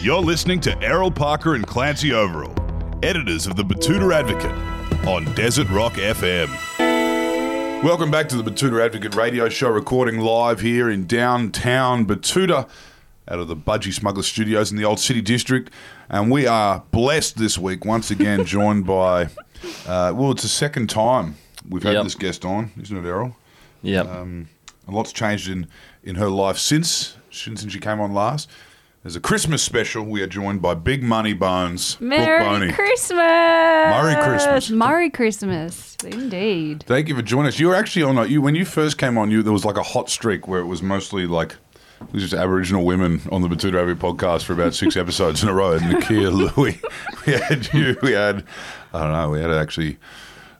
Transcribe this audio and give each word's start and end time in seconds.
You're 0.00 0.20
listening 0.22 0.60
to 0.60 0.80
Errol 0.80 1.10
Parker 1.10 1.56
and 1.56 1.66
Clancy 1.66 2.12
Overall, 2.12 2.54
editors 3.02 3.46
of 3.48 3.56
the 3.56 3.64
Betoota 3.64 4.14
Advocate 4.14 5.06
on 5.08 5.24
Desert 5.34 5.68
Rock 5.70 5.94
FM. 5.94 6.48
Welcome 7.82 8.10
back 8.12 8.28
to 8.28 8.40
the 8.40 8.48
Betoota 8.48 8.84
Advocate 8.84 9.16
radio 9.16 9.48
show, 9.48 9.70
recording 9.70 10.20
live 10.20 10.60
here 10.60 10.88
in 10.88 11.06
downtown 11.06 12.06
Betoota 12.06 12.68
out 13.28 13.38
of 13.40 13.48
the 13.48 13.56
Budgie 13.56 13.92
Smuggler 13.92 14.22
Studios 14.22 14.70
in 14.70 14.76
the 14.76 14.84
Old 14.84 15.00
City 15.00 15.20
District. 15.20 15.68
And 16.08 16.30
we 16.30 16.46
are 16.46 16.84
blessed 16.92 17.38
this 17.38 17.58
week, 17.58 17.84
once 17.84 18.10
again, 18.12 18.44
joined 18.46 18.86
by, 18.86 19.24
uh, 19.86 20.12
well, 20.14 20.30
it's 20.30 20.42
the 20.42 20.48
second 20.48 20.88
time 20.90 21.36
we've 21.68 21.82
had 21.82 21.94
Yep. 21.94 22.04
this 22.04 22.14
guest 22.14 22.44
on, 22.44 22.70
isn't 22.80 22.96
it, 22.96 23.04
Errol? 23.08 23.36
Yep. 23.82 24.06
Um, 24.06 24.48
a 24.90 24.96
lot's 24.96 25.12
changed 25.12 25.48
in, 25.48 25.68
in 26.02 26.16
her 26.16 26.28
life 26.28 26.58
since, 26.58 27.16
since 27.30 27.66
she 27.70 27.78
came 27.78 28.00
on 28.00 28.12
last. 28.12 28.48
As 29.02 29.16
a 29.16 29.20
Christmas 29.20 29.62
special, 29.62 30.04
we 30.04 30.20
are 30.20 30.26
joined 30.26 30.60
by 30.60 30.74
Big 30.74 31.02
Money 31.02 31.32
Bones, 31.32 31.98
Merry. 32.00 32.70
Christmas! 32.70 33.16
Merry 33.16 34.14
Christmas. 34.22 34.70
Merry 34.70 35.08
Christmas, 35.08 35.96
indeed. 36.04 36.84
Thank 36.86 37.08
you 37.08 37.16
for 37.16 37.22
joining 37.22 37.48
us. 37.48 37.58
You 37.58 37.68
were 37.68 37.74
actually 37.74 38.02
on. 38.02 38.18
A, 38.18 38.26
you 38.26 38.42
when 38.42 38.54
you 38.54 38.66
first 38.66 38.98
came 38.98 39.16
on, 39.16 39.30
you 39.30 39.42
there 39.42 39.54
was 39.54 39.64
like 39.64 39.78
a 39.78 39.82
hot 39.82 40.10
streak 40.10 40.46
where 40.46 40.60
it 40.60 40.66
was 40.66 40.82
mostly 40.82 41.26
like 41.26 41.56
it 42.02 42.12
was 42.12 42.22
just 42.22 42.34
Aboriginal 42.34 42.84
women 42.84 43.22
on 43.32 43.40
the 43.40 43.48
Betoota 43.48 43.82
Abbey 43.82 43.98
podcast 43.98 44.42
for 44.42 44.52
about 44.52 44.74
six 44.74 44.96
episodes 44.98 45.42
in 45.42 45.48
a 45.48 45.54
row. 45.54 45.78
Nakkiah, 45.78 46.30
Lui, 46.56 46.78
we 47.26 47.32
had 47.32 47.72
you. 47.72 47.96
We 48.02 48.12
had 48.12 48.44
I 48.92 49.00
don't 49.00 49.12
know. 49.12 49.30
We 49.30 49.40
had 49.40 49.50
actually 49.50 49.96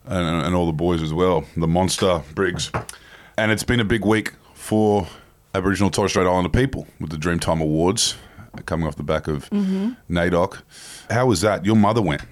and, 0.06 0.47
and 0.47 0.55
all 0.55 0.65
the 0.67 0.73
boys 0.73 1.03
as 1.03 1.12
well. 1.12 1.45
The 1.59 1.69
monster 1.69 2.23
Briggs, 2.34 2.70
and 3.37 3.51
it's 3.51 3.62
been 3.62 3.80
a 3.80 3.84
big 3.84 4.05
week 4.05 4.33
for 4.55 5.07
Aboriginal 5.55 5.89
and 5.89 5.95
Torres 5.95 6.12
Strait 6.12 6.27
Islander 6.27 6.48
people 6.48 6.86
with 7.00 7.11
the 7.11 7.17
Dreamtime 7.17 7.61
Awards 7.61 8.17
coming 8.67 8.87
off 8.87 8.97
the 8.97 9.03
back 9.03 9.28
of 9.28 9.48
mm-hmm. 9.50 9.92
NAIDOC. 10.11 10.62
How 11.11 11.27
was 11.27 11.41
that? 11.42 11.64
Your 11.64 11.77
mother 11.77 12.03
went. 12.03 12.22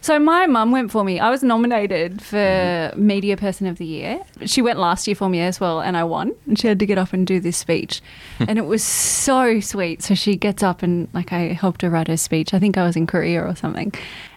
So 0.00 0.18
my 0.18 0.46
mum 0.46 0.70
went 0.72 0.90
for 0.92 1.02
me. 1.04 1.18
I 1.18 1.30
was 1.30 1.42
nominated 1.42 2.22
for 2.22 2.36
Mm-hmm. 2.36 3.06
Media 3.06 3.36
Person 3.36 3.66
of 3.66 3.78
the 3.78 3.84
Year. 3.86 4.20
She 4.44 4.62
went 4.62 4.78
last 4.78 5.06
year 5.06 5.16
for 5.16 5.28
me 5.28 5.40
as 5.40 5.58
well, 5.60 5.80
and 5.80 5.96
I 5.96 6.04
won. 6.04 6.32
And 6.46 6.58
she 6.58 6.68
had 6.68 6.78
to 6.78 6.86
get 6.86 6.98
up 6.98 7.12
and 7.12 7.26
do 7.26 7.40
this 7.40 7.56
speech, 7.56 8.00
and 8.38 8.58
it 8.58 8.66
was 8.66 8.82
so 8.84 9.60
sweet. 9.60 10.02
So 10.02 10.14
she 10.14 10.36
gets 10.36 10.62
up 10.62 10.82
and 10.82 11.08
like 11.12 11.32
I 11.32 11.52
helped 11.52 11.82
her 11.82 11.90
write 11.90 12.08
her 12.08 12.16
speech. 12.16 12.54
I 12.54 12.58
think 12.58 12.76
I 12.78 12.84
was 12.84 12.96
in 12.96 13.06
Korea 13.06 13.42
or 13.42 13.56
something, 13.56 13.92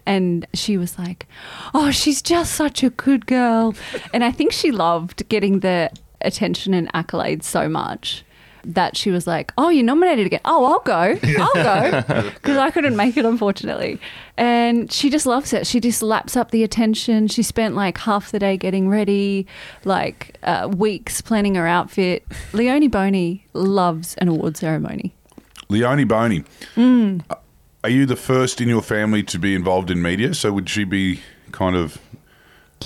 and 0.05 0.45
she 0.53 0.77
was 0.77 0.97
like, 0.97 1.27
"Oh, 1.73 1.91
she's 1.91 2.21
just 2.21 2.53
such 2.53 2.83
a 2.83 2.89
good 2.89 3.25
girl," 3.27 3.75
and 4.13 4.23
I 4.23 4.31
think 4.31 4.51
she 4.51 4.71
loved 4.71 5.27
getting 5.29 5.59
the 5.59 5.91
attention 6.21 6.73
and 6.73 6.91
accolades 6.93 7.43
so 7.43 7.69
much. 7.69 8.23
That 8.63 8.97
she 8.97 9.11
was 9.11 9.25
like, 9.25 9.53
"Oh, 9.57 9.69
you're 9.69 9.85
nominated 9.85 10.25
again. 10.25 10.41
Oh, 10.45 10.65
I'll 10.65 10.79
go. 10.79 11.17
I'll 11.39 11.53
go," 11.53 12.29
because 12.33 12.57
I 12.57 12.71
couldn't 12.71 12.95
make 12.95 13.17
it, 13.17 13.25
unfortunately. 13.25 13.99
And 14.37 14.91
she 14.91 15.09
just 15.09 15.25
loves 15.25 15.53
it. 15.53 15.67
She 15.67 15.79
just 15.79 16.01
laps 16.01 16.35
up 16.37 16.51
the 16.51 16.63
attention. 16.63 17.27
She 17.27 17.43
spent 17.43 17.75
like 17.75 17.97
half 17.99 18.31
the 18.31 18.39
day 18.39 18.57
getting 18.57 18.89
ready, 18.89 19.47
like 19.85 20.37
uh, 20.43 20.69
weeks 20.75 21.21
planning 21.21 21.55
her 21.55 21.67
outfit. 21.67 22.25
Leonie 22.53 22.87
Boney 22.87 23.45
loves 23.53 24.15
an 24.15 24.27
award 24.27 24.57
ceremony. 24.57 25.13
Leonie 25.69 26.03
Boney. 26.03 26.43
Mm. 26.75 27.21
Uh, 27.29 27.35
Are 27.83 27.89
you 27.89 28.05
the 28.05 28.15
first 28.15 28.59
in 28.59 28.67
your 28.67 28.81
family 28.81 29.23
to 29.23 29.37
be 29.39 29.55
involved 29.55 29.91
in 29.91 30.01
media? 30.01 30.33
So 30.33 30.51
would 30.51 30.69
she 30.69 30.83
be 30.83 31.21
kind 31.51 31.75
of 31.75 31.99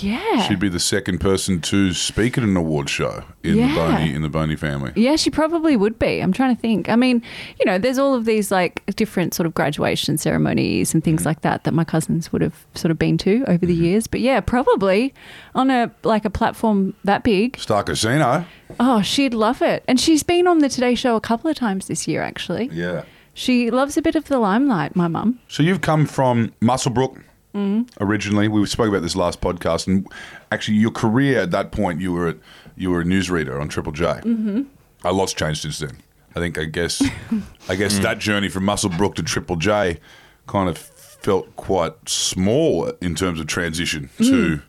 Yeah. 0.00 0.42
she'd 0.42 0.58
be 0.58 0.68
the 0.68 0.80
second 0.80 1.18
person 1.18 1.60
to 1.62 1.92
speak 1.92 2.36
at 2.36 2.44
an 2.44 2.56
award 2.56 2.90
show 2.90 3.24
in 3.42 3.56
the 3.56 3.62
Yeah. 3.62 3.74
Boney 3.74 4.14
in 4.14 4.22
the 4.22 4.28
Boney 4.28 4.56
family? 4.56 4.92
Yeah, 4.96 5.16
she 5.16 5.30
probably 5.30 5.76
would 5.76 5.98
be. 5.98 6.20
I'm 6.20 6.32
trying 6.32 6.54
to 6.54 6.60
think. 6.60 6.88
I 6.88 6.96
mean, 6.96 7.22
you 7.58 7.64
know, 7.64 7.78
there's 7.78 7.98
all 7.98 8.14
of 8.14 8.24
these 8.24 8.50
like 8.50 8.82
different 8.96 9.34
sort 9.34 9.46
of 9.46 9.54
graduation 9.54 10.18
ceremonies 10.18 10.94
and 10.94 11.02
things 11.02 11.20
mm-hmm. 11.20 11.28
like 11.28 11.40
that 11.42 11.64
that 11.64 11.74
my 11.74 11.84
cousins 11.84 12.32
would 12.32 12.42
have 12.42 12.66
sort 12.74 12.90
of 12.90 12.98
been 12.98 13.18
to 13.18 13.44
over 13.46 13.64
the 13.64 13.74
mm-hmm. 13.74 13.84
years. 13.84 14.06
But 14.06 14.20
yeah, 14.20 14.40
probably 14.40 15.14
on 15.54 15.70
a 15.70 15.90
like 16.02 16.24
a 16.24 16.30
platform 16.30 16.94
that 17.04 17.22
big. 17.22 17.58
Star 17.58 17.82
Casino. 17.82 18.44
Oh, 18.80 19.02
she'd 19.02 19.34
love 19.34 19.62
it. 19.62 19.84
And 19.86 20.00
she's 20.00 20.22
been 20.22 20.46
on 20.46 20.58
the 20.58 20.68
Today 20.68 20.94
Show 20.94 21.16
a 21.16 21.20
couple 21.20 21.50
of 21.50 21.56
times 21.56 21.86
this 21.86 22.08
year 22.08 22.22
actually. 22.22 22.70
Yeah. 22.72 23.04
She 23.34 23.70
loves 23.70 23.96
a 23.96 24.02
bit 24.02 24.14
of 24.14 24.26
the 24.26 24.38
limelight, 24.38 24.94
my 24.94 25.08
mum. 25.08 25.40
So 25.48 25.64
you've 25.64 25.80
come 25.80 26.06
from 26.06 26.52
Muswellbrook 26.62 27.20
Mm-hmm. 27.54 28.02
originally. 28.02 28.48
We 28.48 28.66
spoke 28.66 28.88
about 28.88 29.02
this 29.02 29.14
last 29.16 29.40
podcast, 29.40 29.86
and 29.86 30.06
actually, 30.50 30.78
your 30.78 30.90
career 30.90 31.40
at 31.40 31.50
that 31.52 31.70
point, 31.70 32.00
you 32.00 32.12
were 32.12 32.28
at, 32.28 32.36
you 32.76 32.90
were 32.90 33.00
a 33.00 33.04
newsreader 33.04 33.60
on 33.60 33.68
Triple 33.68 33.92
J. 33.92 34.04
Mm-hmm. 34.06 34.62
A 35.04 35.12
lot's 35.12 35.32
changed 35.32 35.62
since 35.62 35.78
then. 35.78 35.98
I 36.34 36.40
think. 36.40 36.58
I 36.58 36.64
guess. 36.64 37.02
I 37.68 37.76
guess 37.76 37.98
that 38.00 38.18
journey 38.18 38.48
from 38.48 38.64
Muswellbrook 38.64 39.14
to 39.14 39.22
Triple 39.22 39.56
J 39.56 40.00
kind 40.46 40.68
of 40.68 40.76
felt 40.76 41.54
quite 41.56 42.08
small 42.08 42.86
in 43.00 43.14
terms 43.14 43.40
of 43.40 43.46
transition 43.46 44.10
to 44.18 44.60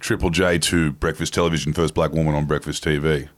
Triple 0.00 0.30
J 0.30 0.58
to 0.58 0.92
breakfast 0.92 1.34
television, 1.34 1.72
first 1.72 1.92
black 1.94 2.12
woman 2.12 2.34
on 2.34 2.46
breakfast 2.46 2.84
TV. 2.84 3.28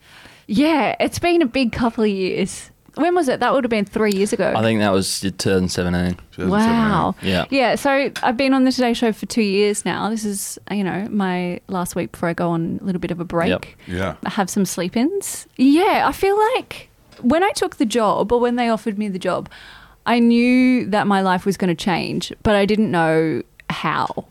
Yeah, 0.47 0.95
it's 1.01 1.19
been 1.19 1.43
a 1.43 1.47
big 1.47 1.73
couple 1.73 2.05
of 2.05 2.11
years. 2.11 2.71
When 2.95 3.15
was 3.15 3.29
it? 3.29 3.41
That 3.41 3.53
would 3.53 3.65
have 3.65 3.71
been 3.71 3.85
three 3.85 4.13
years 4.13 4.33
ago. 4.33 4.53
I 4.57 4.63
think 4.63 4.81
that 4.81 4.93
was 4.93 5.21
2017. 5.21 6.19
Wow. 6.49 7.15
Yeah. 7.23 7.47
Yeah. 7.51 7.75
So 7.77 8.11
I've 8.23 8.37
been 8.37 8.55
on 8.55 8.65
the 8.65 8.73
Today 8.73 8.95
Show 8.95 9.13
for 9.13 9.27
two 9.27 9.43
years 9.43 9.85
now. 9.85 10.11
This 10.11 10.25
is, 10.25 10.59
you 10.71 10.85
know, 10.85 11.07
my 11.11 11.61
last 11.69 11.95
week 11.95 12.13
before 12.13 12.29
I 12.29 12.33
go 12.33 12.51
on 12.51 12.79
a 12.81 12.85
little 12.85 13.01
bit 13.01 13.11
of 13.11 13.21
a 13.21 13.25
break. 13.25 13.49
Yep. 13.49 13.67
Yeah. 13.87 14.17
I 14.25 14.31
have 14.31 14.51
some 14.51 14.65
sleep 14.65 14.97
ins. 14.97 15.47
Yeah. 15.57 16.05
I 16.07 16.13
feel 16.13 16.39
like 16.55 16.89
when 17.21 17.43
I 17.43 17.51
took 17.53 17.77
the 17.77 17.87
job 17.87 18.33
or 18.33 18.41
when 18.41 18.57
they 18.57 18.69
offered 18.69 18.99
me 18.99 19.09
the 19.09 19.19
job, 19.19 19.49
I 20.07 20.19
knew 20.19 20.87
that 20.87 21.07
my 21.07 21.21
life 21.21 21.45
was 21.45 21.57
going 21.57 21.69
to 21.69 21.75
change, 21.85 22.33
but 22.43 22.55
I 22.57 22.65
didn't 22.67 22.91
know 22.91 23.43
how. 23.69 24.27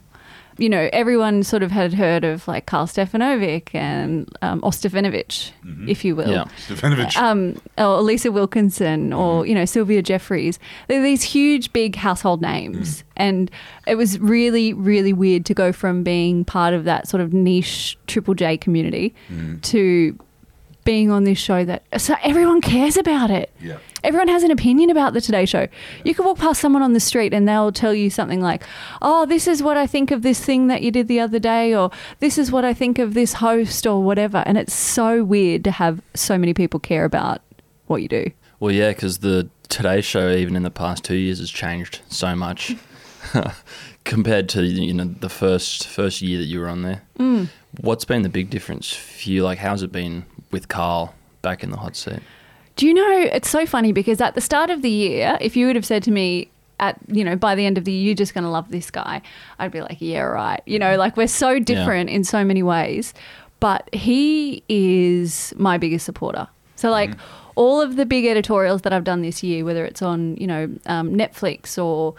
You 0.59 0.69
know, 0.69 0.89
everyone 0.93 1.43
sort 1.43 1.63
of 1.63 1.71
had 1.71 1.93
heard 1.93 2.23
of 2.23 2.47
like 2.47 2.65
Karl 2.65 2.85
Stefanovic 2.85 3.73
and 3.73 4.29
um, 4.41 4.61
Ostefanovic, 4.61 5.51
mm-hmm. 5.65 5.89
if 5.89 6.03
you 6.05 6.15
will 6.15 6.29
Yeah. 6.29 6.45
Stefanovic. 6.67 7.15
Uh, 7.17 7.25
um, 7.25 7.61
or 7.77 8.01
Lisa 8.01 8.31
Wilkinson 8.31 9.13
or 9.13 9.41
mm-hmm. 9.41 9.49
you 9.49 9.55
know 9.55 9.65
Sylvia 9.65 10.01
Jeffreys. 10.01 10.59
They're 10.87 11.01
these 11.01 11.23
huge, 11.23 11.73
big 11.73 11.95
household 11.95 12.41
names, 12.41 13.01
mm. 13.01 13.03
and 13.17 13.51
it 13.87 13.95
was 13.95 14.19
really, 14.19 14.73
really 14.73 15.13
weird 15.13 15.45
to 15.45 15.53
go 15.53 15.71
from 15.71 16.03
being 16.03 16.45
part 16.45 16.73
of 16.73 16.83
that 16.83 17.07
sort 17.07 17.21
of 17.21 17.33
niche 17.33 17.97
Triple 18.07 18.35
J 18.35 18.57
community 18.57 19.15
mm. 19.31 19.61
to 19.63 20.17
being 20.83 21.11
on 21.11 21.23
this 21.23 21.37
show 21.37 21.65
that 21.65 21.83
so 22.01 22.15
everyone 22.23 22.61
cares 22.61 22.97
about 22.97 23.29
it. 23.29 23.51
Yeah. 23.61 23.77
Everyone 24.03 24.29
has 24.29 24.43
an 24.43 24.51
opinion 24.51 24.89
about 24.89 25.13
the 25.13 25.21
Today 25.21 25.45
Show. 25.45 25.67
You 26.05 26.15
could 26.15 26.25
walk 26.25 26.37
past 26.37 26.61
someone 26.61 26.81
on 26.81 26.93
the 26.93 26.99
street 26.99 27.33
and 27.33 27.47
they'll 27.47 27.71
tell 27.71 27.93
you 27.93 28.09
something 28.09 28.41
like, 28.41 28.63
"Oh, 29.01 29.25
this 29.25 29.47
is 29.47 29.61
what 29.61 29.77
I 29.77 29.87
think 29.87 30.11
of 30.11 30.21
this 30.21 30.43
thing 30.43 30.67
that 30.67 30.81
you 30.81 30.91
did 30.91 31.07
the 31.07 31.19
other 31.19 31.39
day," 31.39 31.75
or 31.75 31.91
"This 32.19 32.37
is 32.37 32.51
what 32.51 32.63
I 32.63 32.73
think 32.73 32.97
of 32.97 33.13
this 33.13 33.33
host," 33.33 33.85
or 33.85 34.01
whatever. 34.01 34.43
And 34.45 34.57
it's 34.57 34.73
so 34.73 35.23
weird 35.23 35.63
to 35.65 35.71
have 35.71 36.01
so 36.13 36.37
many 36.37 36.53
people 36.53 36.79
care 36.79 37.05
about 37.05 37.41
what 37.87 38.01
you 38.01 38.07
do. 38.07 38.31
Well, 38.59 38.71
yeah, 38.71 38.89
because 38.89 39.19
the 39.19 39.49
Today 39.67 40.01
Show, 40.01 40.31
even 40.31 40.55
in 40.55 40.63
the 40.63 40.71
past 40.71 41.03
two 41.03 41.15
years, 41.15 41.39
has 41.39 41.51
changed 41.51 42.01
so 42.09 42.35
much 42.35 42.75
compared 44.03 44.49
to 44.49 44.63
you 44.63 44.93
know 44.93 45.05
the 45.05 45.29
first 45.29 45.87
first 45.87 46.21
year 46.21 46.39
that 46.39 46.45
you 46.45 46.59
were 46.59 46.67
on 46.67 46.81
there. 46.81 47.03
Mm. 47.17 47.49
What's 47.81 48.05
been 48.05 48.23
the 48.23 48.29
big 48.29 48.49
difference 48.49 48.91
for 48.93 49.29
you? 49.29 49.43
Like, 49.43 49.59
how's 49.59 49.83
it 49.83 49.91
been 49.91 50.25
with 50.51 50.67
Karl 50.67 51.15
back 51.41 51.63
in 51.63 51.71
the 51.71 51.77
hot 51.77 51.95
seat? 51.95 52.19
Do 52.75 52.87
you 52.87 52.93
know, 52.93 53.29
it's 53.33 53.49
so 53.49 53.65
funny 53.65 53.91
because 53.91 54.21
at 54.21 54.35
the 54.35 54.41
start 54.41 54.69
of 54.69 54.81
the 54.81 54.89
year, 54.89 55.37
if 55.41 55.57
you 55.57 55.67
would 55.67 55.75
have 55.75 55.85
said 55.85 56.03
to 56.03 56.11
me, 56.11 56.49
at 56.79 56.97
you 57.07 57.23
know 57.23 57.35
by 57.35 57.55
the 57.55 57.65
end 57.65 57.77
of 57.77 57.83
the 57.83 57.91
year 57.91 58.05
you're 58.05 58.15
just 58.15 58.33
going 58.33 58.43
to 58.43 58.49
love 58.49 58.71
this 58.71 58.89
guy 58.89 59.21
i'd 59.59 59.69
be 59.69 59.81
like 59.81 59.97
yeah 59.99 60.21
right. 60.21 60.61
You 60.65 60.79
know 60.79 60.95
like 60.95 61.17
we're 61.17 61.27
so 61.27 61.59
different 61.59 62.09
in 62.09 62.23
so 62.23 62.43
many 62.43 62.63
ways 62.63 63.13
but 63.59 63.93
he 63.93 64.63
is 64.69 65.53
my 65.57 65.77
biggest 65.77 66.05
supporter. 66.05 66.47
So 66.77 66.89
like 66.89 67.11
all 67.55 67.81
of 67.81 67.97
the 67.97 68.05
big 68.05 68.25
editorials 68.25 68.83
that 68.83 68.93
i've 68.93 69.03
done 69.03 69.21
this 69.21 69.43
year 69.43 69.65
whether 69.65 69.83
it's 69.83 70.01
on 70.01 70.37
you 70.37 70.47
know 70.47 70.69
um, 70.85 71.13
netflix 71.13 71.77
or 71.77 72.15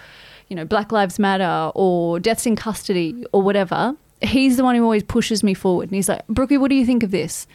you 0.49 0.56
know 0.56 0.66
black 0.66 0.93
lives 0.93 1.19
matter 1.19 1.72
or 1.75 2.20
deaths 2.20 2.44
in 2.44 2.56
custody 2.56 3.25
or 3.32 3.40
whatever 3.40 3.96
he's 4.20 4.58
the 4.58 4.64
one 4.64 4.75
who 4.75 4.82
always 4.82 5.02
pushes 5.02 5.43
me 5.43 5.54
forward 5.54 5.88
and 5.88 5.96
he's 5.96 6.10
like 6.10 6.26
brookie 6.28 6.58
what 6.58 6.69
do 6.69 6.75
you 6.75 6.84
think 6.84 7.02
of 7.02 7.10
this 7.10 7.46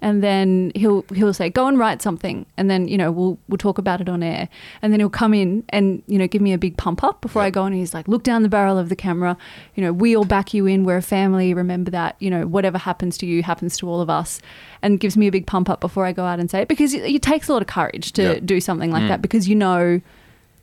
and 0.00 0.22
then 0.22 0.72
he'll 0.74 1.04
he'll 1.14 1.34
say 1.34 1.50
go 1.50 1.66
and 1.66 1.78
write 1.78 2.02
something. 2.02 2.46
And 2.56 2.70
then 2.70 2.88
you 2.88 2.96
know 2.96 3.10
we'll 3.10 3.38
we'll 3.48 3.58
talk 3.58 3.78
about 3.78 4.00
it 4.00 4.08
on 4.08 4.22
air. 4.22 4.48
And 4.82 4.92
then 4.92 5.00
he'll 5.00 5.10
come 5.10 5.34
in 5.34 5.64
and 5.70 6.02
you 6.06 6.18
know 6.18 6.26
give 6.26 6.42
me 6.42 6.52
a 6.52 6.58
big 6.58 6.76
pump 6.76 7.02
up 7.02 7.20
before 7.20 7.42
I 7.42 7.50
go 7.50 7.62
on 7.62 7.72
and 7.72 7.80
he's 7.80 7.94
like 7.94 8.06
look 8.08 8.22
down 8.22 8.42
the 8.42 8.48
barrel 8.48 8.78
of 8.78 8.88
the 8.88 8.96
camera. 8.96 9.36
You 9.74 9.82
know 9.82 9.92
we 9.92 10.16
all 10.16 10.24
back 10.24 10.54
you 10.54 10.66
in. 10.66 10.84
We're 10.84 10.98
a 10.98 11.02
family. 11.02 11.54
Remember 11.54 11.90
that 11.90 12.16
you 12.18 12.30
know 12.30 12.46
whatever 12.46 12.78
happens 12.78 13.18
to 13.18 13.26
you 13.26 13.42
happens 13.42 13.76
to 13.78 13.88
all 13.88 14.00
of 14.00 14.10
us. 14.10 14.40
And 14.80 15.00
gives 15.00 15.16
me 15.16 15.26
a 15.26 15.32
big 15.32 15.46
pump 15.46 15.68
up 15.68 15.80
before 15.80 16.06
I 16.06 16.12
go 16.12 16.24
out 16.24 16.38
and 16.38 16.48
say 16.48 16.62
it 16.62 16.68
because 16.68 16.94
it, 16.94 17.02
it 17.02 17.22
takes 17.22 17.48
a 17.48 17.52
lot 17.52 17.62
of 17.62 17.68
courage 17.68 18.12
to 18.12 18.22
Yeah. 18.22 18.38
do 18.44 18.60
something 18.60 18.92
like 18.92 19.02
mm. 19.02 19.08
that 19.08 19.20
because 19.20 19.48
you 19.48 19.56
know 19.56 20.00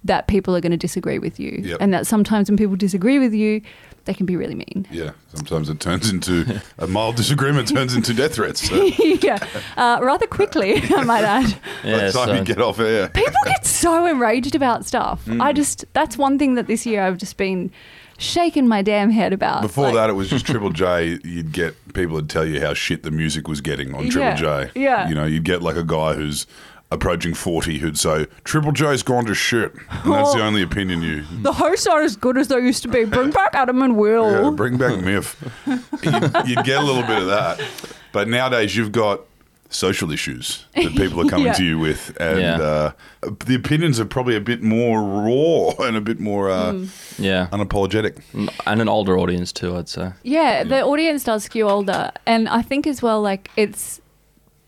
that 0.06 0.28
people 0.28 0.56
are 0.56 0.62
going 0.62 0.72
to 0.72 0.78
disagree 0.78 1.20
with 1.20 1.40
you, 1.40 1.60
Yep. 1.64 1.78
and 1.82 1.94
that 1.94 2.08
sometimes 2.08 2.50
when 2.50 2.58
people 2.58 2.76
disagree 2.76 3.20
with 3.20 3.34
you, 3.34 3.62
they 4.06 4.14
can 4.14 4.26
be 4.28 4.36
really 4.36 4.54
mean. 4.56 4.86
Yeah, 4.92 5.12
sometimes 5.34 5.68
it 5.68 5.80
turns 5.80 6.10
into 6.12 6.62
a 6.78 6.86
mild 6.88 7.16
disagreement 7.16 7.68
turns 7.68 7.96
into 7.96 8.14
death 8.14 8.36
threats. 8.36 8.70
So 8.70 8.76
yeah, 9.00 9.40
uh, 9.78 10.00
rather 10.02 10.28
quickly, 10.28 10.76
I 10.96 11.04
might 11.04 11.24
add. 11.24 11.56
by 11.84 11.90
the 11.90 12.12
time 12.12 12.28
so- 12.28 12.34
you 12.36 12.44
get 12.44 12.62
off 12.62 12.80
air, 12.80 13.10
People 13.10 13.34
get 13.46 13.66
so 13.66 14.06
enraged 14.06 14.56
about 14.56 14.86
stuff. 14.86 15.26
Mm. 15.26 15.42
I 15.42 15.52
just 15.54 15.86
that's 15.94 16.18
one 16.18 16.38
thing 16.40 16.54
that 16.56 16.68
this 16.68 16.86
year 16.86 17.02
I've 17.02 17.18
just 17.18 17.36
been 17.38 17.72
shaking 18.18 18.68
my 18.68 18.82
damn 18.82 19.10
head 19.10 19.34
about. 19.34 19.62
before 19.62 19.86
Like, 19.86 19.96
that 19.96 20.10
it 20.10 20.14
was 20.14 20.30
just 20.30 20.46
Triple 20.46 20.70
J. 20.70 21.20
You'd 21.24 21.52
get 21.52 21.76
people 21.94 22.16
would 22.16 22.30
tell 22.30 22.46
you 22.46 22.62
how 22.62 22.74
shit 22.74 23.04
the 23.04 23.12
music 23.12 23.48
was 23.48 23.60
getting 23.60 23.94
on 23.94 24.08
Triple 24.10 24.22
Yeah, 24.22 24.36
J. 24.68 24.72
yeah. 24.80 25.10
you 25.10 25.16
know, 25.16 25.26
you'd 25.26 25.44
get 25.44 25.62
like 25.62 25.76
a 25.76 25.84
guy 25.84 26.14
who's 26.14 26.46
approaching 26.96 27.34
forty 27.36 27.78
who'd 27.78 27.98
say 28.00 28.26
Triple 28.44 28.72
J's 28.72 29.04
gone 29.04 29.26
to 29.26 29.36
shit, 29.36 29.74
and 29.76 30.12
that's 30.14 30.34
the 30.34 30.40
Oh. 30.42 30.48
only 30.48 30.64
opinion 30.64 31.02
you. 31.04 31.24
the 31.44 31.54
hosts 31.54 31.86
aren't 31.86 32.06
as 32.06 32.16
good 32.16 32.38
as 32.38 32.48
they 32.48 32.58
used 32.60 32.82
to 32.84 32.88
be. 32.90 33.06
Bring 33.06 33.30
back 33.30 33.54
Adam 33.54 33.82
and 33.84 33.96
Will. 33.98 34.32
Yeah, 34.46 34.50
bring 34.50 34.78
back 34.78 35.00
Miff. 35.02 35.36
You'd, 35.68 36.48
you'd 36.48 36.66
get 36.66 36.82
a 36.82 36.84
little 36.84 37.04
bit 37.04 37.20
of 37.20 37.28
that, 37.28 37.62
but 38.12 38.28
nowadays 38.28 38.76
you've 38.76 38.92
got 38.92 39.22
social 39.70 40.12
issues 40.12 40.64
that 40.76 40.96
people 40.96 41.20
are 41.20 41.26
coming 41.30 41.46
Yeah. 41.52 41.54
to 41.54 41.64
you 41.66 41.80
with, 41.80 42.16
and 42.20 42.40
Yeah. 42.40 42.58
uh, 42.62 42.92
the 43.46 43.56
opinions 43.56 44.00
are 44.00 44.06
probably 44.06 44.36
a 44.36 44.40
bit 44.40 44.62
more 44.62 45.02
raw 45.02 45.74
and 45.88 45.98
a 45.98 46.02
bit 46.02 46.20
more 46.20 46.50
uh, 46.50 46.72
Mm. 46.72 47.20
Yeah, 47.20 47.48
unapologetic. 47.52 48.20
and 48.66 48.80
an 48.82 48.88
older 48.88 49.18
audience 49.18 49.52
too, 49.52 49.76
I'd 49.76 49.90
say. 49.90 50.12
Yeah, 50.24 50.64
the 50.64 50.82
audience 50.84 51.24
does 51.26 51.44
skew 51.46 51.68
older. 51.68 52.12
And 52.26 52.48
I 52.48 52.62
think 52.62 52.88
as 52.88 53.02
well, 53.02 53.22
like, 53.22 53.50
it's 53.58 54.00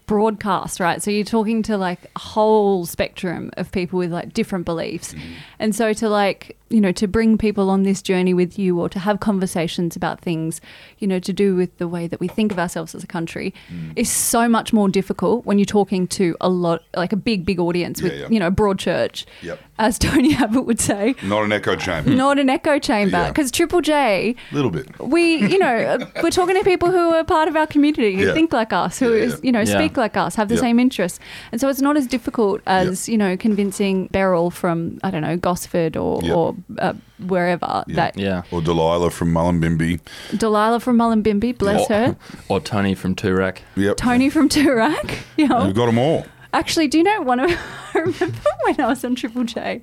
broadcast, 0.07 0.80
right? 0.80 1.04
So 1.04 1.12
you're 1.12 1.25
talking 1.25 1.62
to 1.63 1.77
like 1.77 2.00
a 2.15 2.19
whole 2.19 2.86
spectrum 2.86 3.51
of 3.57 3.71
people 3.71 4.00
with 4.00 4.12
like 4.12 4.33
different 4.33 4.65
beliefs. 4.65 5.13
Mm-hmm. 5.13 5.33
And 5.59 5.75
so 5.75 5.94
to 5.94 6.09
like, 6.09 6.57
you 6.69 6.81
know, 6.81 6.94
to 6.94 7.07
bring 7.07 7.38
people 7.38 7.69
on 7.69 7.83
this 7.83 8.01
journey 8.01 8.33
with 8.33 8.57
you 8.57 8.80
or 8.80 8.89
to 8.89 9.00
have 9.00 9.19
conversations 9.19 9.95
about 9.95 10.21
things, 10.21 10.62
you 11.00 11.07
know, 11.07 11.19
to 11.19 11.33
do 11.33 11.56
with 11.56 11.77
the 11.77 11.88
way 11.88 12.07
that 12.07 12.19
we 12.19 12.27
think 12.27 12.51
of 12.51 12.57
ourselves 12.57 12.95
as 12.95 13.04
a 13.04 13.07
country 13.07 13.54
mm. 13.69 13.94
is 13.98 14.09
so 14.09 14.48
much 14.48 14.71
more 14.74 14.88
difficult 14.89 15.45
when 15.45 15.59
you're 15.59 15.65
talking 15.65 16.07
to 16.07 16.36
a 16.39 16.50
lot, 16.50 16.83
like 16.95 17.12
a 17.12 17.18
big, 17.18 17.45
big 17.45 17.59
audience 17.59 18.01
with, 18.01 18.13
Yeah, 18.13 18.19
yeah. 18.19 18.27
you 18.30 18.39
know, 18.39 18.50
broad 18.50 18.80
church, 18.80 19.25
Yep. 19.42 19.59
As 19.79 20.00
Tony 20.07 20.33
Abbott 20.35 20.65
would 20.65 20.79
say. 20.81 21.13
Not 21.24 21.44
an 21.44 21.51
echo 21.51 21.75
chamber. 21.75 22.09
Not 22.09 22.39
an 22.39 22.50
echo 22.50 22.79
chamber. 22.79 23.18
Yeah. 23.18 23.27
Because 23.27 23.51
Triple 23.51 23.81
J, 23.81 24.35
A 24.51 24.56
little 24.56 24.71
bit. 24.71 24.88
we, 25.00 25.35
you 25.35 25.59
know, 25.59 26.00
we're 26.24 26.31
talking 26.31 26.56
to 26.56 26.63
people 26.63 26.89
who 26.89 27.13
are 27.13 27.24
part 27.24 27.47
of 27.47 27.56
our 27.56 27.68
community, 27.68 28.15
who 28.15 28.25
Yeah. 28.27 28.33
think 28.33 28.51
like 28.53 28.74
us, 28.74 28.97
who 28.97 29.13
Yeah, 29.13 29.24
is, 29.25 29.39
you 29.44 29.51
know, 29.51 29.59
Yeah. 29.59 29.77
speak 29.77 29.95
like 29.95 30.18
us, 30.18 30.33
have 30.35 30.50
the 30.50 30.56
Yeah. 30.56 30.62
same 30.62 30.79
interests, 30.79 31.19
and 31.51 31.62
so 31.62 31.69
it's 31.69 31.79
not 31.81 31.95
as 31.95 32.07
difficult 32.07 32.62
as 32.65 33.07
you 33.07 33.18
know 33.19 33.38
convincing 33.38 34.07
Beryl 34.12 34.50
from 34.50 34.97
I 35.03 35.12
don't 35.12 35.21
know 35.21 35.38
Gosford 35.38 35.95
or 35.95 36.21
Yeah. 36.23 36.33
or 36.33 36.56
uh, 36.80 36.94
wherever 37.27 37.83
Yeah. 37.88 37.95
that 37.95 38.18
Yeah. 38.18 38.41
Or 38.51 38.62
Delilah 38.62 39.12
from 39.12 39.31
Mullumbimby. 39.31 40.00
Delilah 40.35 40.80
from 40.80 40.97
Mullumbimby, 40.97 41.56
bless 41.57 41.89
or, 41.89 41.94
her, 41.94 42.15
Or 42.50 42.59
Tony 42.59 42.95
from 42.95 43.13
Toorak. 43.15 43.57
Yep. 43.75 43.97
Tony 43.97 44.30
from 44.31 44.50
Toorak, 44.50 45.18
you 45.38 45.47
know, 45.50 45.65
You've 45.68 45.75
got 45.75 45.85
them 45.85 46.00
all. 46.00 46.25
Actually, 46.53 46.88
do 46.88 46.97
you 46.97 47.03
know 47.03 47.21
one 47.21 47.39
of? 47.39 47.51
I 47.97 48.01
remember 48.01 48.38
when 48.63 48.79
I 48.81 48.88
was 48.88 49.03
on 49.03 49.15
Triple 49.15 49.44
J, 49.44 49.81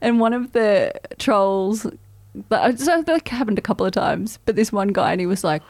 and 0.00 0.18
one 0.20 0.32
of 0.32 0.52
the 0.52 0.92
trolls. 1.18 1.86
But 2.48 2.78
so 2.78 3.02
that 3.02 3.28
happened 3.28 3.58
a 3.58 3.62
couple 3.62 3.84
of 3.86 3.92
times. 3.92 4.38
But 4.46 4.56
this 4.56 4.72
one 4.72 4.88
guy, 4.88 5.10
and 5.12 5.20
he 5.20 5.26
was 5.26 5.42
like, 5.42 5.62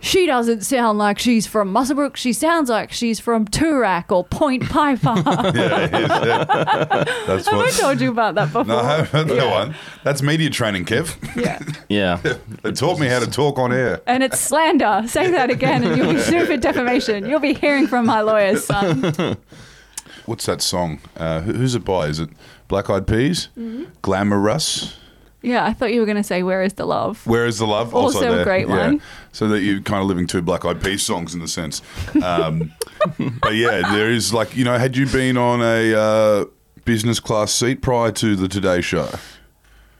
"She 0.00 0.26
doesn't 0.26 0.60
sound 0.60 0.98
like 0.98 1.18
she's 1.18 1.46
from 1.46 1.72
Muswellbrook. 1.72 2.16
She 2.16 2.34
sounds 2.34 2.68
like 2.68 2.92
she's 2.92 3.18
from 3.18 3.46
Toorak 3.46 4.12
or 4.12 4.22
Point 4.24 4.68
Piper." 4.68 5.08
Have 5.14 5.54
Yeah, 5.56 5.88
yeah. 5.90 6.44
That's 7.26 7.48
I 7.52 7.56
what. 7.56 7.72
told 7.72 8.00
you 8.02 8.10
about 8.10 8.34
that 8.34 8.46
before? 8.52 8.64
No, 8.66 8.76
I 8.78 8.96
haven't 9.04 9.28
that 9.28 9.36
Yeah. 9.38 9.50
one. 9.50 9.74
That's 10.04 10.20
media 10.20 10.50
training, 10.50 10.84
Kev. 10.84 11.16
Yeah. 11.34 11.60
Yeah. 11.88 12.20
They 12.62 12.72
taught 12.72 12.98
me 13.00 13.06
how 13.06 13.20
to 13.20 13.30
talk 13.30 13.58
on 13.58 13.72
air. 13.72 14.02
And 14.06 14.22
it's 14.22 14.38
slander. 14.38 15.04
Say 15.08 15.30
that 15.30 15.48
again, 15.48 15.82
and 15.82 15.96
you'll 15.96 16.12
be 16.12 16.20
sued 16.20 16.46
for 16.46 16.58
defamation. 16.58 17.24
You'll 17.24 17.40
be 17.40 17.54
hearing 17.54 17.86
from 17.86 18.04
my 18.04 18.20
lawyers, 18.20 18.64
son. 18.66 19.38
What's 20.26 20.46
that 20.46 20.62
song? 20.62 21.00
Uh, 21.16 21.40
who- 21.40 21.52
who's 21.54 21.74
it 21.74 21.84
by? 21.84 22.06
Is 22.06 22.20
it 22.20 22.30
Black 22.68 22.88
Eyed 22.90 23.06
Peas? 23.06 23.48
Mm-hmm. 23.58 23.84
Glamorous. 24.02 24.96
Yeah, 25.44 25.64
I 25.66 25.72
thought 25.72 25.92
you 25.92 25.98
were 25.98 26.06
going 26.06 26.18
to 26.18 26.22
say, 26.22 26.44
"Where 26.44 26.62
is 26.62 26.74
the 26.74 26.86
love?" 26.86 27.26
Where 27.26 27.46
is 27.46 27.58
the 27.58 27.66
love? 27.66 27.92
Also 27.96 28.30
a 28.32 28.36
there. 28.36 28.44
great 28.44 28.68
Yeah. 28.68 28.76
one. 28.86 29.02
So 29.32 29.48
that 29.48 29.60
you're 29.62 29.80
kind 29.80 30.00
of 30.00 30.06
living 30.06 30.28
two 30.28 30.40
Black 30.40 30.64
Eyed 30.64 30.80
Peas 30.80 31.02
songs 31.02 31.34
in 31.34 31.42
a 31.42 31.48
sense. 31.48 31.82
Um, 32.22 32.70
but 33.40 33.54
yeah, 33.56 33.90
there 33.92 34.08
is 34.10 34.32
like 34.32 34.54
you 34.56 34.64
know, 34.64 34.78
had 34.78 34.96
you 34.96 35.06
been 35.06 35.36
on 35.36 35.60
a 35.60 35.94
uh, 35.94 36.44
business 36.84 37.18
class 37.18 37.52
seat 37.52 37.82
prior 37.82 38.12
to 38.12 38.36
the 38.36 38.46
Today 38.46 38.80
Show, 38.82 39.08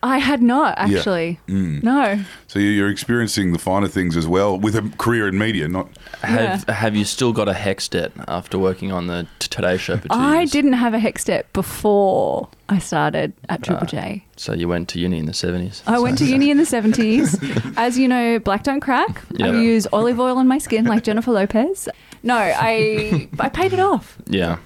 I 0.04 0.18
had 0.18 0.42
not 0.42 0.76
Yeah. 0.88 0.98
actually. 0.98 1.38
Mm. 1.48 1.82
No. 1.84 2.18
so 2.48 2.58
you- 2.58 2.70
you're 2.70 2.88
experiencing 2.90 3.52
the 3.52 3.58
finer 3.58 3.86
things 3.88 4.16
as 4.16 4.26
well 4.26 4.58
with 4.58 4.74
a 4.76 4.82
career 4.98 5.28
in 5.28 5.38
media. 5.38 5.68
Not 5.68 5.88
Have 6.22 6.64
Have 6.68 6.96
you 6.96 7.04
still 7.04 7.32
got 7.32 7.48
a 7.48 7.52
HECS 7.54 7.88
debt 7.90 8.12
after 8.28 8.58
working 8.58 8.90
on 8.92 9.06
the 9.06 9.26
Today 9.38 9.76
Show 9.76 9.96
for 9.98 10.08
two 10.08 10.14
I 10.14 10.38
years? 10.40 10.50
didn't 10.50 10.72
have 10.74 10.92
a 10.94 10.98
HECS 10.98 11.20
step 11.20 11.52
before 11.52 12.48
I 12.68 12.78
started 12.78 13.32
at. 13.48 13.62
Triple 13.62 13.86
J. 13.86 14.24
So 14.36 14.52
you 14.54 14.66
went 14.66 14.88
to 14.90 14.98
uni 14.98 15.18
in 15.18 15.26
the 15.26 15.34
seventies. 15.34 15.82
I 15.86 15.98
went 16.00 16.18
to 16.18 16.24
uni 16.36 16.50
in 16.50 16.56
the 16.56 16.64
70s. 16.64 17.74
As 17.76 17.96
you 17.98 18.08
know, 18.08 18.38
black 18.40 18.62
don't 18.64 18.80
crack. 18.80 19.22
I 19.40 19.50
use 19.50 19.86
olive 19.92 20.18
oil 20.18 20.36
on 20.38 20.48
my 20.48 20.58
skin 20.58 20.84
like 20.86 21.04
Jennifer 21.04 21.30
Lopez. 21.32 21.88
No, 22.24 22.36
I 22.36 23.28
I 23.38 23.48
paid 23.50 23.72
it 23.72 23.78
off. 23.80 24.16
Yeah. 24.26 24.56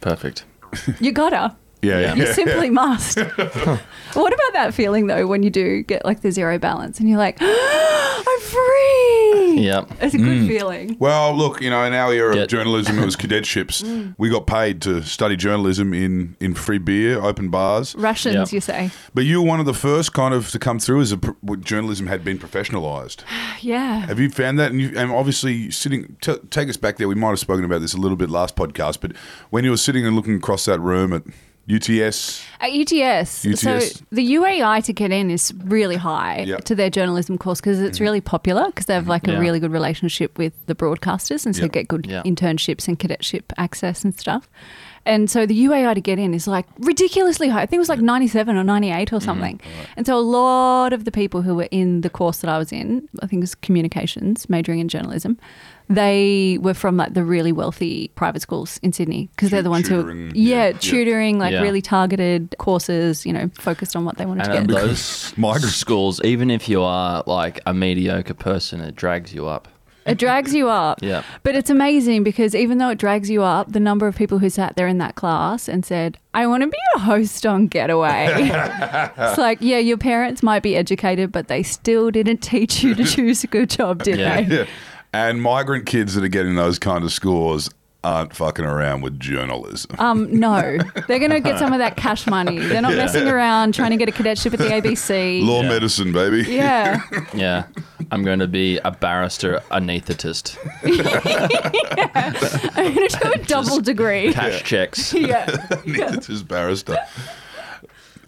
Perfect. 0.00 0.44
You 1.00 1.12
gotta. 1.12 1.56
Yeah, 1.82 2.00
Yeah. 2.00 2.14
You 2.14 2.26
simply 2.32 2.70
must. 2.70 3.18
what 4.14 4.32
about 4.32 4.52
that 4.54 4.74
feeling 4.74 5.06
though 5.06 5.26
when 5.26 5.42
you 5.42 5.50
do 5.50 5.82
get 5.82 6.04
like 6.04 6.20
the 6.22 6.30
zero 6.32 6.58
balance 6.58 6.98
and 7.00 7.08
you're 7.08 7.18
like, 7.18 7.38
I'm 7.40 8.40
free. 8.40 9.58
Yep. 9.60 9.90
It's 10.00 10.14
a 10.14 10.18
good 10.18 10.46
feeling. 10.46 10.96
Well, 11.00 11.34
look, 11.36 11.60
you 11.60 11.70
know, 11.70 11.82
in 11.84 11.92
our 11.92 12.12
era 12.12 12.36
of 12.36 12.48
journalism, 12.48 12.98
it 12.98 13.04
was 13.04 13.16
cadetships. 13.22 13.82
Mm. 13.82 14.14
we 14.18 14.28
got 14.30 14.46
paid 14.46 14.80
to 14.82 15.02
study 15.02 15.36
journalism 15.36 15.92
in, 15.92 16.36
in 16.40 16.54
free 16.54 16.78
beer, 16.78 17.20
open 17.20 17.48
bars. 17.48 17.94
Rations, 17.96 18.34
Yep. 18.34 18.52
you 18.52 18.60
say. 18.60 18.90
But 19.14 19.24
you 19.24 19.42
were 19.42 19.48
one 19.48 19.60
of 19.60 19.66
the 19.66 19.74
first 19.74 20.12
kind 20.12 20.32
of 20.34 20.50
to 20.50 20.58
come 20.58 20.78
through 20.78 21.00
as 21.00 21.12
a 21.12 21.18
pr- 21.18 21.56
journalism 21.56 22.06
had 22.06 22.24
been 22.24 22.38
professionalised. 22.38 23.22
Yeah. 23.60 24.06
Have 24.06 24.20
you 24.20 24.30
found 24.30 24.56
that? 24.60 24.70
And, 24.70 24.80
you, 24.80 24.92
and 24.96 25.10
obviously, 25.10 25.68
sitting 25.72 26.16
t- 26.20 26.38
take 26.48 26.68
us 26.68 26.76
back 26.76 26.96
there. 26.96 27.08
We 27.08 27.16
might 27.16 27.30
have 27.30 27.40
spoken 27.40 27.64
about 27.64 27.80
this 27.80 27.92
a 27.92 27.96
little 27.96 28.16
bit 28.16 28.30
last 28.30 28.54
podcast, 28.54 29.00
but 29.00 29.16
when 29.50 29.64
you 29.64 29.70
were 29.70 29.76
sitting 29.76 30.06
and 30.06 30.14
looking 30.14 30.36
across 30.36 30.64
that 30.66 30.78
room 30.78 31.12
at 31.12 31.22
UTS, 31.70 32.42
At 32.60 32.72
UTS, 32.72 33.44
UTS. 33.44 33.60
so 33.60 33.78
the 34.10 34.32
UAI 34.34 34.82
to 34.84 34.92
get 34.92 35.12
in 35.12 35.30
is 35.30 35.52
really 35.64 35.96
high 35.96 36.44
Yep. 36.46 36.64
to 36.64 36.74
their 36.74 36.88
journalism 36.88 37.36
course 37.36 37.60
because 37.60 37.80
it's 37.80 37.98
mm-hmm. 37.98 38.04
really 38.04 38.20
popular 38.22 38.66
because 38.66 38.86
they 38.86 38.94
have 38.94 39.06
like 39.06 39.28
a 39.28 39.38
really 39.38 39.60
good 39.60 39.72
relationship 39.72 40.38
with 40.38 40.54
the 40.66 40.74
broadcasters 40.74 41.44
and 41.44 41.54
so 41.54 41.62
Yep. 41.62 41.72
get 41.72 41.88
good 41.88 42.06
Yeah. 42.06 42.22
internships 42.22 42.88
and 42.88 42.98
cadetship 42.98 43.52
access 43.58 44.04
and 44.04 44.18
stuff. 44.18 44.48
And 45.04 45.30
so 45.30 45.46
the 45.46 45.54
UAI 45.54 45.94
to 45.94 46.00
get 46.00 46.18
in 46.18 46.34
is 46.34 46.46
like 46.46 46.66
ridiculously 46.80 47.48
high. 47.48 47.62
I 47.62 47.66
think 47.66 47.78
it 47.78 47.86
was 47.86 47.88
like 47.88 48.00
97 48.00 48.56
or 48.56 48.64
98 48.64 49.12
or 49.12 49.16
mm-hmm. 49.16 49.24
something. 49.24 49.60
And 49.96 50.06
so 50.06 50.16
a 50.16 50.20
lot 50.20 50.92
of 50.92 51.04
the 51.04 51.10
people 51.10 51.42
who 51.42 51.54
were 51.54 51.68
in 51.70 52.02
the 52.02 52.10
course 52.10 52.38
that 52.38 52.50
I 52.50 52.58
was 52.58 52.72
in, 52.72 53.08
I 53.22 53.26
think 53.26 53.40
it 53.40 53.44
was 53.44 53.54
communications, 53.54 54.48
majoring 54.50 54.80
in 54.80 54.88
journalism, 54.88 55.38
they 55.88 56.58
were 56.60 56.74
from 56.74 56.96
like 56.96 57.14
the 57.14 57.24
really 57.24 57.52
wealthy 57.52 58.08
private 58.14 58.42
schools 58.42 58.78
in 58.82 58.92
Sydney 58.92 59.28
because 59.34 59.50
they're 59.50 59.62
the 59.62 59.70
ones 59.70 59.88
who, 59.88 59.96
Tutoring, 60.02 60.32
yeah, 60.34 60.56
yeah, 60.56 60.66
yeah. 60.66 60.72
tutoring, 60.78 61.38
like 61.38 61.52
Yeah. 61.52 61.62
really 61.62 61.80
targeted 61.82 62.54
courses, 62.58 63.24
you 63.24 63.32
know, 63.32 63.50
focused 63.58 63.96
on 63.96 64.04
what 64.04 64.16
they 64.18 64.26
wanted 64.26 64.44
And 64.48 64.52
to 64.52 64.58
at 64.58 64.66
get. 64.68 64.88
those 64.88 65.32
Migrant. 65.36 65.72
schools, 65.74 66.20
even 66.24 66.50
if 66.50 66.68
you 66.68 66.82
are 66.82 67.22
like 67.26 67.60
a 67.66 67.72
mediocre 67.74 68.34
person, 68.34 68.80
it 68.80 68.96
drags 68.96 69.32
you 69.34 69.46
up. 69.46 69.68
It 70.06 70.16
drags 70.16 70.54
you 70.54 70.68
up. 70.70 71.02
Yeah. 71.02 71.22
But 71.42 71.54
it's 71.54 71.68
amazing 71.68 72.22
because 72.24 72.54
even 72.54 72.78
though 72.78 72.88
it 72.88 72.98
drags 72.98 73.28
you 73.28 73.42
up, 73.42 73.72
the 73.72 73.80
number 73.80 74.06
of 74.06 74.16
people 74.16 74.38
who 74.38 74.48
sat 74.48 74.74
there 74.76 74.86
in 74.88 74.96
that 74.98 75.16
class 75.16 75.68
and 75.68 75.84
said, 75.84 76.16
I 76.32 76.46
want 76.46 76.62
to 76.62 76.68
be 76.68 76.78
a 76.96 76.98
host 77.00 77.44
on 77.44 77.66
Getaway. 77.66 78.28
it's 79.18 79.38
like, 79.38 79.58
yeah, 79.60 79.78
your 79.78 79.98
parents 79.98 80.42
might 80.42 80.62
be 80.62 80.76
educated, 80.76 81.30
but 81.30 81.48
they 81.48 81.62
still 81.62 82.10
didn't 82.10 82.38
teach 82.38 82.82
you 82.82 82.94
to 82.94 83.04
choose 83.04 83.44
a 83.44 83.48
good 83.48 83.68
job, 83.70 84.02
did 84.02 84.18
Yeah. 84.18 84.40
they? 84.42 84.56
yeah, 84.56 84.64
and 85.12 85.42
migrant 85.42 85.86
kids 85.86 86.14
that 86.14 86.24
are 86.24 86.28
getting 86.28 86.54
those 86.56 86.78
kind 86.78 87.04
of 87.04 87.12
scores 87.12 87.70
aren't 88.04 88.34
fucking 88.34 88.64
around 88.64 89.00
with 89.00 89.18
journalism. 89.18 89.90
Um, 89.98 90.38
no, 90.38 90.78
they're 91.08 91.18
going 91.18 91.30
to 91.32 91.40
get 91.40 91.58
some 91.58 91.72
of 91.72 91.80
that 91.80 91.96
cash 91.96 92.26
money. 92.28 92.58
They're 92.58 92.80
not 92.80 92.94
messing 92.94 93.26
around 93.26 93.74
trying 93.74 93.90
to 93.90 93.96
get 93.96 94.08
a 94.08 94.12
cadetship 94.12 94.52
at 94.52 94.60
the 94.60 94.66
ABC. 94.66 95.44
Law 95.44 95.62
Yeah. 95.62 95.68
medicine, 95.68 96.12
baby. 96.12 96.44
Yeah. 96.50 97.00
Yeah. 97.34 97.64
I'm 98.10 98.24
going 98.24 98.38
to 98.38 98.46
be 98.48 98.78
a 98.78 98.90
barrister 98.90 99.60
anaesthetist. 99.70 100.56
I'm 102.76 102.94
going 102.94 103.08
to 103.08 103.18
do 103.22 103.32
a 103.32 103.38
double 103.44 103.80
degree. 103.80 104.32
Cash 104.32 104.62
checks. 104.62 105.12
Yeah. 105.12 105.44
it's 105.84 106.26
his 106.26 106.42
barrister. 106.42 106.96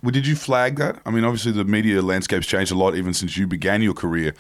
Well, 0.03 0.11
did 0.13 0.27
you 0.27 0.35
flag 0.37 0.77
that? 0.77 0.99
I 1.07 1.11
mean, 1.11 1.25
obviously 1.25 1.53
the 1.53 1.65
media 1.65 2.03
landscape's 2.03 2.47
changed 2.47 2.73
a 2.73 2.75
lot 2.75 2.95
even 2.97 3.15
since 3.15 3.37
you 3.37 3.47
began 3.47 3.81
your 3.83 3.95
career. 3.95 4.35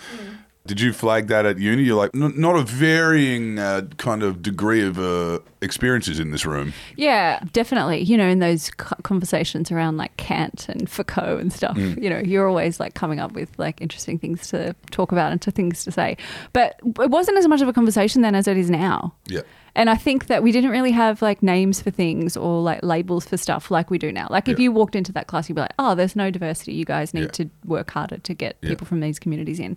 Did 0.66 0.80
you 0.80 0.92
flag 0.92 1.28
that 1.28 1.46
at 1.46 1.58
uni? 1.58 1.82
You're 1.84 1.96
like, 1.96 2.10
"N- 2.14 2.34
not 2.38 2.54
a 2.54 2.62
varying 2.62 3.58
uh, 3.58 3.82
kind 3.96 4.22
of 4.22 4.42
degree 4.42 4.84
of 4.84 4.98
uh, 4.98 5.38
experiences 5.62 6.20
in 6.20 6.30
this 6.32 6.44
room. 6.44 6.74
Yeah, 6.96 7.40
definitely. 7.52 8.02
You 8.02 8.16
know, 8.18 8.28
in 8.28 8.40
those 8.40 8.70
co- 8.72 8.94
conversations 9.02 9.72
around 9.72 9.96
like 9.96 10.14
Kant 10.18 10.68
and 10.68 10.88
Foucault 10.88 11.38
and 11.38 11.50
stuff, 11.52 11.76
Mm. 11.76 12.00
you 12.02 12.10
know, 12.10 12.18
you're 12.18 12.46
always 12.46 12.78
like 12.78 12.94
coming 12.94 13.18
up 13.20 13.32
with 13.32 13.48
like 13.58 13.80
interesting 13.80 14.18
things 14.18 14.48
to 14.48 14.74
talk 14.90 15.12
about 15.12 15.32
and 15.32 15.40
to 15.42 15.50
things 15.50 15.82
to 15.84 15.90
say. 15.92 16.16
But 16.52 16.78
it 17.00 17.10
wasn't 17.10 17.38
as 17.38 17.48
much 17.48 17.62
of 17.62 17.68
a 17.68 17.72
conversation 17.72 18.20
then 18.22 18.34
as 18.34 18.46
it 18.46 18.56
is 18.58 18.68
now. 18.70 19.14
Yeah. 19.26 19.40
And 19.76 19.88
I 19.88 19.94
think 19.94 20.26
that 20.26 20.42
we 20.42 20.50
didn't 20.50 20.70
really 20.70 20.90
have 20.90 21.22
like 21.22 21.44
names 21.44 21.80
for 21.80 21.90
things 21.92 22.36
or 22.36 22.60
like 22.60 22.82
labels 22.82 23.24
for 23.24 23.36
stuff 23.36 23.70
like 23.70 23.88
we 23.88 23.98
do 23.98 24.10
now. 24.10 24.26
Like 24.28 24.48
if 24.48 24.58
you 24.58 24.72
walked 24.72 24.96
into 24.96 25.12
that 25.12 25.28
class, 25.28 25.48
you'd 25.48 25.54
be 25.54 25.60
like, 25.60 25.72
oh, 25.78 25.94
there's 25.94 26.16
no 26.16 26.28
diversity. 26.28 26.72
You 26.72 26.84
guys 26.84 27.14
need 27.14 27.20
Yeah. 27.22 27.26
to 27.28 27.50
work 27.64 27.90
harder 27.92 28.18
to 28.18 28.34
get 28.34 28.56
Yeah. 28.62 28.70
people 28.70 28.86
from 28.88 28.98
these 29.00 29.20
communities 29.20 29.60
in. 29.60 29.76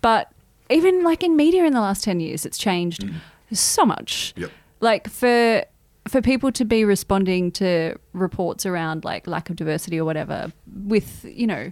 But 0.00 0.32
even 0.70 1.02
like 1.02 1.22
in 1.22 1.36
media 1.36 1.64
in 1.64 1.72
the 1.72 1.80
last 1.80 2.04
10 2.04 2.20
years, 2.20 2.44
it's 2.46 2.58
changed 2.58 3.02
mm. 3.02 3.14
so 3.52 3.84
much. 3.84 4.34
Yep. 4.36 4.50
Like 4.80 5.08
for 5.08 5.64
for 6.08 6.22
people 6.22 6.50
to 6.52 6.64
be 6.64 6.84
responding 6.84 7.50
to 7.52 7.94
reports 8.12 8.64
around 8.64 9.04
like 9.04 9.26
lack 9.26 9.50
of 9.50 9.56
diversity 9.56 10.00
or 10.00 10.04
whatever 10.04 10.52
with, 10.84 11.24
you 11.24 11.46
know, 11.46 11.70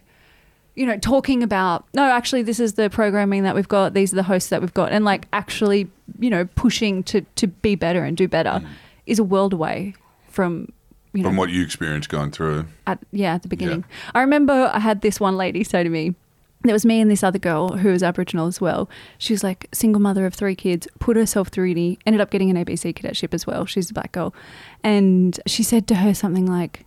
you 0.74 0.84
know, 0.84 0.98
talking 0.98 1.42
about, 1.42 1.86
no, 1.94 2.04
actually, 2.04 2.42
this 2.42 2.60
is 2.60 2.74
the 2.74 2.90
programming 2.90 3.44
that 3.44 3.54
we've 3.54 3.68
got. 3.68 3.94
These 3.94 4.12
are 4.12 4.16
the 4.16 4.22
hosts 4.22 4.50
that 4.50 4.60
we've 4.60 4.74
got. 4.74 4.92
And 4.92 5.04
like 5.06 5.26
actually, 5.32 5.90
you 6.18 6.28
know, 6.28 6.44
pushing 6.54 7.02
to, 7.04 7.22
to 7.36 7.46
be 7.46 7.74
better 7.74 8.04
and 8.04 8.16
do 8.16 8.28
better 8.28 8.50
mm. 8.50 8.66
is 9.06 9.18
a 9.18 9.24
world 9.24 9.54
away 9.54 9.94
from, 10.28 10.70
you 11.14 11.22
know, 11.22 11.30
From 11.30 11.36
what 11.36 11.48
you 11.48 11.62
experienced 11.62 12.10
going 12.10 12.30
through. 12.30 12.66
at, 12.86 12.98
yeah, 13.10 13.34
at 13.34 13.42
the 13.42 13.48
beginning. 13.48 13.86
I 14.14 14.20
remember 14.20 14.70
I 14.72 14.80
had 14.80 15.00
this 15.00 15.18
one 15.18 15.38
lady 15.38 15.64
say 15.64 15.82
to 15.82 15.88
me, 15.88 16.14
there 16.62 16.72
was 16.72 16.84
me 16.84 17.00
and 17.00 17.10
this 17.10 17.22
other 17.22 17.38
girl 17.38 17.76
who 17.76 17.90
was 17.90 18.02
Aboriginal 18.02 18.46
as 18.46 18.60
well. 18.60 18.88
She 19.18 19.32
was 19.32 19.44
like 19.44 19.68
single 19.72 20.00
mother 20.00 20.26
of 20.26 20.34
three 20.34 20.56
kids, 20.56 20.88
put 20.98 21.16
herself 21.16 21.48
through 21.48 21.66
uni, 21.66 21.98
ended 22.06 22.20
up 22.20 22.30
getting 22.30 22.50
an 22.50 22.56
ABC 22.56 22.94
cadetship 22.94 23.32
as 23.32 23.46
well. 23.46 23.66
She's 23.66 23.90
a 23.90 23.94
black 23.94 24.12
girl. 24.12 24.34
And 24.82 25.38
she 25.46 25.62
said 25.62 25.86
to 25.88 25.96
her 25.96 26.14
something 26.14 26.46
like, 26.46 26.84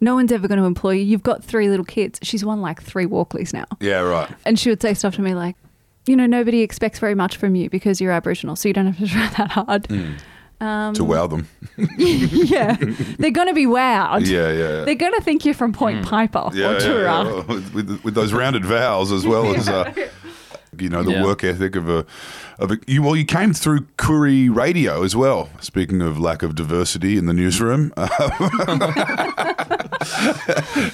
no 0.00 0.14
one's 0.14 0.32
ever 0.32 0.46
going 0.46 0.60
to 0.60 0.66
employ 0.66 0.92
you. 0.92 1.04
You've 1.04 1.22
got 1.22 1.42
three 1.42 1.68
little 1.68 1.84
kids. 1.84 2.18
She's 2.22 2.44
won 2.44 2.60
like 2.60 2.82
three 2.82 3.06
Walkleys 3.06 3.54
now. 3.54 3.64
Yeah, 3.80 4.00
right. 4.00 4.30
And 4.44 4.58
she 4.58 4.68
would 4.68 4.82
say 4.82 4.92
stuff 4.94 5.14
to 5.16 5.22
me 5.22 5.34
like, 5.34 5.56
you 6.06 6.16
know, 6.16 6.26
nobody 6.26 6.60
expects 6.60 6.98
very 6.98 7.14
much 7.14 7.38
from 7.38 7.54
you 7.54 7.70
because 7.70 8.00
you're 8.00 8.12
Aboriginal, 8.12 8.56
so 8.56 8.68
you 8.68 8.74
don't 8.74 8.92
have 8.92 8.98
to 8.98 9.06
try 9.14 9.28
that 9.38 9.52
hard. 9.52 9.84
Mm. 9.84 10.18
Um, 10.64 10.94
to 10.94 11.04
wow 11.04 11.26
them. 11.26 11.46
yeah. 11.98 12.76
They're 13.18 13.30
going 13.30 13.48
to 13.48 13.54
be 13.54 13.66
wowed. 13.66 14.26
Yeah, 14.26 14.50
yeah. 14.50 14.58
yeah. 14.78 14.84
They're 14.84 14.94
going 14.94 15.12
to 15.14 15.20
think 15.20 15.44
you're 15.44 15.52
from 15.54 15.72
Point 15.72 16.06
Piper 16.06 16.48
yeah, 16.54 16.68
or 16.68 16.72
yeah, 16.74 16.78
Tura. 16.78 17.02
yeah. 17.02 17.22
Well, 17.24 17.42
With, 17.42 17.74
with, 17.74 18.04
with 18.04 18.14
those 18.14 18.32
rounded 18.32 18.64
vowels 18.64 19.12
as 19.12 19.26
well 19.26 19.54
as, 19.54 19.68
uh, 19.68 19.92
you 20.78 20.88
know, 20.88 21.02
the 21.02 21.12
Yeah. 21.12 21.24
work 21.24 21.44
ethic 21.44 21.76
of 21.76 21.88
a, 21.88 22.06
of 22.58 22.70
a. 22.70 22.78
You, 22.86 23.02
well, 23.02 23.14
you 23.16 23.24
came 23.24 23.52
through 23.52 23.80
Koori 23.98 24.48
Radio 24.54 25.02
as 25.02 25.14
well. 25.16 25.50
Speaking 25.60 26.00
of 26.00 26.18
lack 26.18 26.42
of 26.42 26.54
diversity 26.54 27.18
in 27.18 27.26
the 27.26 27.32
newsroom, 27.34 27.92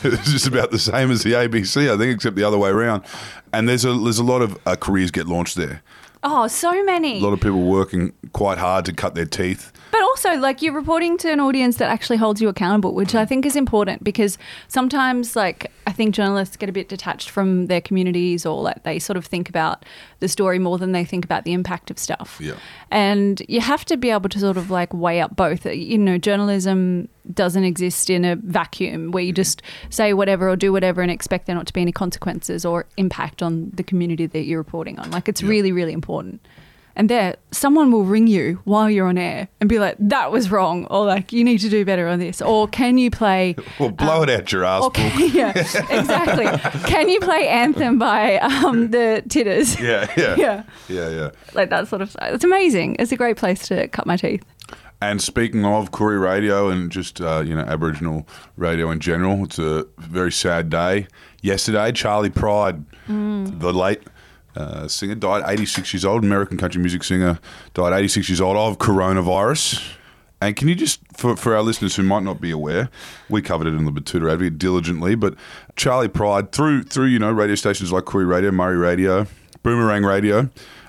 it's 0.03 0.31
just 0.33 0.47
about 0.47 0.71
the 0.71 0.79
same 0.79 1.11
as 1.11 1.23
the 1.23 1.33
ABC, 1.33 1.93
I 1.93 1.97
think, 1.99 2.15
except 2.15 2.37
the 2.37 2.45
other 2.45 2.59
way 2.59 2.71
around. 2.71 3.05
And 3.53 3.69
there's 3.69 3.85
a 3.85 3.93
there's 3.93 4.19
a 4.19 4.25
lot 4.25 4.43
of 4.43 4.59
uh, 4.67 4.77
careers 4.77 5.11
get 5.11 5.27
launched 5.27 5.57
there. 5.57 5.83
Oh, 6.23 6.47
so 6.49 6.85
many. 6.85 7.19
A 7.19 7.25
lot 7.25 7.33
of 7.33 7.41
people 7.41 7.63
working 7.63 8.13
quite 8.33 8.59
hard 8.59 8.85
to 8.85 8.93
cut 8.93 9.15
their 9.15 9.25
teeth. 9.25 9.73
But 9.91 10.03
also, 10.03 10.35
like, 10.37 10.61
you're 10.61 10.75
reporting 10.75 11.17
to 11.19 11.33
an 11.33 11.41
audience 11.41 11.79
that 11.79 11.89
actually 11.89 12.19
holds 12.19 12.43
you 12.43 12.49
accountable, 12.49 12.95
which 12.95 13.15
I 13.15 13.25
think 13.25 13.47
is 13.47 13.57
important 13.57 14.05
because 14.05 14.37
sometimes, 14.69 15.35
like, 15.35 15.73
I 15.87 15.93
think 15.93 16.15
journalists 16.15 16.57
get 16.57 16.69
a 16.69 16.73
bit 16.73 16.89
detached 16.89 17.31
from 17.31 17.67
their 17.67 17.81
communities 17.81 18.45
or, 18.45 18.61
like, 18.63 18.83
they 18.83 18.99
sort 18.99 19.17
of 19.17 19.25
think 19.25 19.49
about 19.49 19.85
the 20.21 20.29
story 20.29 20.59
more 20.59 20.79
than 20.79 20.93
they 20.93 21.05
think 21.05 21.25
about 21.25 21.45
the 21.45 21.53
impact 21.53 21.91
of 21.91 21.99
stuff. 21.99 22.39
Yeah. 22.41 22.55
And 22.91 23.43
you 23.49 23.61
have 23.61 23.85
to 23.87 23.97
be 23.97 24.11
able 24.11 24.29
to 24.29 24.39
sort 24.39 24.57
of, 24.57 24.71
like, 24.71 24.95
weigh 24.95 25.21
up 25.21 25.35
both. 25.35 25.67
Uh, 25.67 25.71
you 25.71 25.99
know, 25.99 26.19
journalism 26.19 27.09
doesn't 27.35 27.65
exist 27.65 28.11
in 28.11 28.25
a 28.25 28.37
vacuum 28.37 29.11
where 29.11 29.23
you 29.23 29.31
mm-hmm. 29.31 29.37
just 29.37 29.63
say 29.89 30.13
whatever 30.13 30.49
or 30.49 30.57
do 30.57 30.73
whatever 30.73 31.03
and 31.03 31.11
expect 31.11 31.47
there 31.47 31.57
not 31.57 31.67
to 31.67 31.73
be 31.73 31.81
any 31.81 31.93
consequences 31.93 32.65
or 32.65 32.87
impact 32.97 33.43
on 33.43 33.71
the 33.75 33.83
community 33.83 34.27
that 34.27 34.45
you're 34.45 34.59
reporting 34.59 34.99
on. 34.99 35.11
Like, 35.11 35.29
it's 35.29 35.43
Yeah. 35.43 35.49
really, 35.49 35.73
really 35.73 35.93
important. 35.93 36.41
And 36.97 37.09
there, 37.09 37.37
someone 37.53 37.93
will 37.93 38.05
ring 38.05 38.27
you 38.27 38.61
while 38.65 38.91
you're 38.91 39.07
on 39.07 39.17
air 39.17 39.49
and 39.61 39.69
be 39.69 39.79
like, 39.79 39.97
"That 39.99 40.33
was 40.33 40.51
wrong," 40.51 40.87
or 40.87 41.07
like, 41.07 41.33
"You 41.33 41.45
need 41.45 41.59
to 41.59 41.69
do 41.69 41.85
better 41.85 42.09
on 42.09 42.19
this," 42.19 42.43
or 42.43 42.67
"Can 42.69 42.99
you 42.99 43.11
play?" 43.11 43.55
Well, 43.79 43.91
blow 43.91 44.23
it 44.23 44.31
out 44.31 44.51
your 44.53 44.65
ass, 44.65 44.83
Or 44.83 44.91
can, 44.91 45.31
yeah, 45.35 45.51
exactly. 45.57 46.47
Can 46.91 47.09
you 47.09 47.21
play 47.21 47.49
"Anthem" 47.49 47.99
by 47.99 48.39
um, 48.39 48.91
the 48.91 49.23
Titters? 49.29 49.81
Yeah, 49.81 50.11
yeah, 50.17 50.35
Yeah. 50.39 50.63
yeah, 50.89 51.09
yeah. 51.09 51.31
Like 51.55 51.71
that 51.71 51.89
sort 51.89 52.03
of 52.03 52.11
stuff. 52.11 52.29
It's 52.33 52.45
amazing. 52.45 52.97
It's 52.99 53.13
a 53.13 53.17
great 53.17 53.37
place 53.37 53.67
to 53.69 53.89
cut 53.89 54.07
my 54.07 54.17
teeth. 54.17 54.45
And 55.03 55.23
speaking 55.23 55.65
of 55.65 55.93
Koori 55.93 56.21
Radio 56.21 56.69
and 56.69 56.91
just 56.93 57.21
uh, 57.23 57.43
you 57.47 57.55
know 57.55 57.63
Aboriginal 57.63 58.27
radio 58.57 58.91
in 58.91 59.01
general, 59.01 59.45
it's 59.45 59.59
a 59.59 59.87
very 59.99 60.33
sad 60.33 60.69
day. 60.69 61.07
Yesterday, 61.41 61.93
Charley 61.93 62.29
Pride, 62.29 62.85
the 63.09 63.73
late 63.73 64.03
uh, 64.57 64.89
singer, 64.89 65.15
died 65.15 65.43
86 65.47 65.93
years 65.93 66.05
old. 66.05 66.25
American 66.25 66.59
country 66.59 66.81
music 66.81 67.05
singer 67.05 67.39
died 67.75 67.93
86 67.93 68.29
years 68.29 68.41
old 68.41 68.57
of 68.57 68.79
coronavirus. 68.79 69.97
And 70.43 70.57
can 70.57 70.69
you 70.69 70.75
just, 70.75 71.01
for, 71.15 71.37
for 71.37 71.55
our 71.55 71.63
listeners 71.63 71.97
who 71.97 72.03
might 72.03 72.23
not 72.23 72.41
be 72.41 72.51
aware, 72.51 72.89
we 73.29 73.43
covered 73.43 73.67
it 73.67 73.75
in 73.75 73.85
the 73.85 73.93
Betoota 73.93 74.33
Advocate 74.33 74.59
diligently, 74.59 75.15
but 75.15 75.35
Charley 75.77 76.09
Pride, 76.09 76.53
through, 76.53 76.85
through 76.85 77.07
you 77.07 77.19
know, 77.19 77.31
radio 77.31 77.55
stations 77.55 77.93
like 77.93 78.05
Koori 78.05 78.27
Radio, 78.27 78.51
Murri 78.51 78.81
Radio, 78.81 79.27
Boomerang 79.63 80.03
Radio, 80.03 80.49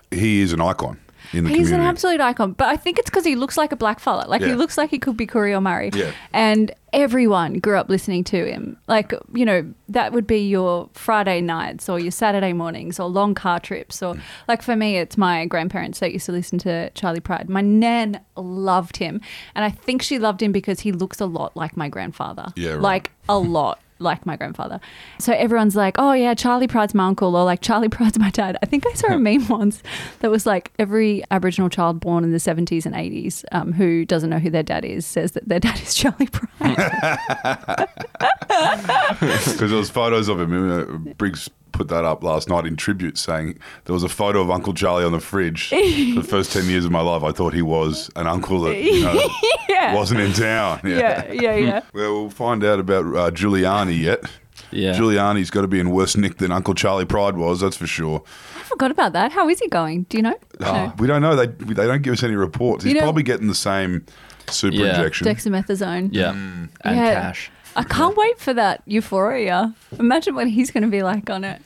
he 0.10 0.42
is 0.42 0.54
an 0.54 0.62
icon 0.62 1.00
in 1.34 1.44
the 1.44 1.50
He's 1.50 1.68
community. 1.68 1.74
an 1.76 1.82
absolute 1.82 2.22
icon, 2.22 2.54
but 2.54 2.68
I 2.68 2.78
think 2.78 3.00
it's 3.00 3.10
because 3.10 3.26
he 3.26 3.36
looks 3.36 3.58
like 3.58 3.72
a 3.72 3.76
black 3.76 4.00
fella. 4.00 4.26
Like 4.28 4.42
he 4.42 4.50
Yeah. 4.50 4.56
looks 4.56 4.78
like 4.78 4.90
he 4.90 5.00
could 5.00 5.18
be 5.18 5.28
Koori 5.28 5.56
or 5.56 5.62
Murri. 5.62 5.94
Yeah. 5.96 6.12
And 6.34 6.72
everyone 6.94 7.54
grew 7.60 7.78
up 7.78 7.90
listening 7.90 8.24
to 8.26 8.46
him. 8.46 8.78
Like 8.88 9.14
you 9.34 9.46
know, 9.46 9.74
that 9.90 10.12
would 10.14 10.28
be 10.28 10.48
your 10.48 10.90
Friday 10.94 11.42
nights 11.42 11.88
or 11.88 12.00
your 12.00 12.12
Saturday 12.12 12.54
mornings 12.54 13.00
or 13.00 13.08
long 13.08 13.34
car 13.34 13.60
trips 13.60 14.02
or 14.04 14.16
mm. 14.16 14.22
like 14.48 14.62
for 14.62 14.76
me, 14.76 14.98
it's 14.98 15.18
my 15.18 15.46
grandparents 15.46 16.00
that 16.00 16.12
used 16.12 16.26
to 16.26 16.32
listen 16.32 16.60
to 16.60 16.90
Charley 16.92 17.20
Pride. 17.20 17.50
My 17.50 17.62
nan 17.62 18.20
loved 18.36 18.98
him, 18.98 19.22
and 19.56 19.64
I 19.64 19.70
think 19.70 20.02
she 20.02 20.20
loved 20.20 20.42
him 20.42 20.52
because 20.52 20.82
he 20.82 20.92
looks 20.92 21.20
a 21.22 21.26
lot 21.26 21.56
like 21.56 21.78
my 21.78 21.90
grandfather. 21.90 22.48
Yeah, 22.56 22.72
right. 22.72 22.82
Like 22.82 23.12
a 23.30 23.38
lot. 23.38 23.80
Like 24.02 24.26
my 24.26 24.36
grandfather. 24.36 24.80
So 25.20 25.34
everyone's 25.34 25.76
like, 25.76 25.96
oh, 25.98 26.14
yeah, 26.14 26.34
Charley 26.34 26.68
Pride's 26.68 26.94
my 26.94 27.06
uncle, 27.08 27.36
or 27.36 27.44
like 27.46 27.62
Charley 27.62 27.88
Pride's 27.90 28.18
my 28.18 28.30
dad. 28.32 28.58
I 28.62 28.66
think 28.66 28.86
I 28.88 28.94
saw 28.94 29.08
a 29.14 29.20
meme 29.20 29.48
once 29.48 29.84
that 30.20 30.32
was 30.32 30.46
like 30.46 30.72
every 30.80 31.24
Aboriginal 31.32 31.70
child 31.70 32.00
born 32.00 32.24
in 32.24 32.32
the 32.32 32.38
70s 32.40 32.86
and 32.86 32.96
80s 32.96 33.44
um, 33.52 33.74
who 33.74 34.06
doesn't 34.06 34.30
know 34.30 34.40
who 34.40 34.50
their 34.50 34.64
dad 34.64 34.84
is 34.84 35.06
says 35.06 35.32
that 35.34 35.48
their 35.48 35.60
dad 35.60 35.80
is 35.82 35.94
Charley 36.02 36.28
Pride. 36.28 37.88
Because 39.22 39.70
there 39.70 39.78
was 39.78 39.90
photos 39.90 40.28
of 40.28 40.40
him. 40.40 40.72
uh, 40.72 41.14
Briggs 41.14 41.50
put 41.82 41.88
that 41.90 42.06
up 42.06 42.24
last 42.24 42.48
night 42.50 42.66
in 42.66 42.76
tribute, 42.76 43.18
saying 43.18 43.58
there 43.86 43.94
was 43.94 44.04
a 44.04 44.10
photo 44.10 44.42
of 44.42 44.52
Uncle 44.52 44.74
Charley 44.74 45.04
on 45.04 45.12
the 45.12 45.20
fridge. 45.20 45.70
For 45.70 45.76
the 45.76 46.26
first 46.28 46.52
ten 46.54 46.66
years 46.66 46.86
of 46.86 46.92
my 46.92 47.02
life, 47.02 47.24
I 47.24 47.32
thought 47.32 47.54
he 47.54 47.62
was 47.62 48.10
an 48.16 48.28
uncle 48.28 48.62
that 48.62 48.78
you 48.78 49.04
know, 49.04 49.30
yeah. 49.70 49.96
wasn't 49.96 50.20
in 50.22 50.34
town. 50.34 50.82
yeah, 50.84 51.32
yeah, 51.32 51.56
yeah. 51.56 51.82
Well, 51.94 52.22
we'll 52.22 52.30
find 52.30 52.64
out 52.64 52.80
about 52.80 53.06
uh, 53.06 53.32
Giuliani 53.32 54.00
yet. 54.00 54.24
Yeah. 54.72 54.94
Giuliani's 54.94 55.50
got 55.50 55.62
to 55.62 55.68
be 55.68 55.80
in 55.80 55.90
worse 55.92 56.16
nick 56.16 56.38
than 56.38 56.52
Uncle 56.52 56.74
Charley 56.74 57.04
Pride 57.06 57.36
was. 57.36 57.60
That's 57.62 57.76
for 57.76 57.88
sure. 57.88 58.24
I 58.56 58.64
forgot 58.64 58.92
about 58.92 59.12
that. 59.14 59.32
How 59.34 59.50
is 59.50 59.60
he 59.60 59.68
going? 59.68 60.04
Do 60.04 60.18
you 60.18 60.24
know? 60.24 60.36
Oh, 60.62 60.94
we 60.98 61.08
don't 61.08 61.22
know. 61.22 61.36
They 61.36 61.48
they 61.48 61.88
don't 61.88 62.02
give 62.04 62.14
us 62.14 62.24
any 62.24 62.36
reports. 62.36 62.84
He's 62.84 62.94
You 62.94 63.00
know- 63.00 63.06
probably 63.06 63.24
getting 63.24 63.48
the 63.48 63.56
same 63.56 64.06
super 64.50 64.76
Yeah. 64.78 64.96
injection. 64.96 65.28
Dexamethasone. 65.28 66.10
Yeah. 66.14 66.32
Mm. 66.34 66.70
And 66.86 66.96
Yeah. 66.96 67.14
cash. 67.22 67.52
I 67.76 67.84
can't 67.84 68.16
wait 68.18 68.38
for 68.40 68.54
that 68.54 68.82
euphoria. 68.86 69.74
Imagine 69.98 70.36
what 70.36 70.48
he's 70.50 70.72
going 70.72 70.84
to 70.84 70.90
be 70.90 71.04
like 71.04 71.30
on 71.30 71.44
it. 71.46 71.62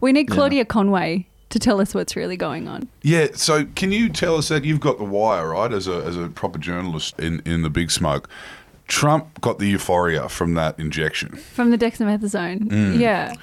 We 0.00 0.12
need 0.12 0.28
Yeah. 0.28 0.34
Claudia 0.34 0.64
Conway 0.64 1.26
to 1.50 1.58
tell 1.58 1.80
us 1.80 1.94
what's 1.94 2.14
really 2.16 2.36
going 2.36 2.68
on. 2.68 2.88
Yeah. 3.02 3.28
So, 3.34 3.64
can 3.74 3.90
you 3.92 4.08
tell 4.08 4.36
us 4.36 4.48
that 4.48 4.64
you've 4.64 4.80
got 4.80 4.98
the 4.98 5.04
wire 5.04 5.48
right 5.50 5.72
as 5.72 5.88
a 5.88 5.96
as 6.06 6.16
a 6.16 6.28
proper 6.28 6.58
journalist 6.58 7.18
in 7.18 7.42
in 7.44 7.62
the 7.62 7.70
big 7.70 7.90
smoke? 7.90 8.28
Trump 8.86 9.40
got 9.40 9.60
the 9.60 9.66
euphoria 9.68 10.28
from 10.28 10.54
that 10.54 10.78
injection, 10.78 11.36
From 11.36 11.70
the 11.70 11.78
dexamethasone. 11.78 12.68
Mm. 12.68 12.98
Yeah. 12.98 13.34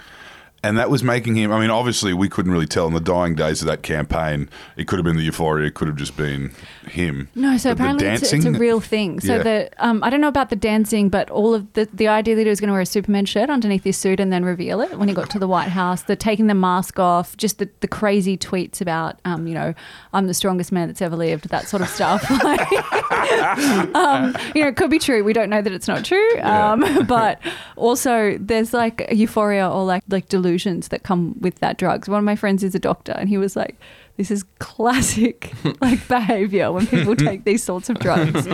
And 0.63 0.77
that 0.77 0.89
was 0.89 1.03
making 1.03 1.35
him. 1.35 1.51
I 1.51 1.59
mean, 1.59 1.69
obviously, 1.69 2.13
we 2.13 2.29
couldn't 2.29 2.51
really 2.51 2.65
tell 2.65 2.87
in 2.87 2.93
the 2.93 2.99
dying 2.99 3.35
days 3.35 3.61
of 3.61 3.67
that 3.67 3.83
campaign. 3.83 4.49
It 4.75 4.87
could 4.87 4.97
have 4.97 5.05
been 5.05 5.15
the 5.17 5.23
euphoria. 5.23 5.67
It 5.67 5.75
could 5.75 5.87
have 5.87 5.97
just 5.97 6.17
been 6.17 6.51
him. 6.87 7.29
No, 7.35 7.57
so 7.57 7.69
But 7.69 7.73
apparently 7.75 8.07
it's, 8.07 8.33
it's 8.33 8.45
a 8.45 8.51
real 8.51 8.79
thing. 8.79 9.19
So 9.19 9.35
Yeah. 9.37 9.43
the 9.43 9.69
um, 9.77 10.03
I 10.03 10.09
don't 10.09 10.19
know 10.21 10.27
about 10.27 10.49
the 10.49 10.55
dancing, 10.55 11.09
but 11.09 11.29
all 11.29 11.53
of 11.53 11.71
the 11.73 11.87
the 11.93 12.07
idea 12.07 12.35
that 12.35 12.43
he 12.43 12.49
was 12.49 12.59
going 12.59 12.67
to 12.69 12.73
wear 12.73 12.81
a 12.81 12.85
Superman 12.85 13.25
shirt 13.25 13.49
underneath 13.49 13.83
his 13.83 13.97
suit 13.97 14.19
and 14.19 14.33
then 14.33 14.43
reveal 14.43 14.81
it 14.81 14.97
when 14.97 15.07
he 15.07 15.13
got 15.13 15.29
to 15.31 15.39
the 15.39 15.47
White 15.47 15.69
House, 15.69 16.01
the 16.03 16.15
taking 16.15 16.47
the 16.47 16.53
mask 16.55 16.99
off, 16.99 17.37
just 17.37 17.59
the, 17.59 17.69
the 17.81 17.87
crazy 17.87 18.37
tweets 18.37 18.81
about 18.81 19.19
um, 19.25 19.47
you 19.47 19.53
know, 19.53 19.73
I'm 20.13 20.27
the 20.27 20.33
strongest 20.33 20.71
man 20.71 20.87
that's 20.87 21.01
ever 21.01 21.15
lived, 21.15 21.49
that 21.49 21.67
sort 21.67 21.81
of 21.81 21.89
stuff. 21.89 22.23
Like, 22.43 22.59
um, 23.95 24.35
you 24.55 24.61
know, 24.61 24.67
it 24.67 24.75
could 24.75 24.89
be 24.89 24.99
true. 24.99 25.23
We 25.23 25.33
don't 25.33 25.49
know 25.49 25.61
that 25.61 25.71
it's 25.71 25.87
not 25.87 26.05
true. 26.05 26.35
Yeah. 26.35 26.71
Um, 26.71 27.05
but 27.07 27.39
also, 27.75 28.37
there's 28.39 28.73
like 28.73 29.07
euphoria 29.11 29.69
or 29.69 29.85
like 29.85 30.03
like 30.09 30.29
delusions 30.29 30.89
that 30.89 31.03
come 31.03 31.35
with 31.39 31.55
that 31.59 31.77
drugs. 31.77 32.07
One 32.07 32.19
of 32.19 32.25
my 32.25 32.35
friends 32.35 32.63
is 32.63 32.75
a 32.75 32.79
doctor, 32.79 33.13
and 33.13 33.29
he 33.29 33.37
was 33.37 33.55
like, 33.55 33.79
"This 34.17 34.31
is 34.31 34.43
classic 34.59 35.53
like 35.81 36.07
behavior 36.07 36.71
when 36.71 36.87
people 36.87 37.15
take 37.15 37.43
these 37.43 37.63
sorts 37.63 37.89
of 37.89 37.99
drugs." 37.99 38.47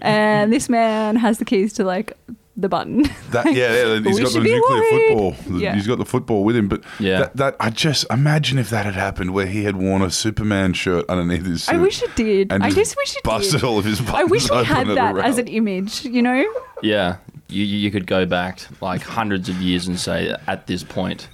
and 0.00 0.52
this 0.52 0.68
man 0.68 1.16
has 1.16 1.38
the 1.38 1.44
keys 1.44 1.72
to 1.74 1.84
like 1.84 2.16
the 2.60 2.68
button. 2.68 3.04
That, 3.30 3.46
yeah, 3.46 3.52
yeah, 3.72 4.00
he's 4.00 4.16
We 4.16 4.22
got 4.24 4.32
the 4.32 4.40
nuclear 4.40 4.80
worried. 4.80 5.08
football. 5.08 5.30
The- 5.54 5.58
Yeah. 5.62 5.74
He's 5.76 5.86
got 5.86 5.98
the 5.98 6.04
football 6.04 6.42
with 6.44 6.56
him. 6.56 6.66
But 6.68 6.82
Yeah. 6.98 7.20
that, 7.20 7.36
that 7.36 7.56
I 7.60 7.70
just 7.70 8.04
imagine 8.10 8.58
if 8.58 8.68
that 8.70 8.84
had 8.84 8.94
happened, 8.94 9.32
where 9.32 9.46
he 9.46 9.62
had 9.64 9.76
worn 9.76 10.02
a 10.02 10.10
Superman 10.10 10.72
shirt 10.72 11.04
underneath 11.08 11.46
his 11.46 11.62
suit. 11.64 11.74
I 11.74 11.78
wish 11.78 12.02
it 12.02 12.14
did. 12.16 12.52
and 12.52 12.62
I 12.64 12.66
just 12.66 12.78
just 12.78 12.96
wish 12.96 13.10
it 13.16 13.22
did. 13.22 13.28
busted 13.30 13.60
did. 13.60 13.64
all 13.66 13.78
of 13.78 13.84
his 13.84 14.00
buttons 14.00 14.16
I 14.18 14.24
wish 14.24 14.50
we 14.50 14.56
open 14.56 14.64
had 14.66 14.86
at 14.88 14.90
a 14.90 14.94
that 14.96 15.18
as 15.18 15.38
an 15.38 15.46
image. 15.48 16.04
You 16.04 16.20
know. 16.22 16.44
Yeah, 16.82 17.16
you 17.48 17.64
you 17.64 17.90
could 17.90 18.06
go 18.06 18.26
back 18.26 18.60
like 18.80 19.02
hundreds 19.02 19.48
of 19.48 19.56
years 19.62 19.86
and 19.86 19.98
say 19.98 20.34
at 20.48 20.66
this 20.66 20.82
point, 20.82 21.28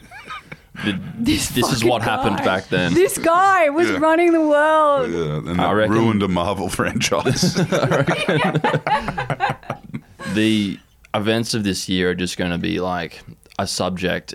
th- 0.83 0.97
This, 1.19 1.49
this 1.51 1.67
is 1.71 1.75
fucking 1.81 1.89
what 1.89 2.03
happened 2.03 2.37
back 2.39 2.69
then. 2.69 2.93
This 2.95 3.17
guy 3.19 3.71
was 3.71 3.89
Yeah. 3.91 3.97
running 3.99 4.33
the 4.33 4.41
world. 4.47 5.11
Yeah, 5.11 5.51
and 5.51 5.61
I 5.61 5.69
that 5.69 5.75
reckon- 5.75 5.95
ruined 5.95 6.23
a 6.23 6.29
Marvel 6.29 6.69
franchise. 6.79 7.55
the 10.35 10.79
events 11.15 11.55
of 11.55 11.65
this 11.65 11.89
year 11.89 12.11
are 12.11 12.15
just 12.15 12.37
going 12.37 12.51
to 12.51 12.59
be 12.59 12.81
like 12.81 13.23
a 13.59 13.67
subject 13.67 14.35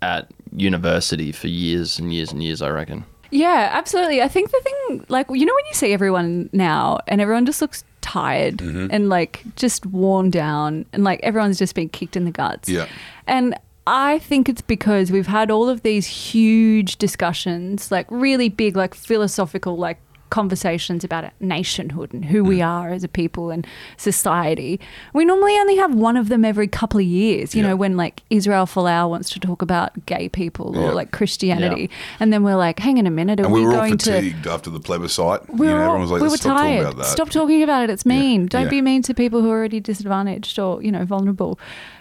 at 0.00 0.30
university 0.54 1.32
for 1.32 1.48
years 1.48 1.98
and 1.98 2.12
years 2.12 2.32
and 2.32 2.42
years. 2.42 2.62
I 2.62 2.70
reckon. 2.70 3.04
Yeah, 3.30 3.70
absolutely. 3.72 4.20
I 4.20 4.28
think 4.28 4.50
the 4.50 4.60
thing, 4.60 5.06
like, 5.08 5.26
you 5.30 5.46
know, 5.46 5.54
when 5.54 5.64
you 5.66 5.74
see 5.74 5.92
everyone 5.92 6.50
now 6.52 6.98
and 7.08 7.20
everyone 7.20 7.46
just 7.46 7.62
looks 7.62 7.82
tired 8.02 8.58
Mm-hmm. 8.58 8.88
and 8.90 9.08
like 9.08 9.42
just 9.56 9.86
worn 9.86 10.28
down 10.28 10.84
and 10.92 11.02
like 11.04 11.20
everyone's 11.22 11.58
just 11.58 11.74
been 11.74 11.88
kicked 11.88 12.14
in 12.16 12.24
the 12.26 12.30
guts. 12.30 12.68
Yeah. 12.68 12.86
And 13.26 13.54
I 13.86 14.18
think 14.18 14.48
it's 14.50 14.60
because 14.60 15.10
we've 15.10 15.26
had 15.28 15.50
all 15.50 15.68
of 15.68 15.82
these 15.82 16.06
huge 16.06 16.96
discussions, 16.96 17.90
like 17.90 18.06
really 18.10 18.48
big, 18.50 18.76
like 18.76 18.94
philosophical, 18.94 19.76
like 19.78 19.98
conversations 20.32 21.04
about 21.04 21.24
nationhood 21.40 22.12
and 22.14 22.24
who 22.24 22.42
we 22.42 22.62
are 22.62 22.88
as 22.90 23.04
a 23.04 23.08
people 23.08 23.50
and 23.50 23.66
society. 23.98 24.80
We 25.12 25.24
normally 25.26 25.54
only 25.58 25.76
have 25.76 25.94
one 25.94 26.16
of 26.16 26.28
them 26.30 26.42
every 26.44 26.66
couple 26.68 26.98
of 27.00 27.06
years, 27.06 27.54
you 27.54 27.62
Yeah. 27.62 27.68
know, 27.68 27.76
when 27.76 27.96
like 27.98 28.22
Israel 28.30 28.64
Folau 28.66 29.10
wants 29.10 29.28
to 29.34 29.38
talk 29.38 29.60
about 29.60 30.06
gay 30.06 30.28
people 30.30 30.72
Yeah. 30.74 30.84
or 30.88 30.94
like 30.94 31.10
Christianity. 31.12 31.90
And 32.18 32.32
then 32.32 32.42
we're 32.42 32.56
like, 32.56 32.78
hang 32.80 32.98
on 32.98 33.06
a 33.06 33.10
minute, 33.10 33.40
are 33.40 33.44
and 33.44 33.52
we, 33.52 33.60
we 33.60 33.66
were 33.66 33.72
all 33.74 33.78
going 33.80 33.98
to. 33.98 34.12
fatigued 34.12 34.46
after 34.46 34.70
the 34.70 34.80
plebiscite. 34.80 35.42
We 35.54 35.66
you 35.66 35.72
were, 35.74 35.78
know, 35.78 35.84
all- 35.84 35.96
everyone 35.96 36.00
was 36.00 36.10
like, 36.10 36.22
we 36.22 36.28
were 36.28 36.36
stop 36.38 36.56
talking 36.56 36.72
tired. 36.72 36.80
about 36.86 36.96
that. 36.96 37.06
Stop 37.06 37.30
talking 37.30 37.62
about 37.62 37.84
it. 37.84 37.90
It's 37.90 38.06
mean. 38.06 38.46
Don't 38.46 38.64
Yeah. 38.64 38.70
be 38.70 38.80
mean 38.80 39.02
to 39.02 39.12
people 39.14 39.42
who 39.42 39.50
are 39.50 39.58
already 39.58 39.80
disadvantaged 39.80 40.58
or, 40.58 40.82
you 40.82 40.90
know, 40.90 41.04
vulnerable. 41.04 41.58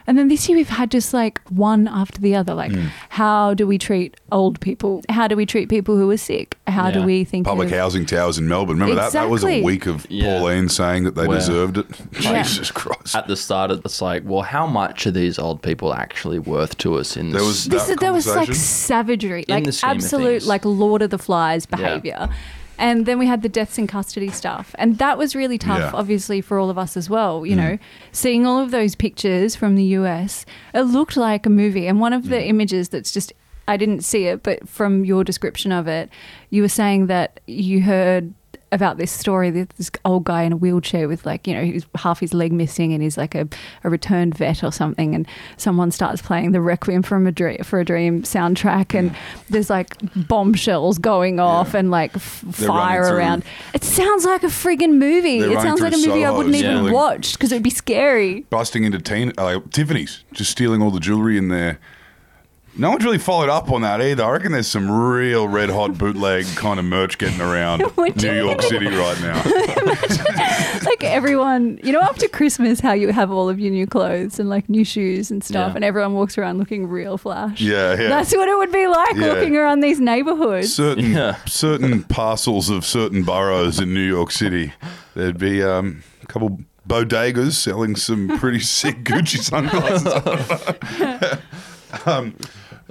And 0.07 0.17
then 0.17 0.27
this 0.27 0.47
year 0.49 0.57
we've 0.57 0.69
had 0.69 0.91
just 0.91 1.13
like 1.13 1.39
one 1.49 1.87
after 1.87 2.19
the 2.19 2.35
other. 2.35 2.53
Like, 2.53 2.71
Hmm. 2.71 2.87
how 3.09 3.53
do 3.53 3.67
we 3.67 3.77
treat 3.77 4.15
old 4.31 4.59
people? 4.59 5.03
How 5.09 5.27
do 5.27 5.35
we 5.35 5.45
treat 5.45 5.69
people 5.69 5.95
who 5.97 6.09
are 6.09 6.17
sick? 6.17 6.57
How 6.67 6.89
do 6.91 7.03
we 7.03 7.23
think 7.23 7.45
Public 7.45 7.67
of, 7.71 7.77
housing 7.77 8.05
towers 8.05 8.37
in 8.37 8.47
Melbourne. 8.47 8.79
Remember 8.79 8.95
that? 8.95 9.11
That 9.11 9.29
was 9.29 9.43
a 9.43 9.61
week 9.61 9.85
of 9.87 10.05
Yeah. 10.09 10.37
Pauline 10.39 10.69
saying 10.69 11.03
that 11.03 11.15
they 11.15 11.27
Where- 11.27 11.37
deserved 11.37 11.77
it. 11.77 11.85
Yeah. 12.19 12.43
Jesus 12.43 12.71
Christ. 12.71 13.15
At 13.15 13.27
the 13.27 13.35
start, 13.35 13.71
it's 13.71 14.01
like, 14.01 14.23
well, 14.25 14.41
how 14.43 14.65
much 14.67 15.05
are 15.05 15.11
these 15.11 15.37
old 15.37 15.61
people 15.61 15.93
actually 15.93 16.39
worth 16.39 16.77
to 16.79 16.95
us 16.97 17.15
in 17.17 17.31
There 17.31 17.39
this? 17.41 17.47
was- 17.47 17.65
This 17.65 17.83
that 17.85 17.91
is, 17.91 17.97
there 17.97 18.13
was 18.13 18.27
like 18.27 18.53
savagery, 18.53 19.43
In 19.47 19.55
like 19.55 19.63
the 19.65 19.71
scheme 19.71 19.91
of 19.91 19.95
absolute, 19.97 20.43
like 20.45 20.65
Lord 20.65 21.01
of 21.01 21.09
the 21.09 21.17
Flies 21.17 21.65
behavior. 21.65 22.29
And 22.81 23.05
then 23.05 23.19
we 23.19 23.27
had 23.27 23.43
the 23.43 23.47
deaths 23.49 23.77
in 23.77 23.85
custody 23.85 24.29
stuff. 24.31 24.73
And 24.79 24.97
that 24.97 25.15
was 25.17 25.35
really 25.35 25.59
tough, 25.59 25.79
Yeah. 25.79 25.91
obviously, 25.93 26.41
for 26.41 26.57
all 26.57 26.71
of 26.71 26.79
us 26.79 26.97
as 26.97 27.09
well. 27.11 27.45
You 27.45 27.53
Mm. 27.55 27.57
know, 27.57 27.77
seeing 28.11 28.47
all 28.47 28.59
of 28.59 28.71
those 28.71 28.95
pictures 28.95 29.55
from 29.55 29.75
the 29.75 29.83
US, 29.99 30.45
it 30.73 30.81
looked 30.81 31.15
like 31.15 31.45
a 31.45 31.49
movie. 31.49 31.85
And 31.85 31.99
one 31.99 32.11
of 32.11 32.23
Mm. 32.23 32.29
the 32.29 32.47
images 32.47 32.89
that's 32.89 33.11
just, 33.11 33.33
I 33.67 33.77
didn't 33.77 34.03
see 34.03 34.25
it, 34.25 34.41
but 34.41 34.67
from 34.67 35.05
your 35.05 35.23
description 35.23 35.71
of 35.71 35.87
it, 35.87 36.09
you 36.49 36.63
were 36.63 36.67
saying 36.67 37.05
that 37.05 37.39
you 37.45 37.83
heard 37.83 38.33
about 38.71 38.97
this 38.97 39.11
story 39.11 39.49
this 39.49 39.91
old 40.05 40.23
guy 40.23 40.43
in 40.43 40.53
a 40.53 40.55
wheelchair 40.55 41.07
with 41.07 41.25
like 41.25 41.45
you 41.45 41.53
know 41.53 41.63
he's 41.63 41.85
half 41.95 42.19
his 42.19 42.33
leg 42.33 42.53
missing 42.53 42.93
and 42.93 43.03
he's 43.03 43.17
like 43.17 43.35
a, 43.35 43.47
a 43.83 43.89
returned 43.89 44.35
vet 44.37 44.63
or 44.63 44.71
something 44.71 45.13
and 45.13 45.27
someone 45.57 45.91
starts 45.91 46.21
playing 46.21 46.51
the 46.53 46.61
requiem 46.61 47.03
from 47.03 47.27
a 47.27 47.31
dream 47.31 47.57
for 47.63 47.79
a 47.79 47.85
dream 47.85 48.23
soundtrack 48.23 48.97
and 48.97 49.13
there's 49.49 49.69
like 49.69 49.95
bombshells 50.27 50.97
going 50.97 51.39
off 51.39 51.73
Yeah. 51.73 51.79
and 51.79 51.91
like 51.91 52.15
f- 52.15 52.43
fire 52.51 53.13
around. 53.15 53.43
It 53.73 53.83
sounds 53.83 54.25
like 54.25 54.43
a 54.43 54.47
friggin' 54.47 54.97
movie. 54.97 55.41
They're 55.41 55.51
it 55.57 55.61
sounds 55.61 55.81
like 55.81 55.93
a 55.93 55.97
movie 55.97 56.23
i 56.25 56.31
wouldn't 56.31 56.55
even 56.55 56.91
watch 56.91 57.33
because 57.33 57.51
it 57.51 57.55
would 57.55 57.63
be 57.63 57.69
scary. 57.69 58.41
Busting 58.49 58.83
into 58.83 58.99
teen, 58.99 59.33
uh, 59.37 59.59
Tiffany's, 59.71 60.23
just 60.31 60.51
stealing 60.51 60.81
all 60.81 60.91
the 60.91 60.99
jewelry 60.99 61.37
in 61.37 61.49
there. 61.49 61.79
No 62.77 62.89
one's 62.91 63.03
really 63.03 63.17
followed 63.17 63.49
up 63.49 63.69
on 63.69 63.81
that 63.81 64.01
either. 64.01 64.23
I 64.23 64.29
reckon 64.31 64.53
there's 64.53 64.67
some 64.67 64.89
real 64.89 65.45
red 65.47 65.69
hot 65.69 65.97
bootleg 65.97 66.45
kind 66.55 66.79
of 66.79 66.85
merch 66.85 67.17
getting 67.17 67.41
around 67.41 67.83
Would 67.97 68.21
New 68.21 68.33
you 68.33 68.45
York 68.45 68.61
City 68.61 68.87
right 68.87 69.19
now. 69.21 69.43
like 70.85 71.03
everyone, 71.03 71.79
you 71.83 71.91
know, 71.91 71.99
after 71.99 72.29
Christmas, 72.29 72.79
how 72.79 72.93
you 72.93 73.09
have 73.11 73.29
all 73.29 73.49
of 73.49 73.59
your 73.59 73.71
new 73.71 73.85
clothes 73.85 74.39
and 74.39 74.47
like 74.49 74.69
new 74.69 74.85
shoes 74.85 75.31
and 75.31 75.43
stuff, 75.43 75.71
Yeah. 75.71 75.75
and 75.75 75.83
everyone 75.83 76.13
walks 76.13 76.37
around 76.37 76.59
looking 76.59 76.87
real 76.87 77.17
flash. 77.17 77.59
Yeah, 77.59 77.91
yeah. 77.99 78.07
That's 78.07 78.33
what 78.33 78.47
it 78.47 78.57
would 78.57 78.71
be 78.71 78.87
like 78.87 79.15
Yeah. 79.17 79.33
walking 79.33 79.57
around 79.57 79.81
these 79.81 79.99
neighborhoods. 79.99 80.73
certain 80.73 81.11
Yeah. 81.11 81.35
certain 81.45 82.03
parcels 82.03 82.69
of 82.69 82.85
certain 82.85 83.23
boroughs 83.23 83.79
in 83.81 83.93
New 83.93 83.99
York 84.07 84.31
City, 84.31 84.71
there'd 85.13 85.37
be 85.37 85.61
um, 85.61 86.03
a 86.23 86.25
couple 86.25 86.61
bodegas 86.87 87.51
selling 87.53 87.95
some 87.97 88.39
pretty 88.39 88.59
sick 88.61 89.03
Gucci 89.03 89.39
sunglasses. 89.39 91.37
um, 92.05 92.35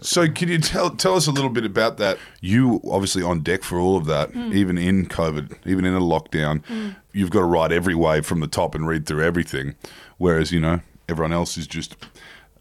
so, 0.03 0.29
can 0.29 0.49
you 0.49 0.59
tell 0.59 0.91
tell 0.91 1.15
us 1.17 1.27
a 1.27 1.31
little 1.31 1.51
bit 1.51 1.65
about 1.65 1.99
that? 1.99 2.19
You 2.41 2.81
obviously 2.91 3.23
on 3.23 3.41
deck 3.43 3.63
for 3.63 3.79
all 3.79 3.97
of 3.97 4.07
that, 4.07 4.35
even 4.35 4.79
in 4.79 5.07
COVID, 5.07 5.57
even 5.67 5.85
in 5.85 5.95
a 5.95 6.01
lockdown. 6.01 6.97
You've 7.13 7.31
got 7.31 7.41
to 7.41 7.45
ride 7.47 7.73
every 7.73 7.95
wave 7.95 8.25
from 8.25 8.41
the 8.41 8.47
top 8.47 8.75
and 8.75 8.87
read 8.87 9.07
through 9.07 9.25
everything, 9.25 9.75
whereas 10.19 10.53
you 10.53 10.61
know 10.61 10.81
everyone 11.09 11.33
else 11.33 11.59
is 11.59 11.67
just 11.67 11.97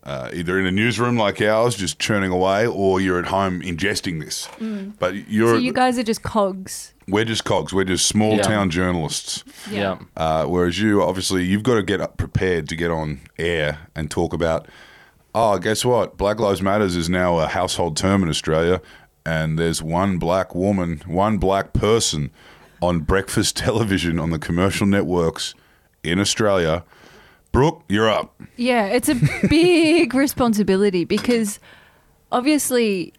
uh, 0.03 0.29
either 0.33 0.57
in 0.59 0.65
a 0.65 0.71
newsroom 0.71 1.17
like 1.17 1.39
ours, 1.41 1.75
just 1.75 1.99
churning 1.99 2.31
away, 2.31 2.65
or 2.67 2.99
you're 2.99 3.19
at 3.19 3.25
home 3.27 3.61
ingesting 3.61 4.19
this. 4.19 4.49
But 4.99 5.29
you're 5.29 5.55
so 5.55 5.57
you 5.57 5.71
guys 5.73 5.97
are 5.97 6.03
just 6.03 6.23
cogs. 6.23 6.93
we're 7.07 7.25
just 7.25 7.43
cogs. 7.45 7.73
We're 7.73 7.83
just 7.85 8.07
small 8.07 8.35
Yeah. 8.37 8.41
town 8.43 8.69
journalists. 8.69 9.43
yeah. 9.69 9.99
Uh, 10.17 10.45
whereas 10.45 10.79
you, 10.79 11.01
obviously, 11.03 11.43
you've 11.45 11.63
got 11.63 11.75
to 11.75 11.83
get 11.83 12.01
up 12.01 12.17
prepared 12.17 12.67
to 12.69 12.75
get 12.75 12.91
on 12.91 13.21
air 13.37 13.79
and 13.95 14.09
talk 14.11 14.33
about. 14.33 14.67
Oh, 15.33 15.57
guess 15.59 15.85
what? 15.85 16.17
Black 16.17 16.39
Lives 16.39 16.61
Matters 16.61 16.95
is 16.95 17.09
now 17.09 17.39
a 17.39 17.47
household 17.47 17.95
term 17.95 18.23
in 18.23 18.29
Australia, 18.29 18.81
and 19.25 19.59
there's 19.59 19.83
one 19.83 20.17
black 20.17 20.55
woman, 20.55 21.01
one 21.05 21.37
black 21.37 21.73
person 21.73 22.31
on 22.81 23.01
breakfast 23.01 23.55
television 23.57 24.19
on 24.19 24.31
the 24.31 24.39
commercial 24.39 24.87
networks 24.87 25.53
in 26.03 26.19
Australia. 26.19 26.83
Brooke, 27.51 27.83
you're 27.89 28.09
up. 28.09 28.39
Yeah, 28.57 28.85
it's 28.85 29.09
a 29.09 29.15
big 29.49 30.13
responsibility 30.13 31.03
because 31.03 31.59
obviously 32.31 33.13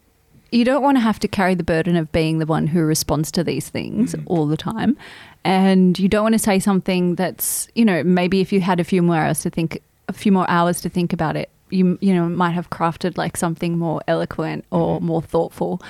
you 0.52 0.64
don't 0.64 0.82
want 0.82 0.96
to 0.96 1.00
have 1.00 1.18
to 1.20 1.28
carry 1.28 1.54
the 1.54 1.64
burden 1.64 1.96
of 1.96 2.10
being 2.12 2.38
the 2.38 2.46
one 2.46 2.66
who 2.66 2.82
responds 2.82 3.30
to 3.32 3.44
these 3.44 3.68
things 3.68 4.14
mm-hmm. 4.14 4.26
all 4.26 4.46
the 4.46 4.56
time. 4.56 4.96
And 5.44 5.98
you 5.98 6.08
don't 6.08 6.22
want 6.22 6.34
to 6.34 6.38
say 6.38 6.58
something 6.58 7.14
that's, 7.14 7.68
you 7.74 7.84
know, 7.84 8.02
maybe 8.02 8.40
if 8.40 8.52
you 8.52 8.60
had 8.60 8.78
a 8.78 8.84
few 8.84 9.02
more 9.02 9.16
hours 9.16 9.40
to 9.42 9.50
think, 9.50 9.82
a 10.08 10.12
few 10.12 10.32
more 10.32 10.48
hours 10.50 10.80
to 10.82 10.88
think 10.88 11.12
about 11.12 11.36
it, 11.36 11.50
you, 11.70 11.98
you 12.00 12.14
know, 12.14 12.28
might 12.28 12.50
have 12.50 12.70
crafted 12.70 13.16
like 13.16 13.37
something 13.37 13.78
more 13.78 14.00
eloquent 14.06 14.64
or 14.70 14.96
mm-hmm. 14.96 15.06
more 15.06 15.22
thoughtful. 15.22 15.80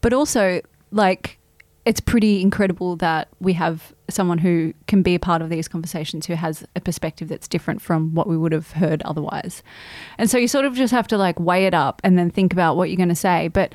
But 0.00 0.12
also, 0.12 0.60
like, 0.90 1.38
it's 1.86 2.00
pretty 2.00 2.42
incredible 2.42 2.96
that 2.96 3.28
we 3.40 3.54
have 3.54 3.94
someone 4.08 4.38
who 4.38 4.74
can 4.86 5.02
be 5.02 5.14
a 5.14 5.18
part 5.18 5.40
of 5.40 5.48
these 5.48 5.66
conversations 5.66 6.26
who 6.26 6.34
has 6.34 6.64
a 6.76 6.80
perspective 6.80 7.28
that's 7.28 7.48
different 7.48 7.80
from 7.80 8.14
what 8.14 8.26
we 8.26 8.36
would 8.36 8.52
have 8.52 8.72
heard 8.72 9.02
otherwise. 9.02 9.62
And 10.18 10.28
so 10.28 10.36
you 10.36 10.46
sort 10.46 10.66
of 10.66 10.74
just 10.74 10.92
have 10.92 11.08
to 11.08 11.16
like 11.16 11.40
weigh 11.40 11.66
it 11.66 11.74
up 11.74 12.00
and 12.04 12.18
then 12.18 12.30
think 12.30 12.52
about 12.52 12.76
what 12.76 12.90
you're 12.90 12.96
going 12.96 13.08
to 13.08 13.14
say. 13.14 13.48
But 13.48 13.72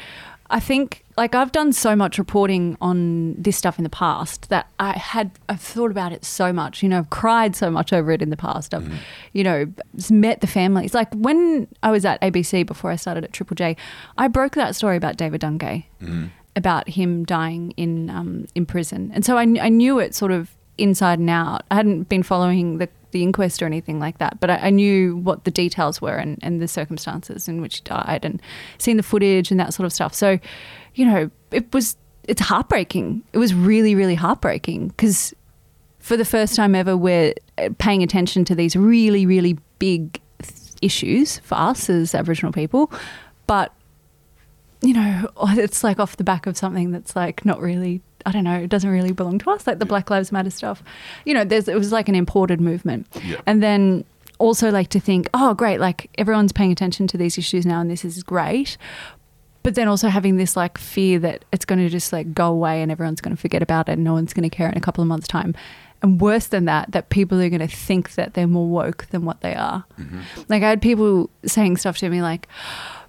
I 0.50 0.60
think 0.60 1.04
like 1.18 1.34
I've 1.34 1.52
done 1.52 1.74
so 1.74 1.96
much 1.96 2.18
reporting 2.18 2.78
on 2.82 3.36
this 3.42 3.58
stuff 3.58 3.80
in 3.80 3.84
the 3.84 3.90
past 3.90 4.50
that 4.50 4.68
I 4.80 4.92
had 4.94 5.32
I've 5.50 5.62
thought 5.62 5.92
about 5.92 6.12
it 6.12 6.24
so 6.26 6.54
much. 6.54 6.84
You 6.84 6.90
know, 6.90 7.00
I've 7.00 7.10
cried 7.10 7.56
so 7.56 7.72
much 7.72 7.94
over 7.94 8.12
it 8.12 8.22
in 8.22 8.30
the 8.30 8.38
past. 8.38 8.74
I've, 8.74 8.92
you 9.34 9.44
know, 9.44 9.66
met 10.10 10.42
the 10.42 10.48
families. 10.48 10.94
Like 10.94 11.14
when 11.14 11.68
I 11.82 11.92
was 11.92 12.06
at 12.06 12.22
ABC 12.22 12.66
before 12.66 12.92
I 12.92 12.96
started 12.96 13.24
at 13.24 13.34
Triple 13.34 13.56
J, 13.56 13.76
I 14.18 14.28
broke 14.28 14.54
that 14.54 14.76
story 14.76 14.98
about 14.98 15.18
David 15.18 15.42
Dungay 15.42 15.86
about 16.56 16.88
him 16.90 17.26
dying 17.26 17.72
in 17.72 18.10
um, 18.10 18.48
in 18.56 18.66
prison, 18.66 19.12
and 19.14 19.26
so 19.26 19.38
I, 19.38 19.44
I 19.60 19.70
knew 19.70 20.00
it 20.00 20.16
sort 20.16 20.32
of 20.32 20.56
inside 20.78 21.20
and 21.20 21.30
out. 21.30 21.64
I 21.72 21.76
hadn't 21.76 22.10
been 22.10 22.24
following 22.24 22.78
the, 22.80 22.90
the 23.16 23.24
inquest 23.24 23.64
or 23.64 23.66
anything 23.66 23.98
like 23.98 24.18
that, 24.18 24.42
but 24.42 24.50
I, 24.50 24.56
I 24.58 24.70
knew 24.72 25.16
what 25.16 25.46
the 25.46 25.52
details 25.52 26.02
were 26.02 26.18
and, 26.18 26.38
and 26.42 26.62
the 26.62 26.68
circumstances 26.68 27.48
in 27.48 27.62
which 27.62 27.78
he 27.78 27.82
died, 27.86 28.26
and 28.26 28.42
seen 28.78 28.98
the 28.98 29.04
footage 29.04 29.52
and 29.52 29.60
that 29.60 29.74
sort 29.74 29.86
of 29.86 29.94
stuff. 29.94 30.14
So, 30.14 30.38
you 30.96 31.06
know, 31.06 31.32
it 31.50 31.74
was 31.74 31.96
it's 32.26 32.42
heartbreaking. 32.42 33.24
It 33.32 33.38
was 33.38 33.54
really 33.54 33.96
really 33.96 34.16
heartbreaking 34.16 34.90
because 34.90 35.34
for 36.00 36.18
the 36.18 36.26
first 36.26 36.56
time 36.56 36.76
ever, 36.76 36.98
we're 36.98 37.34
uh, 37.58 37.70
paying 37.78 38.04
attention 38.04 38.44
to 38.46 38.54
these 38.54 38.76
really, 38.76 39.26
really 39.26 39.58
big 39.80 40.22
issues 40.82 41.40
for 41.40 41.56
us 41.56 41.90
as 41.90 42.14
Aboriginal 42.14 42.52
people. 42.52 42.92
But, 43.48 43.74
you 44.82 44.94
know, 44.94 45.30
it's 45.58 45.86
like 45.86 46.00
off 46.00 46.18
the 46.18 46.26
back 46.26 46.48
of 46.48 46.58
something 46.58 46.92
that's 46.92 47.16
like 47.16 47.46
not 47.46 47.62
really, 47.62 48.02
I 48.26 48.32
don't 48.32 48.44
know, 48.44 48.58
it 48.58 48.70
doesn't 48.70 48.90
really 48.90 49.12
belong 49.12 49.40
to 49.40 49.52
us, 49.52 49.68
like 49.68 49.80
the 49.80 49.86
Black 49.86 50.10
Lives 50.10 50.32
Matter 50.32 50.50
stuff. 50.50 50.84
You 51.26 51.34
know, 51.34 51.44
there's, 51.44 51.68
it 51.68 51.78
was 51.78 51.92
like 51.92 52.10
an 52.10 52.16
imported 52.16 52.60
movement. 52.60 53.08
Yeah. 53.24 53.42
And 53.46 53.62
then 53.62 54.06
also 54.40 54.72
like 54.72 54.90
to 54.90 55.00
think, 55.00 55.30
oh, 55.34 55.54
great, 55.54 55.80
like 55.80 56.10
everyone's 56.18 56.52
paying 56.52 56.72
attention 56.72 57.08
to 57.08 57.18
these 57.18 57.38
issues 57.38 57.66
now 57.66 57.82
and 57.82 57.90
this 57.90 58.04
is 58.04 58.24
great. 58.24 58.78
But 59.64 59.76
then 59.76 59.88
also 59.88 60.10
having 60.10 60.38
this 60.38 60.56
like 60.56 60.78
fear 60.78 61.20
that 61.20 61.46
it's 61.52 61.66
going 61.66 61.80
to 61.80 61.90
just 61.90 62.14
like 62.14 62.34
go 62.34 62.50
away 62.50 62.82
and 62.82 62.92
everyone's 62.92 63.22
going 63.22 63.36
to 63.36 63.42
forget 63.42 63.64
about 63.64 63.90
it 63.90 63.94
and 63.94 64.04
no 64.04 64.14
one's 64.14 64.34
going 64.34 64.48
to 64.48 64.56
care 64.56 64.70
in 64.70 64.78
a 64.78 64.82
couple 64.82 65.02
of 65.02 65.08
months' 65.08 65.28
time. 65.28 65.56
And 66.02 66.22
worse 66.22 66.48
than 66.48 66.66
that, 66.66 66.92
that 66.92 67.10
people 67.10 67.42
are 67.42 67.50
going 67.50 67.68
to 67.68 67.68
think 67.68 68.14
that 68.14 68.36
they're 68.36 68.46
more 68.46 68.68
woke 68.68 69.08
than 69.08 69.26
what 69.26 69.42
they 69.42 69.56
are. 69.56 69.86
Mm-hmm. 70.00 70.22
Like 70.50 70.62
I 70.62 70.70
had 70.70 70.82
people 70.82 71.32
saying 71.46 71.78
stuff 71.78 71.98
to 72.00 72.10
me 72.10 72.22
like, 72.22 72.48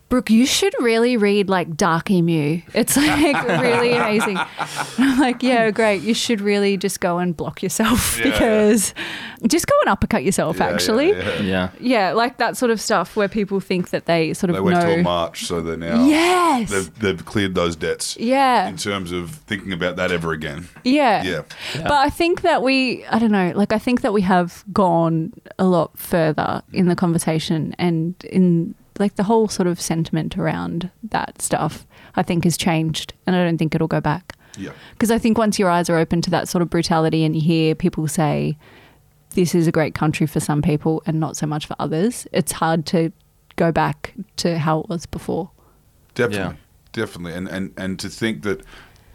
Brooke, 0.08 0.30
you 0.30 0.46
should 0.46 0.72
really 0.80 1.16
read 1.16 1.48
like 1.48 1.76
Dark 1.76 2.12
Emu. 2.12 2.62
It's 2.74 2.96
like 2.96 3.42
really 3.60 3.92
amazing. 3.92 4.36
And 4.38 4.46
I'm 4.98 5.18
like, 5.18 5.42
yeah, 5.42 5.72
great. 5.72 6.02
You 6.02 6.14
should 6.14 6.40
really 6.40 6.76
just 6.76 7.00
go 7.00 7.18
and 7.18 7.36
block 7.36 7.60
yourself 7.60 8.16
Yeah, 8.20 8.26
yeah. 8.26 8.30
because 8.32 8.94
just 9.48 9.66
go 9.66 9.74
and 9.80 9.88
uppercut 9.90 10.22
yourself, 10.22 10.58
Yeah, 10.58 10.68
yeah, 10.68 10.74
actually. 10.74 11.08
yeah. 11.10 11.40
Yeah. 11.40 11.68
Yeah, 11.80 12.12
like 12.12 12.36
that 12.38 12.56
sort 12.56 12.70
of 12.70 12.80
stuff 12.80 13.16
where 13.16 13.28
people 13.28 13.58
think 13.58 13.90
that 13.90 14.06
they 14.06 14.32
sort 14.32 14.50
of 14.50 14.54
They 14.54 14.60
went 14.60 14.80
to 14.80 15.00
a 15.00 15.02
march, 15.02 15.44
so 15.44 15.60
they're 15.60 15.76
now 15.76 16.04
Yes. 16.06 16.70
they've, 16.70 16.98
they've 17.00 17.24
cleared 17.24 17.56
those 17.56 17.74
debts 17.74 18.16
Yeah. 18.16 18.68
in 18.68 18.76
terms 18.76 19.10
of 19.10 19.30
thinking 19.30 19.72
about 19.72 19.96
that 19.96 20.12
ever 20.12 20.30
again. 20.30 20.68
Yeah. 20.84 21.24
Yeah. 21.24 21.42
But 21.74 21.92
I 21.92 22.10
think 22.10 22.42
that 22.42 22.62
we, 22.62 23.04
I 23.06 23.18
don't 23.18 23.32
know, 23.32 23.52
like 23.56 23.72
I 23.72 23.78
think 23.80 24.02
that 24.02 24.12
we 24.12 24.22
have 24.22 24.64
gone 24.72 25.32
a 25.58 25.64
lot 25.64 25.98
further 25.98 26.62
in 26.72 26.86
the 26.86 26.94
conversation 26.94 27.74
and 27.76 28.14
in 28.30 28.76
like 28.98 29.16
the 29.16 29.24
whole 29.24 29.48
sort 29.48 29.66
of 29.66 29.80
sentiment 29.80 30.36
around 30.36 30.90
that 31.02 31.40
stuff, 31.42 31.86
I 32.14 32.22
think 32.22 32.44
has 32.44 32.56
changed 32.56 33.12
and 33.26 33.36
I 33.36 33.44
don't 33.44 33.58
think 33.58 33.74
it'll 33.74 33.88
go 33.88 34.00
back. 34.00 34.34
Yeah. 34.56 34.72
Because 34.92 35.10
I 35.10 35.18
think 35.18 35.38
once 35.38 35.58
your 35.58 35.68
eyes 35.68 35.90
are 35.90 35.96
open 35.96 36.22
to 36.22 36.30
that 36.30 36.48
sort 36.48 36.62
of 36.62 36.70
brutality 36.70 37.24
and 37.24 37.34
you 37.34 37.42
hear 37.42 37.74
people 37.74 38.08
say, 38.08 38.56
this 39.30 39.54
is 39.54 39.66
a 39.66 39.72
great 39.72 39.94
country 39.94 40.26
for 40.26 40.40
some 40.40 40.62
people 40.62 41.02
and 41.06 41.20
not 41.20 41.36
so 41.36 41.46
much 41.46 41.66
for 41.66 41.76
others, 41.78 42.26
it's 42.32 42.52
hard 42.52 42.86
to 42.86 43.12
go 43.56 43.70
back 43.70 44.14
to 44.36 44.58
how 44.58 44.80
it 44.80 44.88
was 44.88 45.06
before. 45.06 45.50
Definitely, 46.14 46.56
definitely, 46.92 47.34
and 47.34 47.46
and 47.48 47.74
and 47.76 47.98
to 47.98 48.08
think 48.08 48.42
that 48.42 48.62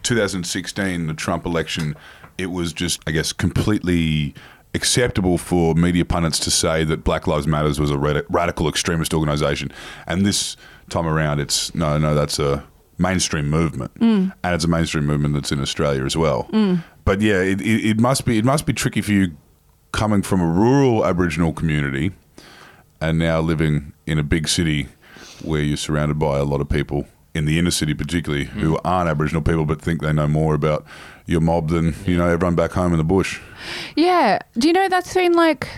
2016, 0.04 1.08
the 1.08 1.14
Trump 1.14 1.44
election, 1.44 1.96
it 2.38 2.46
was 2.46 2.72
just, 2.72 3.00
I 3.06 3.10
guess, 3.10 3.32
completely 3.32 4.34
acceptable 4.74 5.38
for 5.38 5.74
media 5.74 6.04
pundits 6.04 6.38
to 6.40 6.50
say 6.50 6.84
that 6.84 7.04
Black 7.04 7.26
Lives 7.26 7.46
Matters 7.46 7.78
was 7.78 7.90
a 7.90 7.98
rad- 7.98 8.24
radical 8.28 8.68
extremist 8.68 9.12
organization, 9.12 9.70
and 10.06 10.24
this 10.24 10.56
time 10.88 11.06
around, 11.06 11.40
it's 11.40 11.74
no, 11.74 11.98
no, 11.98 12.14
that's 12.14 12.38
a 12.38 12.64
mainstream 12.98 13.48
movement, 13.48 13.94
mm. 13.94 14.32
and 14.42 14.54
it's 14.54 14.64
a 14.64 14.68
mainstream 14.68 15.06
movement 15.06 15.34
that's 15.34 15.52
in 15.52 15.60
Australia 15.60 16.04
as 16.04 16.16
well. 16.16 16.48
Mm. 16.52 16.82
But 17.04 17.20
yeah, 17.20 17.40
it, 17.40 17.60
it, 17.60 17.84
it 17.90 18.00
must 18.00 18.24
be 18.24 18.38
it 18.38 18.44
must 18.44 18.66
be 18.66 18.72
tricky 18.72 19.00
for 19.00 19.12
you 19.12 19.36
coming 19.92 20.22
from 20.22 20.40
a 20.40 20.46
rural 20.46 21.04
Aboriginal 21.04 21.52
community 21.52 22.12
and 23.00 23.18
now 23.18 23.40
living 23.40 23.92
in 24.06 24.18
a 24.18 24.22
big 24.22 24.48
city 24.48 24.88
where 25.42 25.60
you're 25.60 25.76
surrounded 25.76 26.18
by 26.18 26.38
a 26.38 26.44
lot 26.44 26.60
of 26.60 26.68
people 26.68 27.06
in 27.34 27.44
the 27.46 27.58
inner 27.58 27.70
city 27.70 27.94
particularly 27.94 28.44
who 28.44 28.72
hmm. 28.72 28.80
aren't 28.86 29.08
aboriginal 29.08 29.42
people 29.42 29.64
but 29.64 29.80
think 29.80 30.00
they 30.02 30.12
know 30.12 30.28
more 30.28 30.54
about 30.54 30.84
your 31.26 31.40
mob 31.40 31.68
than 31.68 31.94
you 32.06 32.16
know 32.16 32.28
everyone 32.28 32.54
back 32.54 32.72
home 32.72 32.92
in 32.92 32.98
the 32.98 33.04
bush 33.04 33.40
Yeah. 33.96 34.38
Do 34.58 34.68
you 34.68 34.74
know 34.74 34.88
that's 34.88 35.14
been 35.14 35.34
like 35.34 35.68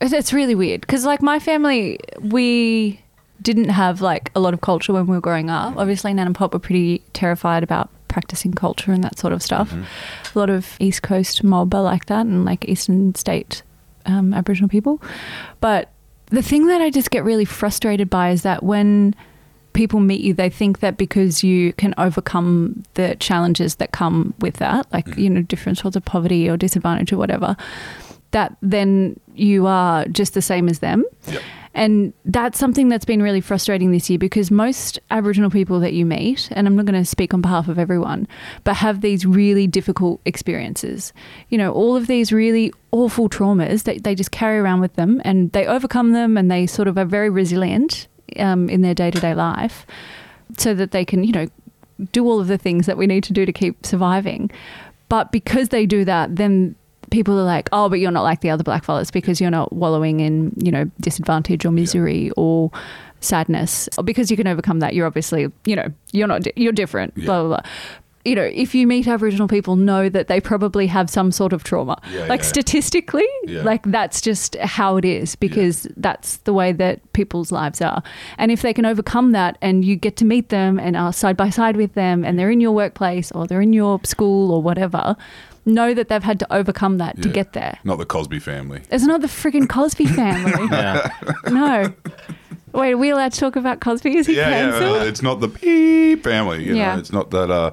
it's- 0.00 0.32
really 0.32 0.54
weird 0.54 0.80
because 0.80 1.04
like 1.04 1.22
my 1.22 1.38
family 1.38 1.98
we 2.20 3.00
didn't 3.42 3.70
have 3.70 4.00
like 4.00 4.30
a 4.34 4.40
lot 4.40 4.54
of 4.54 4.60
culture 4.60 4.92
when 4.92 5.06
we 5.06 5.16
were 5.16 5.20
growing 5.20 5.50
up. 5.50 5.70
Mm-hmm. 5.70 5.78
Obviously, 5.78 6.12
Nan 6.14 6.26
and 6.26 6.34
Pop 6.36 6.52
were 6.52 6.58
pretty 6.60 7.02
terrified 7.12 7.62
about 7.62 7.90
practicing 8.08 8.52
culture 8.52 8.92
and 8.92 9.02
that 9.04 9.18
sort 9.18 9.32
of 9.32 9.42
stuff. 9.42 9.70
Mm-hmm. 9.70 10.36
A 10.36 10.38
lot 10.38 10.50
of 10.50 10.76
East 10.78 11.02
Coast 11.02 11.42
mob 11.42 11.74
are 11.74 11.82
like 11.82 12.06
that, 12.06 12.26
and 12.26 12.44
like 12.44 12.68
Eastern 12.68 13.14
State 13.14 13.62
um, 14.06 14.34
Aboriginal 14.34 14.68
people. 14.68 15.00
But 15.60 15.90
the 16.26 16.42
thing 16.42 16.66
that 16.66 16.80
I 16.80 16.90
just 16.90 17.10
get 17.10 17.24
really 17.24 17.44
frustrated 17.44 18.10
by 18.10 18.30
is 18.30 18.42
that 18.42 18.62
when 18.62 19.14
people 19.80 19.98
meet 19.98 20.20
you, 20.20 20.34
they 20.34 20.50
think 20.50 20.80
that 20.80 20.98
because 20.98 21.42
you 21.42 21.72
can 21.72 21.94
overcome 21.96 22.82
the 22.94 23.16
challenges 23.18 23.76
that 23.76 23.92
come 23.92 24.34
with 24.40 24.56
that, 24.58 24.86
like, 24.92 25.06
mm-hmm. 25.06 25.20
you 25.20 25.30
know, 25.30 25.40
different 25.40 25.78
sorts 25.78 25.96
of 25.96 26.04
poverty 26.04 26.50
or 26.50 26.58
disadvantage 26.58 27.14
or 27.14 27.16
whatever, 27.16 27.56
that 28.32 28.54
then 28.60 29.18
you 29.34 29.66
are 29.66 30.04
just 30.08 30.34
the 30.34 30.42
same 30.42 30.68
as 30.68 30.80
them. 30.80 31.02
Yep. 31.28 31.42
And 31.72 32.12
that's 32.26 32.58
something 32.58 32.90
that's 32.90 33.06
been 33.06 33.22
really 33.22 33.40
frustrating 33.40 33.90
this 33.90 34.10
year 34.10 34.18
because 34.18 34.50
most 34.50 34.98
Aboriginal 35.10 35.48
people 35.48 35.80
that 35.80 35.94
you 35.94 36.04
meet, 36.04 36.50
and 36.50 36.66
I'm 36.66 36.76
not 36.76 36.84
going 36.84 37.00
to 37.00 37.06
speak 37.06 37.32
on 37.32 37.40
behalf 37.40 37.66
of 37.68 37.78
everyone, 37.78 38.28
but 38.64 38.74
have 38.74 39.00
these 39.00 39.24
really 39.24 39.66
difficult 39.66 40.20
experiences. 40.26 41.14
You 41.48 41.56
know, 41.56 41.72
all 41.72 41.96
of 41.96 42.06
these 42.06 42.32
really 42.32 42.70
awful 42.90 43.30
traumas 43.30 43.84
that 43.84 44.02
they 44.04 44.14
just 44.14 44.30
carry 44.30 44.58
around 44.58 44.80
with 44.80 44.94
them 44.96 45.22
and 45.24 45.50
they 45.52 45.64
overcome 45.64 46.12
them 46.12 46.36
and 46.36 46.50
they 46.50 46.66
sort 46.66 46.86
of 46.86 46.98
are 46.98 47.06
very 47.06 47.30
resilient 47.30 48.08
um, 48.38 48.68
in 48.68 48.82
their 48.82 48.94
day 48.94 49.10
to 49.10 49.20
day 49.20 49.34
life 49.34 49.86
so 50.58 50.74
that 50.74 50.90
they 50.90 51.04
can, 51.04 51.24
you 51.24 51.32
know, 51.32 51.46
do 52.12 52.24
all 52.26 52.40
of 52.40 52.46
the 52.48 52.58
things 52.58 52.86
that 52.86 52.96
we 52.96 53.06
need 53.06 53.22
to 53.24 53.32
do 53.32 53.44
to 53.46 53.52
keep 53.52 53.84
surviving. 53.84 54.50
But 55.08 55.32
because 55.32 55.68
they 55.70 55.86
do 55.86 56.04
that, 56.04 56.36
then 56.36 56.74
people 57.10 57.38
are 57.38 57.44
like, 57.44 57.68
oh, 57.72 57.88
but 57.88 57.98
you're 57.98 58.10
not 58.12 58.22
like 58.22 58.40
the 58.40 58.50
other 58.50 58.62
blackfellas 58.64 59.12
because 59.12 59.40
you're 59.40 59.50
not 59.50 59.72
wallowing 59.72 60.20
in, 60.20 60.52
you 60.56 60.70
know, 60.70 60.88
disadvantage 61.00 61.64
or 61.64 61.70
misery 61.72 62.30
or 62.36 62.70
sadness. 63.20 63.88
Because 64.04 64.30
you 64.30 64.36
can 64.36 64.46
overcome 64.46 64.78
that, 64.80 64.94
you're 64.94 65.06
obviously, 65.06 65.50
you 65.64 65.76
know, 65.76 65.88
you're 66.12 66.28
not, 66.28 66.42
di- 66.42 66.52
you're 66.56 66.72
different, 66.72 67.12
Yeah. 67.16 67.24
blah, 67.26 67.40
blah, 67.40 67.48
blah. 67.60 67.70
You 68.24 68.34
know, 68.34 68.42
if 68.52 68.74
you 68.74 68.86
meet 68.86 69.08
Aboriginal 69.08 69.48
people, 69.48 69.76
know 69.76 70.10
that 70.10 70.28
they 70.28 70.40
probably 70.42 70.86
have 70.88 71.08
some 71.08 71.32
sort 71.32 71.54
of 71.54 71.64
trauma. 71.64 71.98
Yeah, 72.12 72.26
like 72.26 72.40
yeah. 72.40 72.46
statistically, 72.48 73.26
Yeah. 73.46 73.62
like 73.62 73.82
that's 73.84 74.20
just 74.20 74.56
how 74.56 74.98
it 74.98 75.06
is 75.06 75.36
because 75.36 75.86
that's 75.96 76.36
the 76.38 76.52
way 76.52 76.72
that 76.72 77.10
people's 77.14 77.50
lives 77.50 77.80
are. 77.80 78.02
And 78.36 78.50
if 78.52 78.60
they 78.60 78.74
can 78.74 78.84
overcome 78.84 79.32
that 79.32 79.56
and 79.62 79.86
you 79.86 79.96
get 79.96 80.16
to 80.18 80.26
meet 80.26 80.50
them 80.50 80.78
and 80.78 80.98
are 80.98 81.14
side 81.14 81.36
by 81.38 81.48
side 81.48 81.76
with 81.78 81.94
them 81.94 82.22
and 82.22 82.38
they're 82.38 82.50
in 82.50 82.60
your 82.60 82.72
workplace 82.72 83.32
or 83.32 83.46
they're 83.46 83.62
in 83.62 83.72
your 83.72 83.98
school 84.04 84.52
or 84.52 84.60
whatever, 84.62 85.16
know 85.64 85.94
that 85.94 86.08
they've 86.08 86.22
had 86.22 86.38
to 86.40 86.52
overcome 86.52 86.98
that 86.98 87.20
to 87.22 87.28
get 87.30 87.54
there. 87.54 87.78
not 87.84 87.96
the 87.98 88.04
cosby 88.06 88.38
family 88.38 88.82
It's 88.90 89.04
not 89.04 89.20
the 89.22 89.28
friggin' 89.28 89.66
Cosby 89.68 90.06
family. 90.06 90.68
No. 91.50 91.92
Wait, 92.72 92.92
are 92.92 92.96
we 92.98 93.10
allowed 93.10 93.32
to 93.32 93.40
talk 93.40 93.56
about 93.56 93.80
Cosby? 93.80 94.16
Is 94.16 94.26
he 94.28 94.36
yeah, 94.36 94.48
yeah 94.50 94.70
cancelled? 94.70 95.02
uh, 95.02 95.04
it's 95.04 95.22
not 95.22 95.40
the 95.40 95.48
family 96.22 96.64
you 96.64 96.76
Yeah. 96.76 96.94
know 96.94 97.00
it's 97.00 97.12
not 97.12 97.30
that 97.32 97.50
uh 97.50 97.72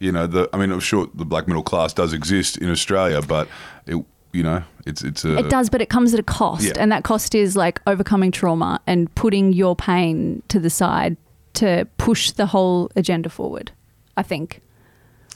you 0.00 0.12
know 0.12 0.26
the 0.26 0.48
i 0.52 0.56
mean 0.56 0.70
i'm 0.70 0.80
sure 0.80 1.08
the 1.14 1.24
black 1.24 1.46
middle 1.48 1.62
class 1.62 1.92
does 1.92 2.12
exist 2.12 2.56
in 2.58 2.70
australia 2.70 3.20
but 3.22 3.48
it 3.86 4.04
you 4.32 4.42
know 4.42 4.62
it's 4.86 5.02
it's 5.02 5.24
a 5.24 5.38
It 5.38 5.50
does, 5.50 5.68
but 5.70 5.82
it 5.82 5.88
comes 5.90 6.14
at 6.14 6.20
a 6.20 6.22
cost. 6.22 6.62
Yeah. 6.64 6.72
And 6.78 6.90
that 6.92 7.02
cost 7.04 7.34
is 7.34 7.56
like 7.56 7.80
overcoming 7.86 8.30
trauma 8.32 8.80
and 8.86 9.14
putting 9.14 9.52
your 9.52 9.76
pain 9.76 10.42
to 10.48 10.58
the 10.58 10.70
side 10.70 11.16
to 11.54 11.86
push 11.98 12.30
the 12.30 12.46
whole 12.46 12.90
agenda 12.96 13.28
forward, 13.28 13.70
I 14.16 14.22
think. 14.22 14.60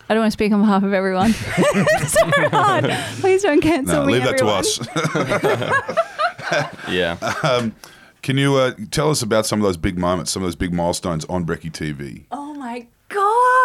I 0.09 0.15
don't 0.15 0.23
want 0.23 0.31
to 0.33 0.37
speak 0.37 0.53
on 0.53 0.61
behalf 0.61 0.83
of 0.85 0.93
everyone. 0.95 1.35
it's 1.37 2.13
so 2.13 2.49
hard. 2.51 2.85
Please 3.21 3.43
don't 3.43 3.61
cancel 3.61 4.01
no, 4.01 4.07
me. 4.07 4.13
leave 4.15 4.25
that 4.25 4.39
to 4.39 4.47
everyone. 4.47 5.89
us 5.89 6.89
Yeah. 6.91 7.71
can 8.23 8.37
you 8.39 8.55
uh, 8.57 8.73
tell 8.91 9.11
us 9.11 9.21
about 9.23 9.47
some 9.47 9.59
of 9.61 9.65
those 9.65 9.77
big 9.77 9.99
moments 9.99 10.31
some 10.31 10.43
of 10.43 10.47
those 10.47 10.57
big 10.57 10.73
milestones 10.73 11.25
on 11.27 11.45
Brecky 11.45 11.71
TV 11.71 12.25
Oh 12.31 12.37
my 12.42 12.42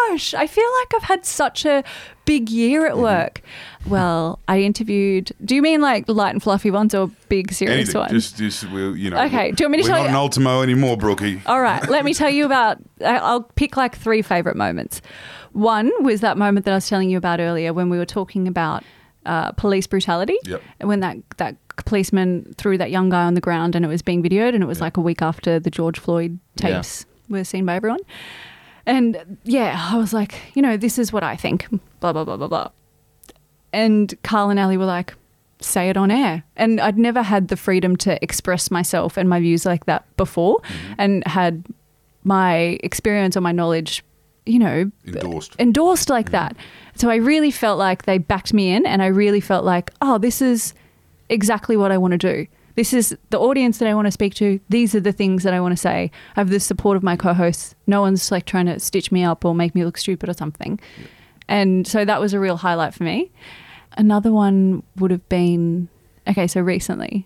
gosh. 0.10 0.34
I 0.34 0.48
feel 0.48 0.70
like 0.82 0.94
I've 0.96 1.04
had 1.08 1.26
such 1.26 1.66
a 1.66 1.84
big 2.26 2.50
year 2.50 2.82
Mm-hmm. 2.82 2.92
at 2.92 2.98
work. 2.98 3.42
Well, 3.88 4.40
I 4.48 4.60
interviewed. 4.62 5.32
Do 5.44 5.56
you 5.56 5.62
mean 5.62 5.82
like 5.82 6.06
light 6.10 6.32
and 6.34 6.44
fluffy 6.44 6.72
ones 6.72 6.94
or 6.94 7.10
big 7.30 7.52
serious 7.54 7.76
anything 7.96 8.00
ones? 8.02 8.12
just 8.12 8.38
just 8.38 8.72
we'll, 8.72 8.96
you 8.98 9.10
know 9.10 9.18
Okay, 9.24 9.52
do 9.52 9.64
you 9.64 9.66
want 9.70 9.78
me 9.78 9.84
to 9.84 9.88
tell 9.88 9.98
you? 9.98 10.04
we're 10.04 10.08
not 10.08 10.10
an 10.10 10.16
ultimo 10.16 10.62
anymore 10.62 10.98
brookie 10.98 11.42
All 11.46 11.62
right, 11.62 11.88
let 11.90 12.04
me 12.06 12.14
tell 12.14 12.30
you 12.30 12.46
about. 12.46 12.78
I'll 13.06 13.44
pick 13.44 13.78
like 13.78 13.96
three 13.96 14.22
favorite 14.22 14.58
moments. 14.58 15.02
One 15.54 15.92
was 16.04 16.22
that 16.22 16.38
moment 16.38 16.66
that 16.66 16.72
I 16.72 16.76
was 16.76 16.88
telling 16.90 17.10
you 17.10 17.18
about 17.18 17.40
earlier 17.40 17.74
when 17.74 17.90
we 17.90 17.98
were 17.98 18.06
talking 18.06 18.48
about 18.48 18.84
uh, 19.26 19.52
police 19.54 19.88
brutality. 19.88 20.38
Yep. 20.46 20.62
And 20.80 20.90
when 20.90 21.00
that 21.00 21.18
that 21.38 21.56
policeman 21.86 22.54
threw 22.58 22.78
that 22.78 22.92
young 22.92 23.10
guy 23.10 23.24
on 23.24 23.34
the 23.36 23.42
ground 23.42 23.76
and 23.76 23.86
it 23.86 23.88
was 23.88 24.02
being 24.02 24.22
videoed, 24.22 24.54
and 24.54 24.62
it 24.64 24.68
was 24.68 24.82
like 24.82 24.98
a 24.98 25.02
week 25.02 25.22
after 25.22 25.60
the 25.60 25.70
George 25.70 25.98
Floyd 26.00 26.40
Yeah. 26.58 26.74
tapes 26.76 27.06
were 27.30 27.44
seen 27.44 27.66
by 27.66 27.76
everyone. 27.76 28.00
And 28.88 29.38
yeah, 29.44 29.90
I 29.92 29.98
was 29.98 30.14
like, 30.14 30.34
you 30.56 30.62
know, 30.62 30.78
this 30.78 30.98
is 30.98 31.14
what 31.14 31.24
I 31.24 31.36
think. 31.36 31.68
Blah 32.00 32.14
blah 32.14 32.24
blah 32.24 32.38
blah 32.38 32.48
blah. 32.48 32.70
And 33.74 34.14
Karl 34.24 34.50
and 34.50 34.60
Ali 34.60 34.78
were 34.78 34.86
like, 34.86 35.14
say 35.60 35.90
it 35.90 35.98
on 35.98 36.10
air. 36.10 36.44
And 36.56 36.80
I'd 36.80 36.98
never 36.98 37.22
had 37.22 37.50
the 37.50 37.58
freedom 37.58 37.96
to 37.98 38.22
express 38.24 38.72
myself 38.72 39.18
and 39.18 39.28
my 39.30 39.40
views 39.40 39.66
like 39.66 39.86
that 39.86 40.06
before 40.16 40.60
mm-hmm. 40.60 40.94
and 40.98 41.28
had 41.28 41.66
my 42.24 42.80
experience 42.82 43.36
or 43.38 43.42
my 43.42 43.52
knowledge 43.52 44.04
you 44.46 44.60
know, 44.60 44.90
Endorsed. 45.06 45.56
endorsed 45.60 46.10
like 46.10 46.28
mm-hmm. 46.28 46.32
that. 46.34 46.56
So 46.96 47.10
I 47.10 47.16
really 47.16 47.52
felt 47.52 47.78
like 47.78 48.04
they 48.04 48.18
backed 48.18 48.54
me 48.54 48.72
in, 48.72 48.86
and 48.86 49.04
I 49.04 49.08
really 49.08 49.42
felt 49.42 49.66
like, 49.66 49.92
oh, 50.02 50.18
this 50.18 50.42
is 50.42 50.74
exactly 51.30 51.76
what 51.78 51.92
I 51.92 51.98
want 51.98 52.14
to 52.14 52.18
do. 52.18 52.48
This 52.78 52.94
is 52.94 53.18
the 53.32 53.40
audience 53.40 53.80
that 53.80 53.88
I 53.88 53.96
want 53.96 54.06
to 54.06 54.12
speak 54.12 54.36
to. 54.36 54.60
These 54.70 54.94
are 54.94 55.00
the 55.00 55.12
things 55.12 55.42
that 55.42 55.52
I 55.52 55.60
want 55.60 55.72
to 55.72 55.78
say. 55.78 56.12
I 56.36 56.40
have 56.40 56.50
the 56.52 56.60
support 56.60 56.96
of 56.96 57.02
my 57.02 57.16
co-hosts. 57.16 57.74
No 57.88 58.02
one's 58.02 58.30
like 58.32 58.46
trying 58.46 58.68
to 58.68 58.80
stitch 58.80 59.12
me 59.12 59.24
up 59.24 59.44
or 59.44 59.56
make 59.56 59.74
me 59.74 59.84
look 59.84 59.98
stupid 59.98 60.30
or 60.30 60.34
something. 60.34 60.80
And 61.48 61.88
so 61.88 62.06
that 62.06 62.22
was 62.22 62.34
a 62.36 62.40
real 62.40 62.56
highlight 62.56 62.94
for 62.94 63.04
me. 63.04 63.32
Another 63.98 64.32
one 64.32 64.84
would 64.98 65.10
have 65.10 65.28
been 65.28 65.90
okay. 66.28 66.46
So 66.46 66.62
recently, 66.62 67.26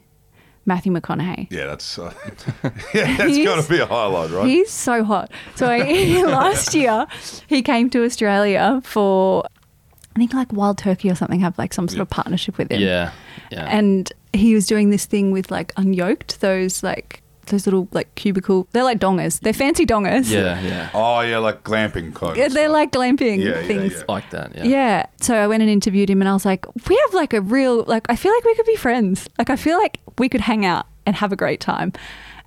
Matthew 0.65 0.93
McConaughey. 0.93 1.51
Yeah, 1.51 1.65
that's 1.65 1.99
uh, 1.99 2.13
yeah, 2.93 3.17
that's 3.17 3.35
He's- 3.35 3.45
got 3.45 3.61
to 3.61 3.69
be 3.69 3.79
a 3.79 3.85
highlight, 3.85 4.29
right? 4.31 4.47
He's 4.47 4.71
so 4.71 5.03
hot. 5.03 5.31
So 5.55 5.67
I, 5.67 6.21
last 6.27 6.73
year 6.73 7.07
he 7.47 7.61
came 7.61 7.89
to 7.89 8.05
Australia 8.05 8.79
for 8.85 9.43
I 10.15 10.19
think 10.19 10.33
like 10.33 10.53
Wild 10.53 10.77
Turkey 10.77 11.09
or 11.09 11.15
something 11.15 11.41
have 11.41 11.57
like 11.57 11.73
some 11.73 11.89
sort 11.89 11.99
of 11.99 12.09
partnership 12.09 12.57
with 12.57 12.71
him. 12.71 12.79
Yeah. 12.79 13.11
Yeah. 13.51 13.65
And 13.65 14.09
he 14.33 14.53
was 14.55 14.65
doing 14.67 14.89
this 14.89 15.05
thing 15.05 15.31
with 15.31 15.51
like 15.51 15.73
unyoked 15.75 16.39
those 16.39 16.83
like 16.83 17.21
those 17.47 17.65
little 17.67 17.87
like 17.91 18.13
cubicle. 18.15 18.67
They're 18.71 18.83
like 18.83 18.99
dongers. 18.99 19.39
They're 19.41 19.51
fancy 19.51 19.85
dongers. 19.85 20.29
yeah. 20.31 20.59
Yeah. 20.71 20.89
Oh 20.93 21.19
yeah, 21.21 21.39
like 21.39 21.63
glamping 21.63 22.13
kind. 22.15 22.37
Yeah, 22.37 22.47
They're 22.47 22.69
like 22.69 22.91
glamping 22.91 23.39
Yeah, 23.43 23.59
yeah, 23.59 23.67
things. 23.67 23.93
yeah. 23.93 24.03
Like 24.07 24.29
that. 24.29 24.55
Yeah. 24.55 24.63
Yeah. 24.63 25.05
So 25.19 25.35
I 25.35 25.47
went 25.47 25.61
and 25.61 25.69
interviewed 25.69 26.09
him 26.09 26.21
and 26.21 26.29
I 26.29 26.33
was 26.33 26.45
like, 26.45 26.65
we 26.87 26.95
have 27.05 27.13
like 27.13 27.33
a 27.33 27.41
real, 27.41 27.83
like, 27.85 28.05
I 28.09 28.15
feel 28.15 28.31
like 28.33 28.45
we 28.45 28.55
could 28.55 28.65
be 28.67 28.75
friends. 28.77 29.27
Like, 29.37 29.49
I 29.49 29.55
feel 29.57 29.77
like 29.79 29.99
we 30.17 30.29
could 30.29 30.41
hang 30.41 30.65
out 30.65 30.85
and 31.05 31.15
have 31.15 31.33
a 31.33 31.35
great 31.35 31.59
time. 31.59 31.91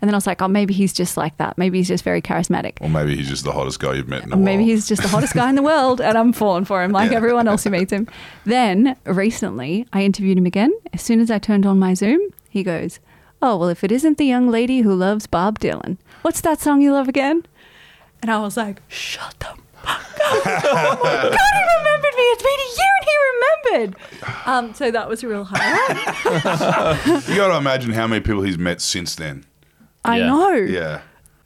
And 0.05 0.09
then 0.11 0.15
I 0.15 0.19
was 0.19 0.27
like, 0.27 0.43
oh, 0.43 0.49
maybe 0.49 0.75
he's 0.75 0.93
just 0.93 1.17
like 1.17 1.39
that. 1.39 1.57
Maybe 1.57 1.79
he's 1.79 1.89
just 1.89 2.05
very 2.05 2.21
charismatic. 2.21 2.75
Or 2.83 2.91
maybe 2.91 3.17
he's 3.17 3.27
just 3.27 3.43
the 3.43 3.53
hottest 3.53 3.81
guy 3.81 3.95
you've 3.95 4.07
met 4.07 4.23
in 4.25 4.35
Or 4.35 4.37
maybe 4.37 4.63
he's 4.63 4.87
just 4.87 5.01
the 5.01 5.09
hottest 5.09 5.33
guy 5.33 5.49
in 5.49 5.55
the 5.55 5.63
world 5.73 5.99
and 6.03 6.19
I'm 6.19 6.35
falling 6.35 6.67
for 6.67 6.83
him 6.83 6.93
like 6.93 7.11
Yeah. 7.11 7.17
everyone 7.17 7.49
else 7.49 7.65
who 7.65 7.71
meets 7.71 7.91
him. 7.91 8.07
Then 8.45 8.97
recently 9.07 9.87
I 9.95 10.03
interviewed 10.03 10.37
him 10.37 10.45
again. 10.45 10.75
As 10.93 11.01
soon 11.01 11.21
as 11.21 11.31
I 11.31 11.39
turned 11.39 11.65
on 11.65 11.79
my 11.79 11.95
Zoom, 11.95 12.21
he 12.51 12.63
goes, 12.63 13.01
Oh, 13.41 13.57
well, 13.57 13.71
if 13.71 13.83
it 13.83 13.91
isn't 13.91 14.19
the 14.19 14.27
young 14.27 14.51
lady 14.51 14.83
who 14.83 14.95
loves 14.95 15.27
Bob 15.27 15.59
Dylan, 15.59 15.97
what's 16.21 16.43
that 16.43 16.61
song 16.61 16.83
you 16.83 16.93
love 16.93 17.09
again? 17.09 17.47
And 18.21 18.31
I 18.31 18.41
was 18.41 18.59
like, 18.59 18.83
Shut 18.89 19.37
the 19.41 19.47
fuck 19.47 19.57
up. 19.87 20.03
oh 20.21 21.01
my 21.03 21.11
God, 21.11 21.33
he 21.33 21.79
remembered 21.79 22.15
me. 22.15 22.23
It's 22.35 22.43
been 22.43 22.61
a 22.61 22.71
year 22.77 22.93
and 23.01 23.09
he 23.09 23.15
remembered. 23.81 23.97
Um, 24.47 24.75
so 24.75 24.91
that 24.91 25.09
was 25.09 25.23
a 25.23 25.29
real 25.29 25.45
highlight. 25.49 27.29
You 27.29 27.37
got 27.37 27.49
to 27.49 27.57
imagine 27.57 27.93
how 27.93 28.07
many 28.07 28.21
people 28.23 28.43
he's 28.43 28.59
met 28.59 28.81
since 28.83 29.15
then. 29.15 29.45
I 30.05 30.19
Yeah. 30.19 30.27
know. 30.27 30.53
Yeah, 30.53 31.01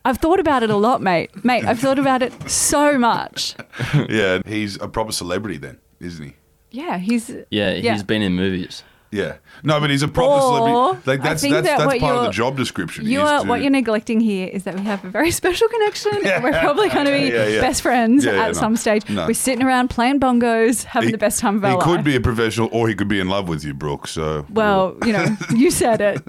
I've 0.04 0.18
thought 0.18 0.40
about 0.40 0.62
it 0.62 0.70
a 0.70 0.76
lot, 0.76 1.00
mate. 1.02 1.30
Mate, 1.44 1.64
I've 1.64 1.78
thought 1.78 1.98
about 1.98 2.22
it 2.22 2.50
so 2.50 2.98
much. 2.98 3.54
yeah. 4.08 4.40
He's 4.46 4.80
a 4.80 4.88
proper 4.88 5.12
celebrity 5.12 5.58
then, 5.58 5.78
isn't 6.00 6.24
he? 6.24 6.34
Yeah, 6.70 6.98
he's. 6.98 7.30
Yeah. 7.50 7.72
Yeah. 7.74 7.92
He's 7.92 8.02
been 8.02 8.22
in 8.22 8.34
movies. 8.34 8.82
Yeah. 9.10 9.36
No, 9.62 9.80
but 9.80 9.88
he's 9.88 10.02
a 10.02 10.08
proper 10.08 10.34
Or, 10.34 10.40
celebrity. 10.58 11.02
Like 11.06 11.22
that's 11.22 11.40
that's 11.42 11.52
that 11.54 11.78
that's 11.78 11.98
part 11.98 12.16
of 12.16 12.24
the 12.24 12.30
job 12.30 12.56
description. 12.58 13.06
You 13.06 13.22
are, 13.22 13.40
to- 13.42 13.48
what 13.48 13.62
you're 13.62 13.70
neglecting 13.70 14.20
here 14.20 14.46
is 14.48 14.64
that 14.64 14.74
we 14.74 14.82
have 14.82 15.02
a 15.04 15.08
very 15.08 15.30
special 15.40 15.66
connection. 15.68 16.12
and 16.26 16.44
We're 16.44 16.52
probably 16.60 16.88
going 16.96 17.06
to 17.06 17.12
be 17.12 17.28
Yeah, 17.32 17.46
yeah. 17.46 17.60
best 17.62 17.80
friends 17.80 18.24
Yeah, 18.26 18.32
yeah, 18.34 18.42
at 18.42 18.46
no. 18.48 18.52
some 18.52 18.76
stage. 18.76 19.08
No. 19.08 19.26
We're 19.26 19.32
sitting 19.32 19.64
around 19.64 19.88
playing 19.88 20.20
bongos, 20.20 20.84
having 20.84 21.08
He- 21.08 21.12
the 21.12 21.18
best 21.18 21.40
time 21.40 21.56
of 21.56 21.64
our 21.64 21.70
life. 21.76 21.84
He 21.84 21.88
life. 21.90 21.96
could 21.98 22.04
be 22.04 22.16
a 22.16 22.20
professional, 22.20 22.68
or 22.70 22.86
he 22.86 22.94
could 22.94 23.08
be 23.08 23.18
in 23.18 23.28
love 23.30 23.48
with 23.48 23.64
you, 23.64 23.72
Brooke. 23.72 24.06
So 24.08 24.44
Well, 24.50 24.96
you 25.06 25.12
know, 25.14 25.36
you 25.54 25.70
said 25.70 26.00
it. 26.02 26.22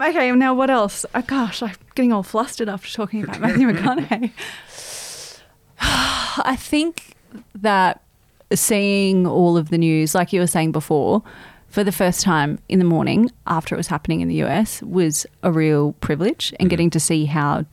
okay, 0.00 0.32
now 0.32 0.52
what 0.52 0.68
else? 0.70 1.06
Oh, 1.14 1.22
gosh, 1.22 1.62
I'm 1.62 1.72
getting 1.94 2.12
all 2.12 2.24
flustered 2.24 2.68
after 2.68 2.90
talking 2.92 3.22
about 3.22 3.40
Matthew 3.40 3.68
McConaughey. 3.68 4.32
I 5.80 6.56
think 6.58 7.14
that 7.54 8.02
seeing 8.52 9.26
all 9.26 9.56
of 9.56 9.70
the 9.70 9.78
news, 9.78 10.14
like 10.14 10.32
you 10.32 10.40
were 10.40 10.46
saying 10.46 10.72
before, 10.72 11.22
for 11.68 11.82
the 11.84 11.92
first 11.92 12.22
time 12.22 12.58
in 12.68 12.78
the 12.78 12.84
morning 12.84 13.30
after 13.46 13.74
it 13.74 13.78
was 13.78 13.88
happening 13.88 14.20
in 14.20 14.28
the 14.28 14.42
US 14.44 14.82
was 14.82 15.26
a 15.42 15.50
real 15.52 15.92
privilege 15.94 16.54
and 16.60 16.70
getting 16.70 16.90
to 16.90 17.00
see 17.00 17.24
how 17.24 17.66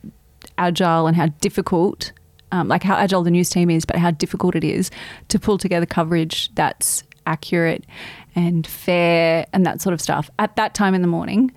agile 0.58 1.06
and 1.06 1.16
how 1.16 1.26
difficult, 1.40 2.12
um, 2.52 2.68
like 2.68 2.82
how 2.82 2.96
agile 2.96 3.22
the 3.22 3.30
news 3.30 3.48
team 3.48 3.70
is, 3.70 3.84
but 3.84 3.96
how 3.96 4.10
difficult 4.10 4.54
it 4.54 4.64
is 4.64 4.90
to 5.28 5.38
pull 5.38 5.58
together 5.58 5.86
coverage 5.86 6.54
that's 6.54 7.02
accurate 7.26 7.84
and 8.34 8.66
fair 8.66 9.46
and 9.52 9.64
that 9.64 9.80
sort 9.80 9.94
of 9.94 10.00
stuff 10.00 10.28
at 10.38 10.56
that 10.56 10.74
time 10.74 10.92
in 10.94 11.00
the 11.00 11.08
morning, 11.08 11.52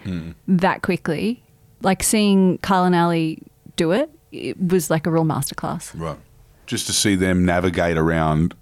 that 0.48 0.84
quickly. 0.84 1.44
Like 1.82 2.02
seeing 2.04 2.58
Karl 2.60 2.86
and 2.86 2.96
Ali 2.96 3.44
do 3.76 3.92
it, 3.92 4.10
it 4.32 4.60
was 4.60 4.90
like 4.90 5.06
a 5.06 5.12
real 5.12 5.26
masterclass. 5.26 5.92
right, 6.00 6.18
just 6.66 6.88
to 6.88 6.94
see 6.94 7.16
them 7.16 7.46
navigate 7.46 7.98
around 7.98 8.56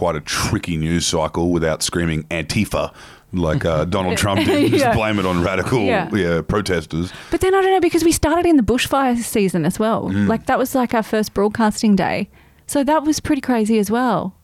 quite 0.00 0.16
a 0.16 0.20
tricky 0.20 0.78
news 0.78 1.06
cycle 1.06 1.50
without 1.50 1.82
screaming 1.82 2.22
Antifa 2.30 2.94
like 3.32 3.66
uh, 3.66 3.84
Donald 3.96 4.16
Trump 4.16 4.40
did. 4.46 4.70
Just 4.72 4.82
Yeah. 4.82 4.94
blame 4.94 5.18
it 5.18 5.26
on 5.26 5.42
radical 5.42 5.80
Yeah. 5.80 6.08
yeah. 6.14 6.40
protesters. 6.40 7.12
But 7.30 7.42
then 7.42 7.54
I 7.54 7.60
don't 7.60 7.70
know 7.70 7.80
because 7.80 8.02
we 8.02 8.10
started 8.12 8.46
in 8.46 8.56
the 8.56 8.62
bushfire 8.62 9.14
season 9.18 9.66
as 9.66 9.78
well. 9.78 10.04
Mm. 10.08 10.26
Like 10.26 10.46
that 10.46 10.58
was 10.58 10.74
like 10.74 10.94
our 10.94 11.02
first 11.02 11.34
broadcasting 11.34 11.96
day. 11.96 12.30
So 12.66 12.82
that 12.82 13.02
was 13.04 13.20
pretty 13.20 13.42
crazy 13.42 13.78
as 13.78 13.90
well. 13.90 14.34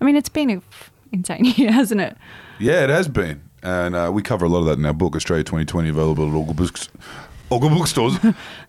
I 0.00 0.04
mean, 0.04 0.16
it's 0.16 0.28
been 0.28 0.50
a 0.50 0.56
f- 0.56 0.90
insane 1.12 1.44
year, 1.56 1.70
hasn't 1.70 2.00
it? 2.00 2.16
Yeah, 2.58 2.82
it 2.82 2.90
has 2.90 3.06
been. 3.06 3.40
And 3.62 3.94
uh, 3.94 4.10
we 4.12 4.20
cover 4.22 4.46
a 4.46 4.48
lot 4.48 4.58
of 4.60 4.64
that 4.66 4.78
in 4.78 4.84
our 4.86 4.92
book, 4.94 5.14
Australia 5.14 5.44
2020, 5.44 5.90
available 5.90 6.28
at 6.28 6.34
all 6.34 6.44
good 6.44 6.56
books. 6.56 6.88
All 7.50 7.60
good 7.60 7.72
bookstores. 7.72 8.18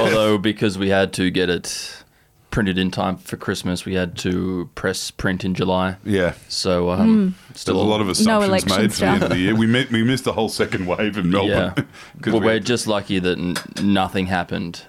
Although 0.00 0.36
because 0.38 0.76
we 0.78 0.88
had 0.88 1.12
to 1.14 1.30
get 1.30 1.48
it 1.48 1.99
printed 2.50 2.78
in 2.78 2.90
time 2.90 3.16
for 3.16 3.36
Christmas, 3.36 3.84
we 3.84 3.94
had 3.94 4.16
to 4.18 4.68
press 4.74 5.10
print 5.10 5.44
in 5.44 5.54
July. 5.54 5.96
yeah. 6.04 6.34
So 6.48 6.90
um, 6.90 7.34
Still 7.54 7.74
still 7.76 7.82
a 7.82 7.88
lot 7.88 8.00
of 8.00 8.08
assumptions 8.08 8.48
election 8.48 8.82
made 8.82 8.92
for 8.92 9.00
the 9.00 9.06
end 9.06 9.22
of 9.22 9.28
the 9.30 9.38
year. 9.38 9.54
We, 9.54 9.66
met, 9.66 9.90
we 9.90 10.02
missed 10.02 10.24
the 10.24 10.32
whole 10.32 10.48
second 10.48 10.86
wave 10.86 11.16
in 11.16 11.30
Melbourne. 11.30 11.72
Yeah. 11.76 11.84
'Cause 12.20 12.32
well, 12.32 12.40
we 12.40 12.46
we're 12.46 12.52
had- 12.54 12.64
just 12.66 12.86
lucky 12.86 13.18
that 13.20 13.38
n- 13.38 13.56
nothing 13.82 14.26
happened 14.26 14.82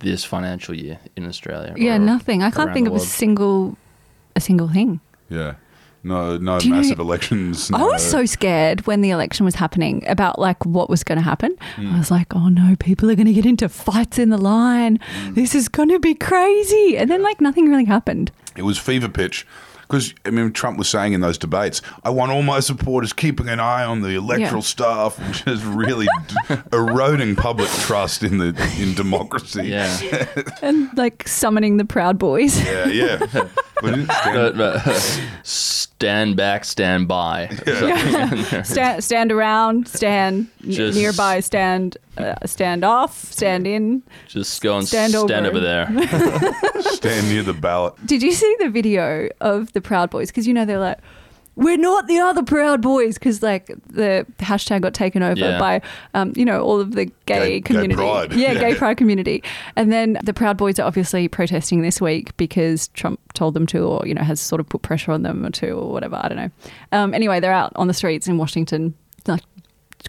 this 0.00 0.24
financial 0.24 0.74
year 0.74 0.98
in 1.16 1.26
Australia. 1.26 1.74
Yeah, 1.76 1.98
nothing. 1.98 2.42
I 2.42 2.50
can't 2.50 2.72
think 2.72 2.86
the 2.88 2.94
of 2.94 3.00
a 3.00 3.04
single, 3.04 3.76
a 4.36 4.40
single 4.40 4.68
thing. 4.68 5.00
yeah. 5.28 5.54
No, 6.06 6.36
no 6.36 6.58
Do 6.58 6.66
you 6.68 6.74
know- 6.74 6.80
massive 6.80 6.98
elections. 6.98 7.70
I 7.72 7.82
was 7.82 8.08
so 8.08 8.24
scared 8.26 8.86
when 8.86 9.00
the 9.00 9.10
election 9.10 9.44
was 9.44 9.56
happening 9.56 10.04
about 10.06 10.38
like 10.38 10.64
what 10.64 10.88
was 10.88 11.02
going 11.04 11.18
to 11.18 11.24
happen. 11.24 11.56
Hmm. 11.74 11.94
I 11.94 11.98
was 11.98 12.10
like, 12.10 12.34
oh 12.34 12.48
no, 12.48 12.76
people 12.78 13.10
are 13.10 13.14
going 13.16 13.26
to 13.26 13.32
get 13.32 13.46
into 13.46 13.68
fights 13.68 14.18
in 14.18 14.30
the 14.30 14.38
line. 14.38 14.98
Hmm. 15.22 15.34
This 15.34 15.54
is 15.54 15.68
going 15.68 15.88
to 15.88 15.98
be 15.98 16.14
crazy. 16.14 16.96
And 16.96 17.10
then 17.10 17.22
like 17.22 17.40
nothing 17.40 17.68
really 17.68 17.84
happened. 17.86 18.30
It 18.56 18.62
was 18.62 18.78
fever 18.78 19.08
pitch. 19.08 19.46
Because, 19.82 20.12
I 20.24 20.30
mean, 20.30 20.50
Trump 20.52 20.78
was 20.78 20.88
saying 20.88 21.12
in 21.12 21.20
those 21.20 21.38
debates, 21.38 21.80
I 22.02 22.10
want 22.10 22.32
all 22.32 22.42
my 22.42 22.58
supporters 22.58 23.12
keeping 23.12 23.48
an 23.48 23.60
eye 23.60 23.84
on 23.84 24.00
the 24.02 24.16
electoral 24.16 24.56
Yeah. 24.56 24.60
staff, 24.60 25.16
which 25.28 25.46
is 25.46 25.64
really 25.64 26.08
d- 26.48 26.56
eroding 26.72 27.36
public 27.36 27.68
trust 27.68 28.24
in 28.24 28.38
the 28.38 28.48
in 28.80 28.94
democracy. 28.94 29.68
Yeah. 29.68 30.26
And 30.62 30.88
like 30.98 31.28
summoning 31.28 31.76
the 31.76 31.84
Proud 31.84 32.18
Boys. 32.18 32.60
Yeah, 32.64 32.88
yeah. 32.88 33.18
But 33.82 34.06
But, 34.24 34.56
but, 34.56 35.20
stand 35.98 36.36
back, 36.36 36.64
stand 36.64 37.08
by. 37.08 37.48
stand, 38.64 39.02
stand 39.02 39.32
around, 39.32 39.88
stand 39.88 40.48
n- 40.62 40.70
Just- 40.70 40.98
nearby, 40.98 41.40
stand, 41.40 41.96
uh, 42.18 42.34
stand 42.44 42.84
off, 42.84 43.32
stand 43.32 43.66
in. 43.66 44.02
Just 44.28 44.60
go 44.62 44.76
and 44.78 44.86
Stand 44.86 45.12
stand, 45.14 45.46
over. 45.46 45.56
over 45.56 45.60
there. 45.60 45.86
stand 46.82 47.28
near 47.30 47.42
the 47.42 47.54
ballot. 47.54 47.94
Did 48.04 48.22
you 48.22 48.32
see 48.32 48.56
the 48.58 48.68
video 48.68 49.28
of 49.40 49.72
the 49.72 49.80
Proud 49.80 50.10
Boys? 50.10 50.28
Because 50.30 50.46
you 50.46 50.52
know 50.52 50.66
they're 50.66 50.78
like, 50.78 50.98
we're 51.56 51.78
not 51.78 52.06
the 52.06 52.18
other 52.18 52.42
Proud 52.42 52.82
Boys 52.82 53.14
because 53.14 53.42
like 53.42 53.66
the 53.88 54.26
hashtag 54.38 54.82
got 54.82 54.94
taken 54.94 55.22
over 55.22 55.40
Yeah. 55.40 55.58
by, 55.58 55.80
um, 56.14 56.32
you 56.36 56.44
know, 56.44 56.60
all 56.62 56.78
of 56.80 56.92
the 56.92 57.06
gay, 57.06 57.12
Gay- 57.26 57.48
gay 57.52 57.60
community. 57.62 57.94
pride. 57.96 58.32
Yeah, 58.34 58.52
Yeah. 58.52 58.60
gay 58.60 58.74
pride 58.74 58.96
community. 58.98 59.42
And 59.74 59.90
then 59.90 60.18
the 60.22 60.34
Proud 60.34 60.56
Boys 60.58 60.78
are 60.78 60.86
obviously 60.86 61.28
protesting 61.28 61.82
this 61.82 62.00
week 62.00 62.36
because 62.36 62.88
Trump 62.88 63.18
told 63.32 63.54
them 63.54 63.66
to, 63.68 63.78
or 63.84 64.06
you 64.06 64.14
know, 64.14 64.22
has 64.22 64.38
sort 64.40 64.60
of 64.60 64.68
put 64.68 64.82
pressure 64.82 65.12
on 65.12 65.22
them 65.22 65.44
or 65.46 65.50
to, 65.50 65.70
or 65.70 65.90
whatever. 65.92 66.20
I 66.22 66.28
don't 66.28 66.36
know. 66.36 66.50
Um, 66.92 67.14
anyway, 67.14 67.40
they're 67.40 67.52
out 67.52 67.72
on 67.76 67.86
the 67.88 67.94
streets 67.94 68.28
in 68.28 68.36
Washington. 68.38 68.94
Like, 69.26 69.40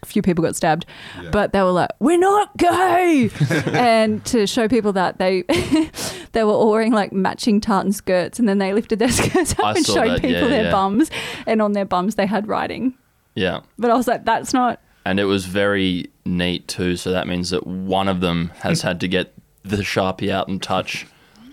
few 0.05 0.21
people 0.21 0.43
got 0.43 0.55
stabbed, 0.55 0.85
Yeah. 1.21 1.29
but 1.31 1.53
they 1.53 1.61
were 1.61 1.71
like, 1.71 1.89
"We're 1.99 2.19
not 2.19 2.55
gay," 2.57 3.29
and 3.67 4.23
to 4.25 4.45
show 4.47 4.67
people 4.67 4.93
that 4.93 5.17
they 5.19 5.43
they 6.33 6.43
were 6.43 6.51
all 6.51 6.71
wearing 6.71 6.93
like 6.93 7.11
matching 7.13 7.59
tartan 7.61 7.91
skirts, 7.93 8.39
and 8.39 8.47
then 8.47 8.57
they 8.57 8.73
lifted 8.73 8.99
their 8.99 9.09
skirts 9.11 9.53
up 9.53 9.65
I 9.65 9.71
and 9.71 9.85
showed 9.85 10.09
that, 10.09 10.21
people 10.21 10.41
yeah, 10.43 10.47
their 10.47 10.63
yeah. 10.65 10.71
bums, 10.71 11.09
and 11.45 11.61
on 11.61 11.73
their 11.73 11.85
bums 11.85 12.15
they 12.15 12.25
had 12.25 12.47
writing. 12.47 12.93
Yeah. 13.35 13.61
But 13.77 13.91
I 13.91 13.95
was 13.95 14.07
like, 14.07 14.25
"That's 14.25 14.53
not." 14.53 14.79
And 15.05 15.19
it 15.19 15.25
was 15.25 15.45
very 15.45 16.11
neat 16.25 16.67
too. 16.67 16.97
So 16.97 17.11
that 17.11 17.27
means 17.27 17.49
that 17.51 17.65
one 17.65 18.07
of 18.09 18.19
them 18.21 18.51
has 18.59 18.81
had 18.81 18.99
to 18.99 19.07
get 19.07 19.33
the 19.63 19.77
sharpie 19.77 20.29
out 20.29 20.47
and 20.49 20.61
touch 20.61 21.07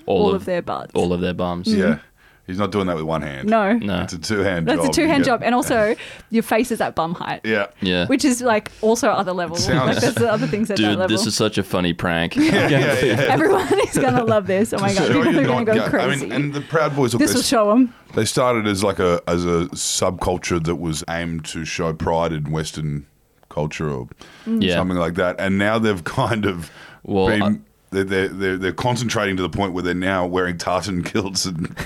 all, 0.06 0.22
All 0.22 0.28
of, 0.30 0.34
of 0.36 0.44
their 0.44 0.60
butts. 0.62 0.92
all 0.94 1.12
of 1.12 1.20
their 1.20 1.34
bums. 1.34 1.68
Yeah. 1.72 1.98
He's 2.46 2.58
not 2.58 2.72
doing 2.72 2.86
that 2.88 2.96
with 2.96 3.06
one 3.06 3.22
hand. 3.22 3.48
No. 3.48 3.72
No. 3.72 4.02
It's 4.02 4.12
a 4.12 4.18
two 4.18 4.40
hand 4.40 4.68
That's 4.68 4.82
job. 4.82 4.90
a 4.90 4.92
two 4.92 5.06
hand 5.06 5.24
job. 5.24 5.42
And 5.42 5.54
also, 5.54 5.96
your 6.30 6.42
face 6.42 6.70
is 6.70 6.80
at 6.82 6.94
bum 6.94 7.14
height. 7.14 7.40
Yeah. 7.42 7.68
Yeah. 7.80 8.06
Which 8.06 8.22
is 8.24 8.42
like 8.42 8.70
also 8.82 9.08
other 9.08 9.32
level. 9.32 9.56
Sounds- 9.56 10.02
like 10.02 10.14
there's 10.14 10.28
other 10.28 10.46
things 10.46 10.70
at 10.70 10.76
that 10.76 10.82
Dude, 10.82 10.98
level. 10.98 11.16
this 11.16 11.26
is 11.26 11.34
such 11.34 11.56
a 11.56 11.62
funny 11.62 11.94
prank. 11.94 12.36
Yeah, 12.44 12.68
yeah, 12.68 13.00
yeah. 13.00 13.12
Everyone 13.30 13.66
is 13.88 13.96
gonna 13.96 14.24
love 14.24 14.46
this. 14.46 14.72
Oh 14.74 14.78
my 14.78 14.92
god, 14.92 15.08
Show 15.08 15.22
people 15.24 15.32
you 15.32 15.40
are 15.40 15.44
gonna 15.44 15.64
go 15.64 15.74
go- 15.74 15.88
crazy. 15.88 16.26
I 16.26 16.28
mean, 16.28 16.32
and 16.32 16.52
the 16.54 16.60
Proud 16.60 16.94
Boys, 16.94 17.14
look, 17.14 17.20
this 17.20 17.30
they, 17.32 17.36
will 17.38 17.42
show 17.42 17.68
them. 17.70 17.94
they 18.14 18.24
started 18.26 18.66
as 18.66 18.84
like 18.84 18.98
a 18.98 19.22
as 19.26 19.44
a 19.46 19.66
subculture 19.72 20.62
that 20.64 20.76
was 20.76 21.02
aimed 21.08 21.44
to 21.46 21.64
show 21.64 21.92
pride 21.94 22.32
in 22.32 22.50
Western 22.52 23.06
culture 23.48 23.88
or 23.90 24.08
mm. 24.46 24.62
Yeah. 24.62 24.74
something 24.74 24.98
like 24.98 25.14
that, 25.14 25.36
and 25.38 25.56
now 25.58 25.78
they've 25.78 26.04
kind 26.04 26.44
of 26.44 26.70
Well, 27.02 27.28
been. 27.28 27.42
I- 27.42 27.58
they're, 27.90 28.02
they're, 28.02 28.28
they're, 28.28 28.56
they're 28.56 28.72
concentrating 28.72 29.36
to 29.36 29.42
the 29.42 29.48
point 29.48 29.72
where 29.72 29.82
they're 29.84 29.94
now 29.94 30.26
wearing 30.26 30.58
tartan 30.58 31.04
kilts 31.04 31.44
and 31.44 31.76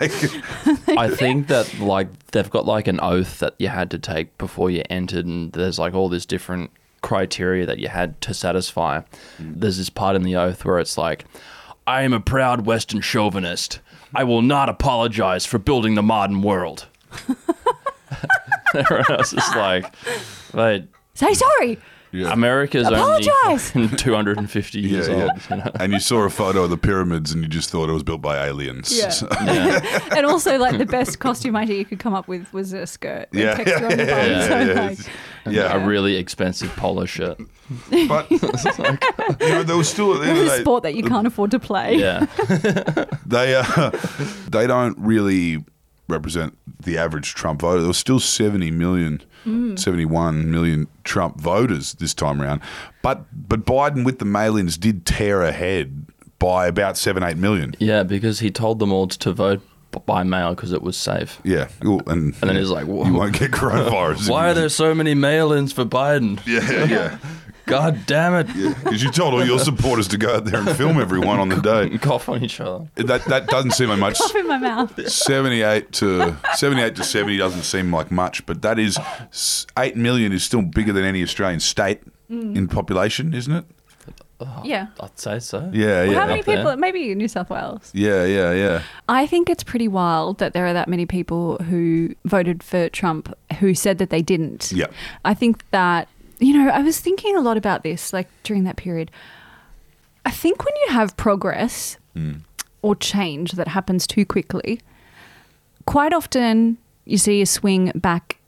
like, 0.00 0.12
I 0.98 1.08
think 1.08 1.48
that 1.48 1.78
like 1.78 2.08
they've 2.28 2.50
got 2.50 2.66
like 2.66 2.88
an 2.88 3.00
oath 3.00 3.38
that 3.40 3.54
you 3.58 3.68
had 3.68 3.90
to 3.92 3.98
take 3.98 4.36
before 4.38 4.70
you 4.70 4.82
entered, 4.90 5.26
and 5.26 5.52
there's 5.52 5.78
like 5.78 5.94
all 5.94 6.08
this 6.08 6.26
different 6.26 6.70
criteria 7.02 7.66
that 7.66 7.78
you 7.78 7.88
had 7.88 8.20
to 8.22 8.34
satisfy. 8.34 9.00
Mm. 9.38 9.60
There's 9.60 9.78
this 9.78 9.90
part 9.90 10.16
in 10.16 10.22
the 10.22 10.36
oath 10.36 10.64
where 10.64 10.78
it's 10.78 10.98
like, 10.98 11.24
"I 11.86 12.02
am 12.02 12.12
a 12.12 12.20
proud 12.20 12.66
Western 12.66 13.00
chauvinist. 13.00 13.80
I 14.14 14.24
will 14.24 14.42
not 14.42 14.68
apologize 14.68 15.46
for 15.46 15.58
building 15.58 15.94
the 15.94 16.02
modern 16.02 16.42
world." 16.42 16.86
Everyone 18.74 19.10
else 19.10 19.32
is 19.32 19.48
like, 19.54 19.86
"Wait, 20.52 20.88
Say 21.16 21.32
sorry. 21.32 21.78
Yeah. 22.16 22.32
America's 22.32 22.86
Apologize! 22.88 23.72
only 23.76 23.88
250 23.96 24.80
years 24.80 25.08
yeah. 25.08 25.14
old." 25.14 25.30
You 25.50 25.56
know? 25.56 25.70
And 25.80 25.92
you 25.92 26.00
saw 26.00 26.22
a 26.24 26.30
photo 26.30 26.64
of 26.64 26.70
the 26.70 26.76
pyramids 26.76 27.32
and 27.32 27.42
you 27.42 27.48
just 27.48 27.70
thought 27.70 27.88
it 27.88 27.92
was 27.92 28.02
built 28.02 28.20
by 28.22 28.46
aliens. 28.46 28.96
Yeah. 28.96 29.10
So- 29.10 29.28
Yeah. 29.44 29.80
And 30.16 30.24
also, 30.26 30.58
like 30.58 30.78
the 30.78 30.86
best 30.86 31.18
costume 31.18 31.56
idea 31.56 31.76
you 31.78 31.84
could 31.84 31.98
come 31.98 32.14
up 32.14 32.26
with 32.28 32.52
was 32.52 32.72
a 32.72 32.86
skirt. 32.86 33.28
yeah, 33.32 33.54
texture 33.54 33.86
on 33.86 33.96
the 33.96 34.04
yeah, 34.04 34.48
bottom. 34.48 34.68
yeah, 34.68 34.94
So, 34.94 35.02
like, 35.44 35.54
yeah. 35.54 35.74
A 35.76 35.86
really 35.86 36.16
expensive 36.16 36.74
polo 36.76 37.04
shirt. 37.04 37.38
But 38.08 38.30
you 38.30 38.38
know, 39.48 39.62
there 39.62 39.76
was 39.76 39.88
still 39.88 40.14
at 40.14 40.20
the 40.20 40.28
end 40.28 40.38
a 40.38 40.42
the 40.42 40.48
day, 40.48 40.60
sport 40.60 40.82
that 40.84 40.94
you 40.94 41.02
can't 41.02 41.26
afford 41.26 41.50
to 41.52 41.58
play. 41.58 41.96
Yeah. 41.96 42.26
they 43.26 43.54
uh, 43.56 43.90
they 44.48 44.66
don't 44.66 44.96
really 44.98 45.64
represent 46.08 46.56
the 46.80 46.96
average 46.98 47.34
Trump 47.34 47.60
voter. 47.62 47.80
There 47.80 47.88
was 47.88 47.98
still 47.98 48.20
70 48.20 48.70
million, 48.70 49.22
Mm. 49.46 49.78
71 49.78 50.50
million 50.50 50.88
Trump 51.04 51.40
voters 51.40 51.94
this 51.94 52.12
time 52.14 52.42
around. 52.42 52.60
But 53.02 53.26
but 53.48 53.64
Biden 53.64 54.04
with 54.04 54.18
the 54.18 54.24
mail-ins 54.24 54.76
did 54.76 55.06
tear 55.06 55.42
ahead 55.42 56.06
by 56.38 56.66
about 56.66 56.98
7 56.98 57.22
8 57.22 57.36
million. 57.36 57.74
Yeah, 57.78 58.02
because 58.02 58.40
he 58.40 58.50
told 58.50 58.78
them 58.80 58.92
all 58.92 59.06
to 59.06 59.32
vote 59.32 59.62
by 60.04 60.22
mail 60.22 60.50
because 60.54 60.72
it 60.72 60.82
was 60.82 60.96
safe. 60.96 61.40
Yeah. 61.44 61.68
Well, 61.82 62.02
And, 62.06 62.34
And 62.40 62.50
then 62.50 62.56
he's 62.56 62.68
like, 62.70 62.86
you 62.86 62.92
won't 62.92 63.38
get 63.38 63.50
coronavirus. 63.50 64.28
why 64.30 64.50
are 64.50 64.54
there 64.54 64.68
so 64.68 64.94
many 64.94 65.14
mail 65.14 65.52
ins 65.52 65.72
for 65.72 65.84
Biden? 65.84 66.44
Yeah, 66.46 66.84
yeah. 66.84 67.18
God 67.66 68.00
damn 68.06 68.34
it. 68.34 68.46
Because 68.46 69.02
you 69.02 69.10
told 69.10 69.34
all 69.34 69.44
your 69.44 69.58
supporters 69.58 70.08
to 70.08 70.18
go 70.18 70.36
out 70.36 70.44
there 70.44 70.60
and 70.60 70.76
film 70.76 71.00
everyone 71.00 71.38
on 71.38 71.48
the 71.48 71.60
day. 71.60 71.98
Cough 71.98 72.28
on 72.28 72.44
each 72.44 72.60
other. 72.60 72.86
That 72.94 73.24
that 73.24 73.48
doesn't 73.48 73.72
seem 73.72 73.88
like 73.88 73.98
much. 73.98 74.20
Off 74.20 74.34
in 74.34 74.46
my 74.46 74.58
mouth. 74.58 75.08
78 75.08 75.92
to 75.92 76.36
78 76.54 76.96
to 76.96 77.04
70 77.04 77.36
doesn't 77.36 77.62
seem 77.62 77.92
like 77.92 78.10
much, 78.10 78.46
but 78.46 78.62
that 78.62 78.78
is 78.78 78.98
eight 79.78 79.96
million 79.96 80.32
is 80.32 80.44
still 80.44 80.62
bigger 80.62 80.92
than 80.92 81.04
any 81.04 81.22
Australian 81.22 81.60
state 81.60 82.02
mm. 82.30 82.56
in 82.56 82.68
population, 82.68 83.34
isn't 83.34 83.52
it? 83.52 83.64
Uh, 84.38 84.60
yeah. 84.64 84.88
I'd 85.00 85.18
say 85.18 85.38
so. 85.38 85.70
Yeah, 85.72 86.04
Well, 86.04 86.12
yeah. 86.12 86.20
how 86.20 86.26
many 86.26 86.40
up 86.40 86.46
there. 86.46 86.56
people? 86.58 86.76
Maybe 86.76 87.14
New 87.14 87.28
South 87.28 87.48
Wales. 87.48 87.90
Yeah, 87.94 88.24
yeah, 88.24 88.52
yeah. 88.52 88.82
I 89.08 89.26
think 89.26 89.48
it's 89.48 89.64
pretty 89.64 89.88
wild 89.88 90.38
that 90.38 90.52
there 90.52 90.66
are 90.66 90.72
that 90.74 90.88
many 90.88 91.06
people 91.06 91.56
who 91.58 92.14
voted 92.24 92.62
for 92.62 92.88
Trump 92.90 93.34
who 93.60 93.74
said 93.74 93.98
that 93.98 94.10
they 94.10 94.22
didn't. 94.22 94.72
Yeah. 94.72 94.86
I 95.24 95.32
think 95.32 95.68
that, 95.70 96.08
you 96.38 96.56
know, 96.56 96.70
I 96.70 96.80
was 96.80 97.00
thinking 97.00 97.36
a 97.36 97.40
lot 97.40 97.56
about 97.56 97.82
this 97.82 98.12
like 98.12 98.28
during 98.42 98.64
that 98.64 98.76
period. 98.76 99.10
I 100.24 100.30
think 100.30 100.64
when 100.64 100.74
you 100.86 100.92
have 100.92 101.16
progress 101.16 101.98
hmm. 102.14 102.32
or 102.82 102.96
change 102.96 103.52
that 103.52 103.68
happens 103.68 104.06
too 104.06 104.24
quickly, 104.24 104.80
quite 105.86 106.12
often 106.12 106.78
you 107.04 107.18
see 107.18 107.40
a 107.40 107.46
swing 107.46 107.92
back 107.94 108.38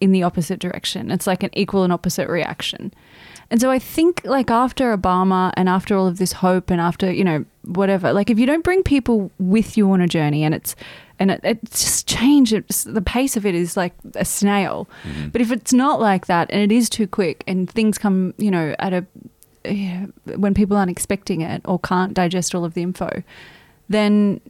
in 0.00 0.12
the 0.12 0.22
opposite 0.22 0.60
direction. 0.60 1.10
It's 1.10 1.26
like 1.26 1.42
an 1.42 1.50
equal 1.52 1.82
and 1.82 1.92
opposite 1.92 2.28
reaction. 2.28 2.92
And 3.50 3.60
so 3.60 3.70
I 3.70 3.78
think 3.78 4.22
like 4.24 4.50
after 4.50 4.96
Obama 4.96 5.52
and 5.56 5.68
after 5.68 5.96
all 5.96 6.06
of 6.06 6.18
this 6.18 6.32
hope 6.32 6.70
and 6.70 6.80
after, 6.80 7.12
you 7.12 7.24
know, 7.24 7.44
whatever, 7.62 8.12
like 8.12 8.30
if 8.30 8.38
you 8.38 8.46
don't 8.46 8.64
bring 8.64 8.82
people 8.82 9.30
with 9.38 9.76
you 9.76 9.90
on 9.90 10.00
a 10.00 10.08
journey 10.08 10.44
and 10.44 10.54
it's 10.54 10.74
and 11.18 11.30
it, 11.30 11.40
it's 11.42 11.82
just 11.82 12.06
changes. 12.06 12.84
the 12.84 13.02
pace 13.02 13.36
of 13.36 13.46
it 13.46 13.54
is 13.54 13.76
like 13.76 13.94
a 14.14 14.24
snail. 14.24 14.88
Mm-hmm. 15.04 15.28
But 15.28 15.40
if 15.40 15.52
it's 15.52 15.72
not 15.72 16.00
like 16.00 16.26
that 16.26 16.50
and 16.50 16.60
it 16.60 16.74
is 16.74 16.88
too 16.88 17.06
quick 17.06 17.44
and 17.46 17.70
things 17.70 17.98
come, 17.98 18.34
you 18.38 18.50
know, 18.50 18.74
at 18.78 18.92
a 18.92 19.06
when 20.36 20.52
people 20.52 20.76
aren't 20.76 20.90
expecting 20.90 21.40
it 21.40 21.62
or 21.64 21.78
can't 21.78 22.12
digest 22.14 22.54
all 22.54 22.64
of 22.64 22.74
the 22.74 22.82
info, 22.82 23.22
then 23.88 24.40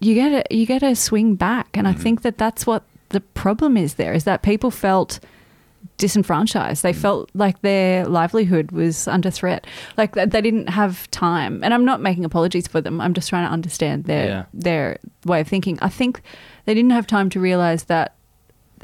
you 0.00 0.14
get 0.14 0.32
a 0.32 0.54
you 0.54 0.66
get 0.66 0.82
a 0.82 0.94
swing 0.94 1.34
back, 1.34 1.68
and 1.74 1.88
I 1.88 1.92
mm-hmm. 1.92 2.02
think 2.02 2.22
that 2.22 2.38
that's 2.38 2.66
what 2.66 2.84
the 3.10 3.20
problem 3.20 3.76
is. 3.76 3.94
There 3.94 4.12
is 4.12 4.24
that 4.24 4.42
people 4.42 4.70
felt 4.70 5.20
disenfranchised. 5.98 6.82
They 6.82 6.92
felt 6.92 7.28
like 7.34 7.60
their 7.60 8.06
livelihood 8.06 8.70
was 8.72 9.06
under 9.08 9.30
threat. 9.30 9.66
Like 9.96 10.14
they 10.14 10.40
didn't 10.40 10.68
have 10.70 11.10
time. 11.10 11.62
And 11.62 11.74
I'm 11.74 11.84
not 11.84 12.00
making 12.00 12.24
apologies 12.24 12.66
for 12.66 12.80
them. 12.80 13.00
I'm 13.00 13.14
just 13.14 13.28
trying 13.28 13.46
to 13.46 13.52
understand 13.52 14.04
their 14.04 14.26
Yeah. 14.26 14.44
their 14.54 14.98
way 15.26 15.40
of 15.40 15.48
thinking. 15.48 15.78
I 15.82 15.88
think 15.88 16.22
they 16.64 16.74
didn't 16.74 16.90
have 16.92 17.06
time 17.06 17.28
to 17.30 17.40
realize 17.40 17.84
that 17.84 18.14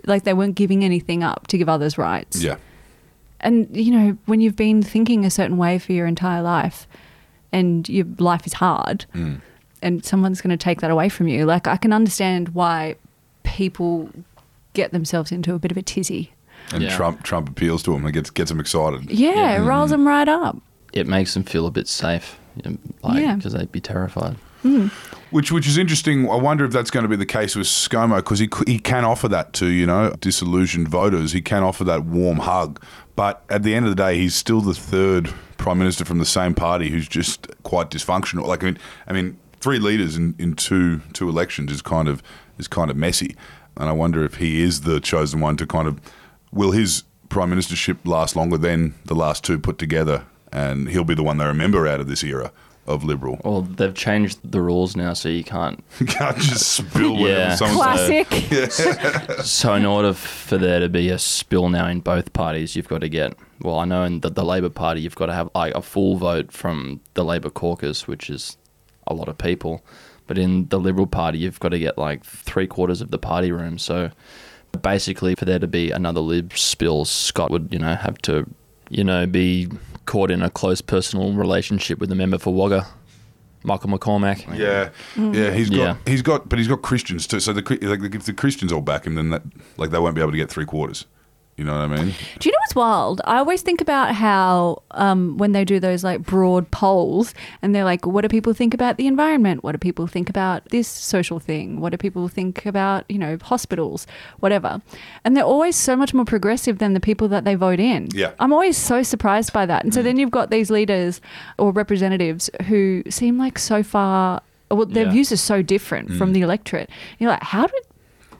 like 0.06 0.24
they 0.24 0.34
weren't 0.34 0.56
giving 0.56 0.84
anything 0.84 1.22
up 1.22 1.46
to 1.46 1.56
give 1.56 1.68
others 1.68 1.96
rights 1.96 2.42
Yeah. 2.42 2.56
and 3.40 3.68
you 3.76 3.92
know 3.92 4.18
when 4.26 4.40
you've 4.40 4.56
been 4.56 4.82
thinking 4.82 5.24
a 5.24 5.30
certain 5.30 5.56
way 5.56 5.78
for 5.78 5.92
your 5.92 6.06
entire 6.08 6.42
life 6.42 6.88
and 7.52 7.88
your 7.88 8.04
life 8.18 8.44
is 8.44 8.54
hard 8.54 9.06
Mm. 9.14 9.40
and 9.82 10.04
someone's 10.04 10.40
going 10.40 10.50
to 10.50 10.56
take 10.56 10.80
that 10.80 10.90
away 10.90 11.08
from 11.08 11.28
you 11.28 11.44
like 11.46 11.68
i 11.68 11.76
can 11.76 11.92
understand 11.92 12.48
why 12.50 12.96
people 13.44 14.10
get 14.72 14.90
themselves 14.90 15.30
into 15.30 15.54
a 15.54 15.60
bit 15.60 15.70
of 15.70 15.76
a 15.76 15.82
tizzy 15.82 16.32
And 16.72 16.82
Yeah. 16.82 16.96
Trump 16.96 17.22
Trump 17.22 17.48
appeals 17.48 17.82
to 17.84 17.92
them 17.92 18.04
and 18.04 18.14
gets 18.14 18.30
gets 18.30 18.50
them 18.50 18.60
excited. 18.60 19.10
yeah, 19.10 19.56
it 19.56 19.64
riles 19.66 19.90
them 19.90 20.00
mm-hmm. 20.00 20.08
right 20.08 20.28
up 20.28 20.56
It 20.92 21.06
makes 21.06 21.34
them 21.34 21.44
feel 21.44 21.66
a 21.66 21.70
bit 21.70 21.88
safe. 21.88 22.38
Like, 23.02 23.20
Yeah. 23.22 23.36
Because 23.36 23.52
they'd 23.52 23.72
be 23.72 23.80
terrified. 23.80 24.36
Hmm. 24.62 24.86
Which 25.30 25.52
which 25.52 25.66
is 25.66 25.76
interesting. 25.76 26.30
I 26.30 26.36
wonder 26.36 26.64
if 26.64 26.72
that's 26.72 26.90
going 26.90 27.02
to 27.02 27.08
be 27.08 27.16
the 27.16 27.26
case 27.26 27.54
with 27.54 27.66
ScoMo 27.66 28.16
because 28.16 28.38
he 28.38 28.46
c- 28.46 28.72
he 28.72 28.78
can 28.78 29.04
offer 29.04 29.28
that 29.28 29.52
to 29.54 29.66
you 29.66 29.84
know 29.84 30.14
disillusioned 30.20 30.88
voters. 30.88 31.32
He 31.32 31.42
can 31.42 31.62
offer 31.62 31.84
that 31.84 32.04
warm 32.04 32.38
hug, 32.38 32.80
but 33.14 33.44
at 33.50 33.62
the 33.62 33.74
end 33.74 33.84
of 33.84 33.90
the 33.90 34.02
day, 34.02 34.16
he's 34.16 34.34
still 34.34 34.60
the 34.62 34.72
third 34.72 35.34
prime 35.58 35.78
minister 35.78 36.04
from 36.04 36.18
the 36.18 36.24
same 36.24 36.54
party 36.54 36.88
who's 36.88 37.06
just 37.08 37.48
quite 37.64 37.90
dysfunctional. 37.90 38.46
Like 38.46 38.62
I 38.62 38.66
mean, 38.66 38.78
I 39.08 39.12
mean, 39.12 39.36
three 39.60 39.78
leaders 39.78 40.16
in, 40.16 40.34
in 40.38 40.54
two 40.54 41.00
two 41.12 41.28
elections 41.28 41.70
is 41.72 41.82
kind 41.82 42.08
of 42.08 42.22
is 42.58 42.68
kind 42.68 42.90
of 42.90 42.96
messy, 42.96 43.36
and 43.76 43.88
I 43.88 43.92
wonder 43.92 44.24
if 44.24 44.36
he 44.36 44.62
is 44.62 44.82
the 44.82 44.98
chosen 45.00 45.40
one 45.40 45.56
to 45.58 45.66
kind 45.66 45.88
of 45.88 46.00
will 46.54 46.70
his 46.72 47.04
prime 47.28 47.50
ministership 47.50 47.98
last 48.04 48.36
longer 48.36 48.56
than 48.56 48.94
the 49.04 49.14
last 49.14 49.44
two 49.44 49.58
put 49.58 49.76
together, 49.78 50.24
and 50.52 50.88
he'll 50.88 51.04
be 51.04 51.14
the 51.14 51.22
one 51.22 51.36
they 51.38 51.46
remember 51.46 51.86
out 51.86 52.00
of 52.00 52.06
this 52.06 52.22
era 52.22 52.52
of 52.86 53.02
liberal. 53.02 53.40
Well, 53.44 53.62
they've 53.62 53.94
changed 53.94 54.38
the 54.44 54.60
rules 54.60 54.94
now, 54.94 55.14
so 55.14 55.28
you 55.30 55.42
can't. 55.42 55.82
You 56.00 56.06
can't 56.06 56.36
just 56.36 56.68
spill 56.76 57.16
Yeah. 57.16 57.54
someone 57.56 57.96
says. 57.96 58.26
classic 58.28 59.38
So, 59.44 59.72
in 59.74 59.86
order 59.86 60.12
for 60.12 60.58
there 60.58 60.80
to 60.80 60.88
be 60.90 61.08
a 61.08 61.18
spill 61.18 61.70
now 61.70 61.86
in 61.88 62.00
both 62.00 62.32
parties, 62.34 62.76
you've 62.76 62.88
got 62.88 63.00
to 63.00 63.08
get. 63.08 63.34
Well, 63.62 63.78
I 63.78 63.86
know 63.86 64.02
in 64.04 64.20
the, 64.20 64.28
the 64.30 64.44
Labor 64.44 64.68
Party, 64.68 65.00
you've 65.00 65.14
got 65.14 65.26
to 65.26 65.32
have 65.32 65.48
like 65.54 65.74
a 65.74 65.80
full 65.82 66.16
vote 66.18 66.52
from 66.52 67.00
the 67.14 67.24
Labor 67.24 67.48
caucus, 67.50 68.06
which 68.06 68.28
is 68.28 68.58
a 69.06 69.14
lot 69.14 69.28
of 69.28 69.38
people. 69.38 69.82
But 70.26 70.36
in 70.38 70.68
the 70.68 70.78
Liberal 70.78 71.06
Party, 71.06 71.38
you've 71.38 71.60
got 71.60 71.70
to 71.70 71.78
get 71.78 71.96
like 71.96 72.22
three 72.24 72.66
quarters 72.66 73.00
of 73.00 73.10
the 73.10 73.18
party 73.18 73.50
room. 73.50 73.78
So, 73.78 74.10
basically, 74.82 75.34
for 75.34 75.44
there 75.44 75.58
to 75.58 75.66
be 75.66 75.90
another 75.90 76.20
Lib 76.20 76.56
spill, 76.56 77.04
Scott 77.04 77.50
would, 77.50 77.68
you 77.72 77.78
know, 77.78 77.94
have 77.94 78.18
to, 78.22 78.46
you 78.90 79.04
know, 79.04 79.26
be 79.26 79.68
caught 80.06 80.30
in 80.30 80.42
a 80.42 80.50
close 80.50 80.80
personal 80.80 81.32
relationship 81.32 81.98
with 81.98 82.08
the 82.08 82.14
member 82.14 82.38
for 82.38 82.52
Wagga, 82.52 82.86
Michael 83.62 83.90
McCormack. 83.90 84.46
Yeah, 84.56 84.90
yeah, 85.16 85.50
mm. 85.50 85.54
he's 85.54 85.70
got 85.70 85.76
Yeah. 85.78 85.96
he's 86.06 86.22
got, 86.22 86.48
but 86.48 86.58
he's 86.58 86.68
got 86.68 86.82
Christians 86.82 87.26
too. 87.26 87.40
So 87.40 87.52
the 87.52 87.62
like 87.82 88.14
if 88.14 88.24
the 88.24 88.32
Christians 88.32 88.72
all 88.72 88.80
back 88.82 89.06
him, 89.06 89.14
then 89.14 89.30
that 89.30 89.42
like 89.76 89.90
they 89.90 89.98
won't 89.98 90.14
be 90.14 90.20
able 90.20 90.32
to 90.32 90.36
get 90.36 90.50
three 90.50 90.66
quarters. 90.66 91.06
You 91.56 91.62
know 91.62 91.72
what 91.72 91.82
I 91.82 92.02
mean? 92.02 92.14
Do 92.40 92.48
you 92.48 92.52
know 92.52 92.58
what's 92.62 92.74
wild? 92.74 93.20
I 93.24 93.38
always 93.38 93.62
think 93.62 93.80
about 93.80 94.12
how 94.16 94.82
um, 94.90 95.36
when 95.38 95.52
they 95.52 95.64
do 95.64 95.78
those 95.78 96.02
like 96.02 96.20
broad 96.22 96.68
polls 96.72 97.32
and 97.62 97.72
they're 97.72 97.84
like, 97.84 98.04
what 98.06 98.22
do 98.22 98.28
people 98.28 98.52
think 98.54 98.74
about 98.74 98.96
the 98.96 99.06
environment? 99.06 99.62
What 99.62 99.72
do 99.72 99.78
people 99.78 100.08
think 100.08 100.28
about 100.28 100.64
this 100.70 100.88
social 100.88 101.38
thing? 101.38 101.80
What 101.80 101.90
do 101.92 101.96
people 101.96 102.26
think 102.26 102.66
about, 102.66 103.04
you 103.08 103.18
know, 103.18 103.38
hospitals, 103.40 104.04
whatever? 104.40 104.82
And 105.24 105.36
they're 105.36 105.44
always 105.44 105.76
so 105.76 105.94
much 105.94 106.12
more 106.12 106.24
progressive 106.24 106.78
than 106.78 106.92
the 106.92 106.98
people 107.00 107.28
that 107.28 107.44
they 107.44 107.54
vote 107.54 107.78
in. 107.78 108.08
Yeah. 108.12 108.32
I'm 108.40 108.52
always 108.52 108.76
so 108.76 109.04
surprised 109.04 109.52
by 109.52 109.64
that. 109.66 109.84
And 109.84 109.94
so 109.94 110.02
then 110.02 110.18
you've 110.18 110.32
got 110.32 110.50
these 110.50 110.70
leaders 110.72 111.20
or 111.56 111.70
representatives 111.70 112.50
who 112.66 113.04
seem 113.08 113.38
like 113.38 113.60
so 113.60 113.84
far 113.84 114.42
well, 114.70 114.86
their 114.86 115.04
Yeah. 115.04 115.12
views 115.12 115.30
are 115.30 115.36
so 115.36 115.62
different 115.62 116.10
from 116.14 116.32
the 116.32 116.40
electorate. 116.40 116.90
You're 117.20 117.30
like, 117.30 117.44
how 117.44 117.68
did, 117.68 117.82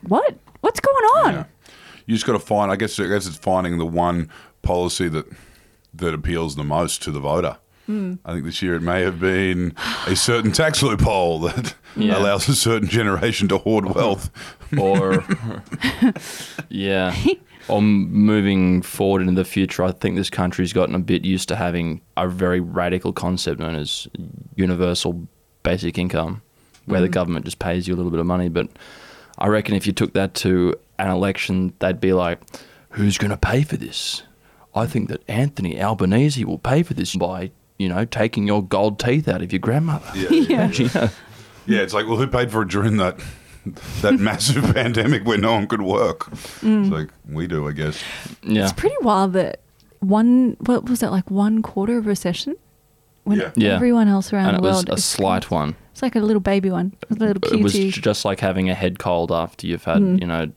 what, 0.05 0.35
what's 0.59 0.81
going 0.81 1.05
on? 1.23 1.33
Yeah. 1.33 1.43
You 2.05 2.15
just 2.15 2.25
got 2.25 2.33
to 2.33 2.39
find. 2.39 2.71
I 2.71 2.75
guess. 2.75 2.99
I 2.99 3.07
guess 3.07 3.27
it's 3.27 3.37
finding 3.37 3.77
the 3.77 3.85
one 3.85 4.29
policy 4.61 5.07
that 5.09 5.25
that 5.93 6.13
appeals 6.13 6.55
the 6.55 6.63
most 6.63 7.01
to 7.03 7.11
the 7.11 7.19
voter. 7.19 7.57
Hmm. 7.85 8.15
I 8.25 8.33
think 8.33 8.45
this 8.45 8.61
year 8.63 8.75
it 8.75 8.81
may 8.81 9.01
have 9.01 9.19
been 9.19 9.73
a 10.07 10.15
certain 10.15 10.51
tax 10.51 10.81
loophole 10.81 11.39
that 11.41 11.75
Yeah. 11.95 12.17
allows 12.17 12.49
a 12.49 12.55
certain 12.55 12.89
generation 12.89 13.47
to 13.49 13.59
hoard 13.59 13.93
wealth. 13.93 14.31
or 14.77 15.23
yeah 16.69 17.15
or 17.67 17.81
moving 17.81 18.81
forward 18.81 19.21
into 19.21 19.33
the 19.33 19.45
future 19.45 19.83
i 19.83 19.91
think 19.91 20.15
this 20.15 20.29
country's 20.29 20.73
gotten 20.73 20.95
a 20.95 20.99
bit 20.99 21.23
used 21.23 21.47
to 21.47 21.55
having 21.55 22.01
a 22.17 22.27
very 22.27 22.59
radical 22.59 23.13
concept 23.13 23.59
known 23.59 23.75
as 23.75 24.07
universal 24.55 25.27
basic 25.63 25.97
income 25.97 26.41
where 26.85 26.99
the 27.01 27.07
government 27.09 27.45
just 27.45 27.59
pays 27.59 27.87
you 27.87 27.93
a 27.93 27.97
little 27.97 28.11
bit 28.11 28.19
of 28.19 28.25
money 28.25 28.49
but 28.49 28.67
i 29.37 29.47
reckon 29.47 29.75
if 29.75 29.85
you 29.87 29.93
took 29.93 30.13
that 30.13 30.33
to 30.33 30.73
an 30.99 31.09
election 31.09 31.73
they'd 31.79 31.99
be 31.99 32.13
like 32.13 32.39
who's 32.91 33.17
going 33.17 33.31
to 33.31 33.37
pay 33.37 33.63
for 33.63 33.77
this 33.77 34.23
i 34.73 34.85
think 34.85 35.09
that 35.09 35.21
anthony 35.27 35.81
albanese 35.81 36.43
will 36.45 36.57
pay 36.59 36.83
for 36.83 36.93
this 36.93 37.15
by 37.15 37.51
you 37.77 37.89
know 37.89 38.05
taking 38.05 38.47
your 38.47 38.63
gold 38.63 38.99
teeth 38.99 39.27
out 39.27 39.41
of 39.41 39.51
your 39.51 39.59
grandmother 39.59 40.07
Yeah. 40.15 40.71
yeah. 40.71 41.09
Yeah, 41.67 41.79
it's 41.79 41.95
like, 41.95 42.05
well, 42.05 42.17
who 42.17 42.27
paid 42.27 42.51
for 42.51 42.61
it 42.61 42.67
during 42.67 42.97
that 42.97 43.19
that 44.01 44.19
massive 44.19 44.63
pandemic 44.75 45.25
where 45.25 45.39
no 45.39 45.53
one 45.53 45.65
could 45.65 45.81
work? 45.81 46.29
Mm. 46.61 46.83
It's 46.83 46.91
like 46.93 47.09
we 47.27 47.47
do, 47.47 47.67
I 47.67 47.71
guess. 47.71 48.03
yeah 48.43 48.65
It's 48.65 48.71
pretty 48.73 48.95
wild 49.01 49.33
that 49.33 49.61
one, 49.99 50.57
what 50.59 50.87
was 50.87 50.99
that, 50.99 51.11
like 51.11 51.31
one 51.31 51.63
quarter 51.63 51.97
of 51.97 52.05
recession? 52.05 52.55
When 53.23 53.39
Yeah. 53.39 53.51
Yeah. 53.55 53.73
everyone 53.73 54.07
else 54.07 54.31
around 54.31 54.49
and 54.49 54.57
it 54.57 54.61
the 54.61 54.67
was 54.67 54.75
world. 54.85 54.89
a 54.91 55.01
slight 55.01 55.49
one 55.49 55.75
It's 55.91 56.03
like 56.03 56.15
a 56.15 56.19
little 56.19 56.39
baby 56.39 56.69
one, 56.69 56.93
a 57.09 57.15
little 57.15 57.41
it 57.51 57.63
was 57.63 57.73
just 57.73 58.25
like 58.25 58.39
having 58.41 58.69
a 58.69 58.75
head 58.75 58.99
cold 58.99 59.31
after 59.31 59.65
you've 59.65 59.85
had 59.85 59.97
Mm. 60.03 60.21
you 60.21 60.27
know 60.27 60.51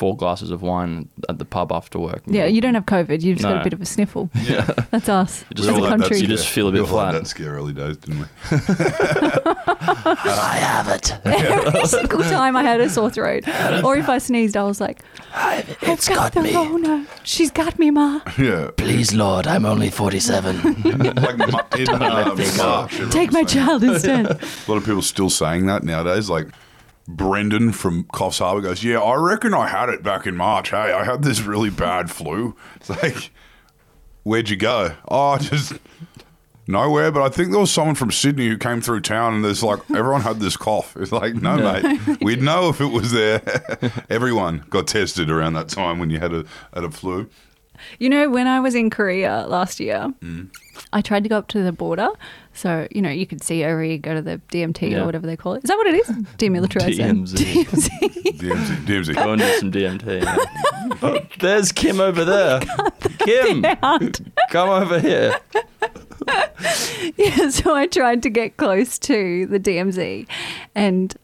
four 0.00 0.16
glasses 0.16 0.50
of 0.50 0.62
wine 0.62 1.08
at 1.28 1.38
the 1.38 1.44
pub 1.44 1.70
after 1.72 1.98
work. 1.98 2.22
yeah, 2.26 2.46
you 2.46 2.60
don't 2.62 2.74
have 2.74 2.86
COVID. 2.86 3.20
You've 3.22 3.36
just 3.38 3.48
got 3.48 3.60
a 3.60 3.64
bit 3.64 3.74
of 3.74 3.80
a 3.82 3.84
sniffle. 3.94 4.30
Yeah. 4.50 4.64
That's 4.90 5.08
us 5.08 5.44
You 5.50 5.56
just 5.56 5.68
as 5.68 5.68
a 5.68 5.74
feel 5.74 5.82
like 5.82 5.90
country. 6.00 6.18
You 6.20 6.26
just 6.26 6.48
feel 6.48 6.68
a 6.68 6.72
bit 6.72 6.82
we 6.82 6.88
all 6.88 6.98
had 6.98 7.10
flat. 7.10 7.22
that 7.22 7.26
scare 7.28 7.52
early 7.58 7.72
days, 7.74 7.96
didn't 7.98 8.20
we? 8.20 8.26
I 9.36 10.56
have 10.60 10.88
it. 10.88 11.06
Every 11.24 11.86
single 11.86 12.22
time 12.22 12.56
I 12.56 12.62
had 12.62 12.80
a 12.80 12.88
sore 12.88 13.10
throat, 13.10 13.44
or 13.84 13.96
if 13.96 14.08
I 14.08 14.18
sneezed, 14.18 14.56
I 14.56 14.62
was 14.64 14.80
like, 14.80 15.02
It's 15.82 16.08
"Got 16.08 16.32
the 16.32 16.42
Rona. 16.54 17.06
She's 17.22 17.50
got 17.50 17.78
me, 17.78 17.90
ma. 17.90 18.20
Yeah. 18.38 18.70
Please, 18.76 19.14
Lord, 19.14 19.46
I'm 19.46 19.64
only 19.66 19.90
47. 19.90 20.62
like 20.82 21.38
Ma- 21.38 21.62
in 21.76 21.88
uh, 21.88 22.34
March. 22.58 22.90
Take 23.10 23.32
my 23.32 23.44
saying- 23.44 23.46
child 23.66 23.84
instead." 23.84 24.26
A 24.26 24.38
lot 24.70 24.76
of 24.78 24.84
people 24.84 25.02
still 25.02 25.30
saying 25.30 25.66
that 25.66 25.84
nowadays. 25.84 26.28
Like 26.30 26.48
Brendan 27.08 27.72
from 27.72 28.04
Coffs 28.04 28.38
Harbour 28.38 28.60
goes, 28.60 28.84
"Yeah, 28.84 29.00
I 29.00 29.16
reckon 29.16 29.52
I 29.54 29.66
had 29.68 29.88
it 29.88 30.02
back 30.02 30.26
in 30.26 30.36
March. 30.36 30.70
Hey, 30.70 30.92
I 30.92 31.04
had 31.04 31.22
this 31.22 31.40
really 31.42 31.70
bad 31.70 32.10
flu. 32.10 32.54
It's 32.76 32.90
like, 32.90 33.30
where'd 34.22 34.48
you 34.48 34.56
go? 34.56 34.94
Oh, 35.08 35.36
just 35.38 35.72
nowhere. 36.66 37.10
But 37.10 37.22
I 37.22 37.28
think 37.28 37.50
there 37.50 37.60
was 37.60 37.70
someone 37.72 37.94
from 37.96 38.10
Sydney 38.12 38.48
who 38.48 38.56
came 38.58 38.80
through 38.80 39.00
town, 39.00 39.34
and 39.34 39.44
there's 39.44 39.62
like 39.62 39.80
everyone 39.90 40.20
had 40.22 40.40
this 40.40 40.56
cough. 40.56 40.96
It's 40.96 41.10
like, 41.12 41.34
no, 41.34 41.56
mate, 41.56 42.20
we'd 42.20 42.42
know 42.50 42.68
if 42.68 42.80
it 42.80 42.92
was 42.92 43.12
there. 43.12 43.42
everyone 44.10 44.64
got 44.70 44.86
tested 44.86 45.30
around 45.30 45.54
that 45.54 45.68
time 45.68 45.98
when 45.98 46.10
you 46.10 46.18
had 46.20 46.32
a 46.32 46.44
had 46.74 46.84
a 46.84 46.90
flu. 46.90 47.28
You 47.98 48.10
know, 48.10 48.28
when 48.28 48.46
I 48.46 48.60
was 48.60 48.74
in 48.74 48.90
Korea 48.90 49.46
last 49.48 49.80
year, 49.80 50.12
Mm. 50.20 50.50
I 50.92 51.00
tried 51.02 51.22
to 51.24 51.28
go 51.28 51.38
up 51.38 51.48
to 51.48 51.62
the 51.62 51.72
border. 51.72 52.08
So, 52.60 52.86
you 52.90 53.00
know, 53.00 53.08
you 53.08 53.26
could 53.26 53.42
see 53.42 53.64
over 53.64 53.82
you 53.82 53.96
go 53.96 54.12
to 54.12 54.20
the 54.20 54.38
DMT 54.52 54.90
Yeah. 54.90 54.98
or 55.00 55.06
whatever 55.06 55.26
they 55.26 55.34
call 55.36 55.54
it. 55.54 55.64
Is 55.64 55.68
that 55.68 55.78
what 55.78 55.86
it 55.86 55.94
is? 55.94 56.08
Demilitarized 56.36 56.94
zone. 56.96 57.24
DMZ. 57.24 58.36
DMZ, 58.38 58.84
DMZ. 58.84 59.14
Go 59.14 59.32
and 59.32 59.40
do 59.40 59.58
some 59.58 59.72
DMT. 59.72 60.98
oh, 61.02 61.20
there's 61.40 61.72
Kim 61.72 62.00
over 62.00 62.22
there. 62.22 62.60
Kim, 63.20 63.62
come 64.50 64.68
over 64.68 65.00
here. 65.00 65.38
Yeah, 67.16 67.48
so 67.48 67.74
I 67.74 67.86
tried 67.86 68.22
to 68.24 68.30
get 68.30 68.56
close 68.58 68.98
to 69.00 69.46
the 69.46 69.58
DMZ 69.58 70.26
and 70.74 71.14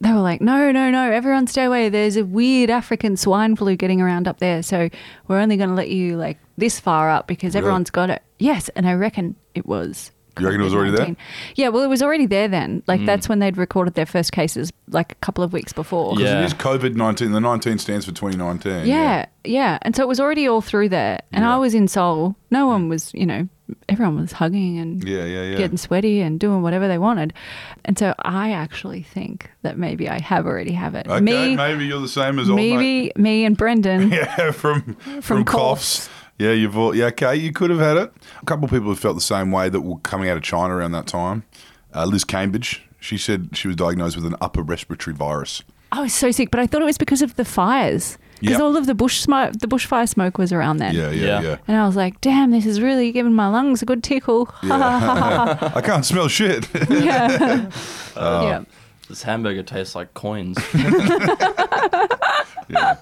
they 0.00 0.12
were 0.12 0.20
like, 0.20 0.40
no, 0.40 0.70
no, 0.72 0.90
no, 0.90 1.10
everyone 1.10 1.46
stay 1.48 1.64
away. 1.64 1.88
There's 1.90 2.16
a 2.16 2.24
weird 2.24 2.70
African 2.70 3.16
swine 3.16 3.56
flu 3.56 3.76
getting 3.76 4.00
around 4.00 4.26
up 4.26 4.38
there. 4.38 4.62
So 4.62 4.88
we're 5.26 5.38
only 5.38 5.56
going 5.58 5.68
to 5.70 5.74
let 5.74 5.90
you 5.90 6.16
like 6.16 6.38
this 6.56 6.80
far 6.80 7.10
up 7.10 7.26
because 7.26 7.54
everyone's 7.56 7.90
got 7.90 8.08
it. 8.08 8.22
Yes. 8.38 8.68
And 8.70 8.88
I 8.88 8.94
reckon 8.94 9.36
it 9.54 9.66
was. 9.66 10.12
You 10.40 10.46
reckon 10.46 10.60
it 10.60 10.64
was 10.64 10.74
already 10.74 10.96
there? 10.96 11.16
Yeah, 11.56 11.68
well, 11.68 11.82
it 11.82 11.88
was 11.88 12.02
already 12.02 12.26
there 12.26 12.48
then. 12.48 12.80
Mm. 12.80 12.82
Like 12.88 13.04
that's 13.06 13.28
when 13.28 13.38
they'd 13.38 13.56
recorded 13.56 13.94
their 13.94 14.06
first 14.06 14.32
cases 14.32 14.72
like 14.88 15.12
a 15.12 15.16
couple 15.16 15.42
of 15.44 15.52
weeks 15.52 15.72
before. 15.72 16.14
Because 16.14 16.30
Yeah. 16.30 16.40
it 16.40 16.44
is 16.46 16.54
COVID 16.54 16.94
nineteen. 16.94 17.32
The 17.32 17.40
nineteen 17.40 17.78
stands 17.78 18.04
for 18.06 18.12
twenty 18.12 18.36
nineteen. 18.36 18.86
Yeah, 18.86 19.26
yeah. 19.44 19.78
And 19.82 19.94
so 19.96 20.02
it 20.02 20.08
was 20.08 20.20
already 20.20 20.46
all 20.48 20.60
through 20.60 20.88
there. 20.90 21.20
And 21.32 21.44
Yeah. 21.44 21.54
I 21.54 21.58
was 21.58 21.74
in 21.74 21.88
Seoul. 21.88 22.36
No 22.50 22.66
one 22.66 22.88
was, 22.88 23.12
you 23.12 23.26
know, 23.26 23.46
everyone 23.90 24.18
was 24.18 24.32
hugging 24.32 24.78
and 24.78 25.06
Yeah, 25.06 25.24
yeah, 25.24 25.42
yeah. 25.42 25.56
getting 25.58 25.76
sweaty 25.76 26.20
and 26.22 26.40
doing 26.40 26.62
whatever 26.62 26.88
they 26.88 26.96
wanted. 26.96 27.34
And 27.84 27.98
so 27.98 28.14
I 28.24 28.52
actually 28.52 29.02
think 29.02 29.50
that 29.62 29.76
maybe 29.76 30.08
I 30.08 30.18
have 30.20 30.46
already 30.46 30.72
have 30.72 30.94
it. 30.94 31.06
Okay, 31.06 31.20
me, 31.20 31.56
maybe 31.56 31.84
you're 31.86 32.00
the 32.00 32.08
same 32.08 32.38
as 32.38 32.48
old 32.48 32.56
mate. 32.56 32.74
maybe 32.76 33.12
me 33.16 33.44
and 33.44 33.56
Brendan. 33.56 34.10
Yeah, 34.18 34.50
from 34.52 34.94
from, 35.20 35.44
Coffs. 35.44 36.08
Coffs. 36.08 36.08
Yeah, 36.38 36.52
you've 36.52 36.78
all, 36.78 36.94
yeah, 36.94 37.06
okay, 37.06 37.34
you 37.36 37.52
could 37.52 37.70
have 37.70 37.80
had 37.80 37.96
it. 37.96 38.12
A 38.40 38.44
couple 38.46 38.64
of 38.64 38.70
people 38.70 38.88
have 38.90 38.98
felt 39.00 39.16
the 39.16 39.20
same 39.20 39.50
way 39.50 39.68
that 39.68 39.80
were 39.80 39.98
coming 39.98 40.28
out 40.28 40.36
of 40.36 40.42
China 40.42 40.76
around 40.76 40.92
that 40.92 41.06
time. 41.08 41.42
Uh, 41.94 42.04
Liz 42.04 42.22
Cambridge, 42.24 42.86
she 43.00 43.18
said 43.18 43.50
she 43.56 43.66
was 43.66 43.76
diagnosed 43.76 44.14
with 44.16 44.24
an 44.24 44.36
upper 44.40 44.62
respiratory 44.62 45.16
virus. 45.16 45.62
I 45.90 46.02
was 46.02 46.12
so 46.14 46.30
sick, 46.30 46.50
but 46.50 46.60
I 46.60 46.66
thought 46.66 46.82
it 46.82 46.84
was 46.84 46.98
because 46.98 47.22
of 47.22 47.34
the 47.36 47.44
fires. 47.44 48.18
Because 48.40 48.52
Yep. 48.52 48.60
all 48.60 48.76
of 48.76 48.86
the 48.86 48.94
bush 48.94 49.18
smoke, 49.20 49.54
the 49.58 49.66
bushfire 49.66 50.08
smoke 50.08 50.38
was 50.38 50.52
around 50.52 50.76
then. 50.76 50.94
Yeah, 50.94 51.10
yeah, 51.10 51.24
Yeah. 51.24 51.40
yeah. 51.40 51.56
And 51.66 51.76
I 51.76 51.84
was 51.86 51.96
like, 51.96 52.20
damn, 52.20 52.52
this 52.52 52.66
is 52.66 52.80
really 52.80 53.10
giving 53.10 53.32
my 53.32 53.48
lungs 53.48 53.82
a 53.82 53.86
good 53.86 54.04
tickle. 54.04 54.48
Yeah. 54.62 55.72
I 55.74 55.80
can't 55.80 56.04
smell 56.06 56.28
shit. 56.28 56.68
yeah. 56.88 57.68
Oh. 58.16 58.46
yeah. 58.46 58.64
This 59.08 59.22
hamburger 59.24 59.62
tastes 59.64 59.94
like 59.96 60.12
coins. 60.14 60.56
Yeah. 62.68 62.96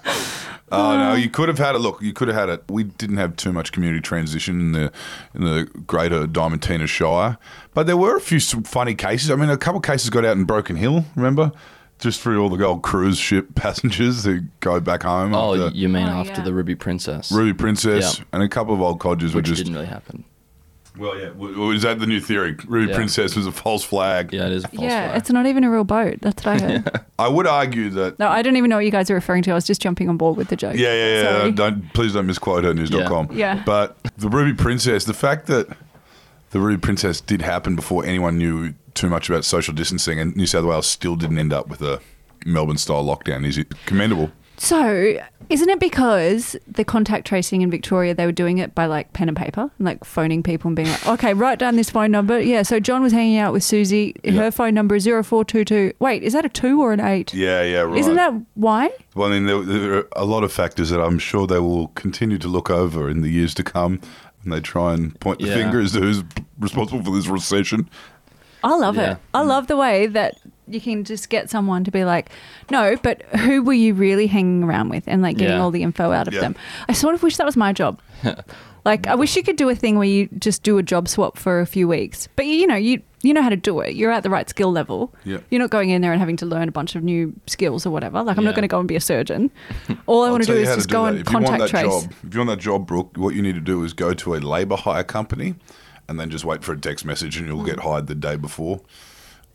Oh 0.69 0.97
no, 0.97 1.13
you 1.13 1.29
could 1.29 1.47
have 1.47 1.57
had 1.59 1.75
it. 1.75 1.79
Look, 1.79 2.01
you 2.01 2.11
could 2.11 2.27
have 2.27 2.35
had 2.35 2.49
it. 2.49 2.63
We 2.69 2.83
didn't 2.83 3.17
have 3.17 3.37
too 3.37 3.53
much 3.53 3.71
community 3.71 4.01
transition 4.01 4.59
in 4.59 4.71
the 4.73 4.91
in 5.33 5.43
the 5.45 5.63
greater 5.87 6.27
Diamantina 6.27 6.87
Shire, 6.87 7.37
but 7.73 7.87
there 7.87 7.95
were 7.95 8.17
a 8.17 8.21
few 8.21 8.39
funny 8.39 8.93
cases. 8.93 9.31
I 9.31 9.35
mean, 9.35 9.49
a 9.49 9.57
couple 9.57 9.77
of 9.77 9.83
cases 9.85 10.09
got 10.09 10.25
out 10.25 10.35
in 10.35 10.43
Broken 10.43 10.75
Hill. 10.75 11.05
Remember, 11.15 11.53
just 11.99 12.19
through 12.19 12.41
all 12.43 12.49
the 12.49 12.65
old 12.65 12.83
cruise 12.83 13.17
ship 13.17 13.47
passengers 13.55 14.25
who 14.25 14.41
go 14.59 14.81
back 14.81 15.03
home. 15.03 15.33
Oh, 15.33 15.55
after 15.55 15.77
you 15.77 15.87
mean 15.87 16.07
Oh, 16.07 16.19
after 16.19 16.33
yeah. 16.41 16.43
the 16.43 16.53
Ruby 16.53 16.75
Princess? 16.75 17.31
Ruby 17.31 17.53
Princess 17.53 18.19
Yeah. 18.19 18.25
and 18.33 18.43
a 18.43 18.49
couple 18.49 18.73
of 18.73 18.81
old 18.81 18.99
codgers 18.99 19.33
were 19.33 19.39
which 19.39 19.45
just. 19.47 19.59
didn't 19.59 19.73
really 19.75 19.85
happen. 19.87 20.25
Well, 20.97 21.17
yeah. 21.17 21.27
w- 21.27 21.53
w- 21.53 21.71
Is 21.71 21.83
that 21.83 21.99
the 21.99 22.05
new 22.07 22.19
theory? 22.19 22.55
Ruby 22.67 22.89
Yeah. 22.89 22.95
Princess 22.95 23.35
was 23.35 23.45
a 23.47 23.51
false 23.51 23.83
flag. 23.83 24.33
Yeah, 24.33 24.45
it 24.47 24.51
is 24.53 24.63
a 24.63 24.67
false 24.67 24.77
flag. 24.79 24.89
Yeah, 24.89 25.07
flag. 25.07 25.17
it's 25.19 25.29
not 25.31 25.45
even 25.45 25.63
a 25.63 25.69
real 25.71 25.83
boat. 25.83 26.17
That's 26.21 26.43
what 26.45 26.61
I 26.61 26.65
heard. 26.65 27.01
I 27.19 27.27
would 27.27 27.47
argue 27.47 27.89
that. 27.91 28.19
No, 28.19 28.27
I 28.27 28.41
don't 28.41 28.55
even 28.57 28.69
know 28.69 28.77
what 28.77 28.85
you 28.85 28.91
guys 28.91 29.09
are 29.11 29.15
referring 29.15 29.43
to. 29.43 29.51
I 29.51 29.53
was 29.55 29.65
just 29.65 29.81
jumping 29.81 30.09
on 30.09 30.17
board 30.17 30.37
with 30.37 30.47
the 30.49 30.55
joke. 30.55 30.75
Yeah, 30.75 30.93
yeah, 30.93 31.21
yeah. 31.21 31.37
Sorry. 31.39 31.51
Don't 31.51 31.93
please 31.93 32.13
don't 32.13 32.25
misquote 32.27 32.63
her 32.63 32.73
news.com. 32.73 33.29
Yeah. 33.31 33.55
Yeah. 33.55 33.63
But 33.65 33.97
the 34.17 34.29
Ruby 34.29 34.55
Princess, 34.55 35.05
the 35.05 35.13
fact 35.13 35.47
that 35.47 35.67
the 36.51 36.59
Ruby 36.59 36.79
Princess 36.79 37.21
did 37.21 37.41
happen 37.41 37.75
before 37.75 38.05
anyone 38.05 38.37
knew 38.37 38.73
too 38.93 39.09
much 39.09 39.29
about 39.29 39.45
social 39.45 39.73
distancing, 39.73 40.19
and 40.19 40.35
New 40.35 40.47
South 40.47 40.65
Wales 40.65 40.87
still 40.87 41.15
didn't 41.15 41.37
end 41.37 41.53
up 41.53 41.67
with 41.67 41.81
a 41.81 41.99
Melbourne 42.45 42.77
style 42.77 43.03
lockdown 43.05 43.45
is 43.45 43.63
commendable. 43.85 44.31
So, 44.59 45.17
isn't 45.49 45.69
it 45.69 45.79
because 45.79 46.55
the 46.67 46.83
contact 46.83 47.27
tracing 47.27 47.61
in 47.61 47.69
Victoria, 47.69 48.15
they 48.15 48.25
were 48.25 48.31
doing 48.31 48.57
it 48.57 48.73
by 48.73 48.87
like 48.87 49.13
pen 49.13 49.27
and 49.27 49.37
paper, 49.37 49.69
and 49.77 49.85
like 49.85 50.03
phoning 50.03 50.41
people 50.41 50.67
and 50.69 50.75
being 50.75 50.87
like, 50.87 51.07
okay, 51.07 51.33
write 51.35 51.59
down 51.59 51.75
this 51.75 51.91
phone 51.91 52.09
number. 52.11 52.39
Yeah, 52.39 52.63
so 52.63 52.79
John 52.79 53.03
was 53.03 53.13
hanging 53.13 53.37
out 53.37 53.53
with 53.53 53.63
Susie. 53.63 54.15
Yeah. 54.23 54.31
Her 54.33 54.51
phone 54.51 54.73
number 54.73 54.95
is 54.95 55.05
0422. 55.05 55.93
Wait, 55.99 56.23
is 56.23 56.33
that 56.33 56.43
a 56.43 56.49
two 56.49 56.81
or 56.81 56.91
an 56.91 56.99
eight? 56.99 57.33
Yeah, 57.35 57.61
yeah, 57.61 57.81
right. 57.81 57.97
Isn't 57.99 58.15
that 58.15 58.33
why? 58.55 58.89
Well, 59.13 59.27
I 59.31 59.39
mean, 59.39 59.45
there, 59.45 59.61
there 59.61 59.93
are 59.99 60.07
a 60.15 60.25
lot 60.25 60.43
of 60.43 60.51
factors 60.51 60.89
that 60.89 60.99
I'm 61.01 61.19
sure 61.19 61.45
they 61.45 61.59
will 61.59 61.89
continue 61.89 62.39
to 62.39 62.47
look 62.47 62.71
over 62.71 63.09
in 63.09 63.21
the 63.21 63.29
years 63.29 63.53
to 63.55 63.63
come, 63.63 64.01
and 64.43 64.51
they 64.51 64.59
try 64.59 64.93
and 64.95 65.17
point 65.19 65.39
the 65.39 65.47
Yeah. 65.47 65.53
finger 65.55 65.79
as 65.79 65.91
to 65.93 66.01
who's 66.01 66.23
responsible 66.59 67.03
for 67.03 67.15
this 67.15 67.27
recession. 67.27 67.89
I 68.63 68.75
love 68.75 68.95
Yeah. 68.95 69.11
it. 69.13 69.17
I 69.35 69.43
love 69.43 69.67
the 69.67 69.77
way 69.77 70.07
that 70.07 70.35
you 70.67 70.81
can 70.81 71.03
just 71.03 71.29
get 71.29 71.49
someone 71.49 71.83
to 71.83 71.91
be 71.91 72.03
like, 72.05 72.29
no, 72.69 72.95
but 73.03 73.21
who 73.37 73.63
were 73.63 73.73
you 73.73 73.93
really 73.93 74.27
hanging 74.27 74.63
around 74.63 74.89
with 74.89 75.03
and 75.07 75.21
like 75.21 75.37
getting 75.37 75.55
Yeah. 75.57 75.61
all 75.63 75.71
the 75.71 75.83
info 75.83 76.11
out 76.11 76.27
of 76.27 76.33
Yeah. 76.33 76.41
them? 76.41 76.55
I 76.89 76.93
sort 76.93 77.15
of 77.15 77.23
wish 77.23 77.37
that 77.37 77.45
was 77.45 77.55
my 77.57 77.73
job. 77.73 77.99
like, 78.85 79.07
I 79.07 79.15
wish 79.15 79.35
you 79.35 79.43
could 79.43 79.55
do 79.57 79.69
a 79.69 79.75
thing 79.75 79.97
where 79.97 80.07
you 80.07 80.27
just 80.39 80.63
do 80.63 80.77
a 80.77 80.83
job 80.83 81.07
swap 81.07 81.37
for 81.37 81.59
a 81.59 81.65
few 81.65 81.87
weeks, 81.87 82.27
but 82.35 82.45
you 82.45 82.67
know, 82.67 82.75
you 82.75 83.01
you 83.23 83.33
know 83.33 83.41
how 83.41 83.49
to 83.49 83.55
do 83.57 83.79
it. 83.79 83.95
You're 83.95 84.11
at 84.11 84.21
the 84.21 84.29
right 84.29 84.47
skill 84.47 84.71
level. 84.71 85.11
Yeah. 85.25 85.39
You're 85.49 85.59
not 85.59 85.71
going 85.71 85.89
in 85.89 86.01
there 86.03 86.11
and 86.13 86.19
having 86.19 86.37
to 86.37 86.45
learn 86.45 86.69
a 86.69 86.71
bunch 86.71 86.95
of 86.95 87.03
new 87.03 87.33
skills 87.47 87.83
or 87.85 87.89
whatever. 87.89 88.21
Like, 88.21 88.37
I'm 88.37 88.43
not 88.43 88.51
Yeah. 88.51 88.55
going 88.57 88.61
to 88.61 88.67
go 88.67 88.79
and 88.79 88.87
be 88.87 88.95
a 88.95 89.01
surgeon. 89.01 89.49
All 90.05 90.21
I 90.21 90.27
I'll 90.27 90.31
want 90.33 90.43
to 90.43 90.47
tell 90.47 90.55
do 90.55 90.59
you 90.59 90.63
is 90.63 90.69
how 90.69 90.75
just 90.75 90.89
go 90.89 91.03
that. 91.05 91.09
and 91.15 91.19
if 91.21 91.29
you 91.33 91.39
want 91.39 91.59
that 91.59 91.69
trace. 91.69 91.83
Job, 91.83 92.13
if 92.25 92.33
you 92.33 92.39
want 92.39 92.49
that 92.51 92.59
job, 92.59 92.85
Brooke, 92.85 93.17
what 93.17 93.33
you 93.33 93.41
need 93.41 93.55
to 93.55 93.59
do 93.61 93.83
is 93.83 93.93
go 93.93 94.13
to 94.13 94.35
a 94.35 94.37
labour 94.37 94.75
hire 94.77 95.03
company 95.03 95.55
and 96.07 96.19
then 96.19 96.29
just 96.29 96.45
wait 96.45 96.63
for 96.63 96.73
a 96.73 96.79
text 96.79 97.05
message 97.05 97.37
and 97.37 97.47
you'll 97.47 97.63
Mm. 97.63 97.65
get 97.65 97.79
hired 97.79 98.05
the 98.05 98.15
day 98.15 98.35
before. 98.37 98.81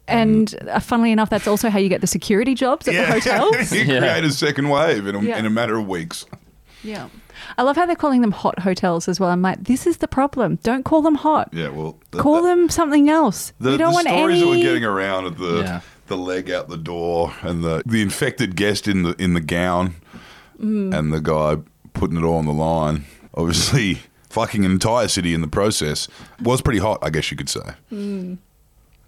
And 0.08 0.54
uh, 0.68 0.80
funnily 0.80 1.12
enough, 1.12 1.30
that's 1.30 1.46
also 1.46 1.70
how 1.70 1.78
you 1.78 1.88
get 1.88 2.00
the 2.00 2.06
security 2.06 2.54
jobs 2.54 2.88
at 2.88 2.94
the 2.94 3.06
hotels. 3.06 3.72
you 3.72 3.82
Yeah. 3.82 4.00
create 4.00 4.24
a 4.24 4.30
second 4.32 4.68
wave 4.68 5.06
in 5.06 5.14
a, 5.14 5.22
Yeah. 5.22 5.38
in 5.38 5.46
a 5.46 5.50
matter 5.50 5.76
of 5.78 5.86
weeks. 5.86 6.26
Yeah. 6.82 7.08
I 7.56 7.62
love 7.62 7.76
how 7.76 7.86
they're 7.86 7.94
calling 7.96 8.20
them 8.20 8.32
hot 8.32 8.58
hotels 8.60 9.08
as 9.08 9.20
well. 9.20 9.30
I'm 9.30 9.42
like, 9.42 9.64
this 9.64 9.86
is 9.86 9.98
the 9.98 10.08
problem. 10.08 10.56
Don't 10.62 10.84
call 10.84 11.02
them 11.02 11.14
hot. 11.14 11.50
Yeah, 11.52 11.68
well, 11.68 11.98
the, 12.10 12.18
Call 12.18 12.42
the, 12.42 12.48
them 12.48 12.68
something 12.68 13.08
else. 13.08 13.52
the, 13.60 13.72
we 13.72 13.76
don't 13.76 13.90
the 13.90 13.94
want 13.94 14.08
stories 14.08 14.40
any. 14.42 14.50
that 14.50 14.56
were 14.58 14.62
getting 14.62 14.84
around 14.84 15.26
of 15.26 15.38
the 15.38 15.60
Yeah. 15.62 15.80
the 16.08 16.16
leg 16.16 16.50
out 16.50 16.68
the 16.68 16.76
door 16.76 17.32
and 17.42 17.62
the 17.64 17.82
the 17.86 18.02
infected 18.02 18.56
guest 18.56 18.86
in 18.88 19.02
the 19.04 19.14
in 19.22 19.34
the 19.34 19.40
gown 19.40 19.94
Mm. 20.60 20.96
and 20.96 21.12
the 21.12 21.20
guy 21.20 21.56
putting 21.94 22.16
it 22.16 22.22
all 22.24 22.36
on 22.36 22.46
the 22.46 22.52
line. 22.52 23.04
Obviously, 23.34 24.00
fucking 24.30 24.64
an 24.64 24.70
entire 24.72 25.08
city 25.08 25.34
in 25.34 25.40
the 25.40 25.48
process 25.48 26.06
was 26.40 26.60
pretty 26.62 26.78
hot. 26.80 26.98
I 27.02 27.10
guess 27.10 27.30
you 27.30 27.36
could 27.36 27.48
say. 27.48 27.62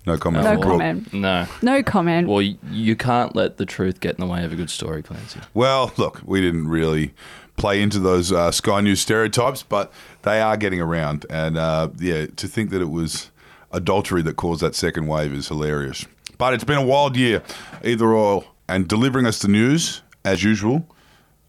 No 0.07 0.19
comment. 0.19 0.45
Mm. 0.45 0.55
No 0.55 0.61
comment. 0.61 1.13
No. 1.15 1.47
no 1.63 1.83
comment. 1.83 2.29
Well, 2.29 2.43
you 2.43 2.97
can't 2.97 3.35
let 3.35 3.57
the 3.57 3.67
truth 3.67 4.01
get 4.01 4.17
in 4.17 4.21
the 4.21 4.31
way 4.31 4.45
of 4.45 4.53
a 4.53 4.57
good 4.57 4.71
story, 4.71 5.03
Clancy. 5.03 5.41
Well, 5.55 5.93
look, 5.97 6.21
we 6.25 6.41
didn't 6.41 6.69
really 6.69 7.15
play 7.57 7.81
into 7.81 7.99
those 7.99 8.33
uh, 8.33 8.51
Sky 8.51 8.81
News 8.81 9.01
stereotypes, 9.01 9.63
but 9.63 9.93
they 10.23 10.41
are 10.41 10.57
getting 10.57 10.81
around. 10.81 11.25
And 11.31 11.57
uh, 11.57 11.89
yeah, 11.99 12.27
to 12.27 12.49
think 12.49 12.71
that 12.71 12.83
it 12.83 12.91
was 12.91 13.31
adultery 13.73 14.23
that 14.23 14.37
caused 14.37 14.61
that 14.63 14.75
second 14.75 15.07
wave 15.07 15.33
is 15.33 15.49
hilarious. 15.49 16.05
But 16.37 16.53
it's 16.55 16.65
been 16.65 16.79
a 16.79 16.85
wild 16.85 17.17
year, 17.17 17.43
either 17.83 18.13
or, 18.13 18.45
and 18.69 18.89
delivering 18.89 19.27
us 19.27 19.39
the 19.41 19.49
news 19.49 20.03
as 20.25 20.43
usual. 20.43 20.87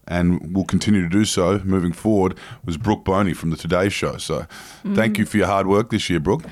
And 0.08 0.54
will 0.54 0.64
continue 0.64 1.02
to 1.02 1.08
do 1.08 1.24
so 1.24 1.58
moving 1.64 1.92
forward. 1.92 2.38
Was 2.64 2.76
Brooke 2.76 3.04
Boney 3.04 3.34
from 3.34 3.50
the 3.50 3.56
Today 3.56 3.88
Show? 3.88 4.18
So, 4.18 4.46
thank 4.94 5.18
you 5.18 5.26
for 5.26 5.36
your 5.36 5.48
hard 5.48 5.66
work 5.66 5.90
this 5.90 6.08
year, 6.08 6.20
Brooke. 6.20 6.44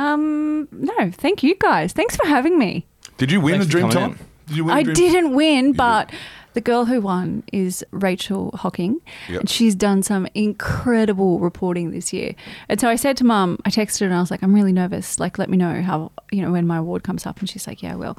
Um, 0.00 0.68
no, 0.72 1.10
thank 1.12 1.42
you 1.42 1.54
guys. 1.56 1.92
Thanks 1.92 2.16
for 2.16 2.26
having 2.26 2.58
me. 2.58 2.86
Did 3.18 3.30
you 3.30 3.40
win 3.40 3.54
Thanks 3.60 3.66
the 3.66 3.70
for 3.72 3.78
Dream 3.78 3.90
coming 3.92 4.14
Time? 4.16 4.26
Did 4.46 4.56
you 4.56 4.64
win? 4.64 4.74
I 4.76 4.82
the 4.82 4.92
Dream 4.92 5.12
didn't 5.12 5.34
win, 5.34 5.72
but 5.72 6.10
the 6.54 6.60
girl 6.60 6.86
who 6.86 7.00
won 7.00 7.44
is 7.52 7.84
Rachel 7.92 8.50
Hocking, 8.56 9.00
Yep. 9.28 9.40
and 9.40 9.50
she's 9.50 9.74
done 9.74 10.02
some 10.02 10.26
incredible 10.34 11.38
reporting 11.38 11.90
this 11.92 12.12
year. 12.12 12.34
And 12.68 12.80
so 12.80 12.88
I 12.88 12.96
said 12.96 13.16
to 13.18 13.24
Mum, 13.24 13.58
I 13.64 13.70
texted 13.70 14.00
her 14.00 14.06
and 14.06 14.14
I 14.14 14.20
was 14.20 14.30
like, 14.30 14.42
I'm 14.42 14.54
really 14.54 14.72
nervous. 14.72 15.20
Like, 15.20 15.38
let 15.38 15.48
me 15.48 15.56
know 15.56 15.82
how 15.82 16.10
you 16.32 16.42
know 16.42 16.50
when 16.52 16.66
my 16.66 16.78
award 16.78 17.02
comes 17.04 17.26
up. 17.26 17.38
And 17.40 17.48
she's 17.48 17.66
like, 17.66 17.82
Yeah, 17.82 17.92
I 17.92 17.96
will. 17.96 18.18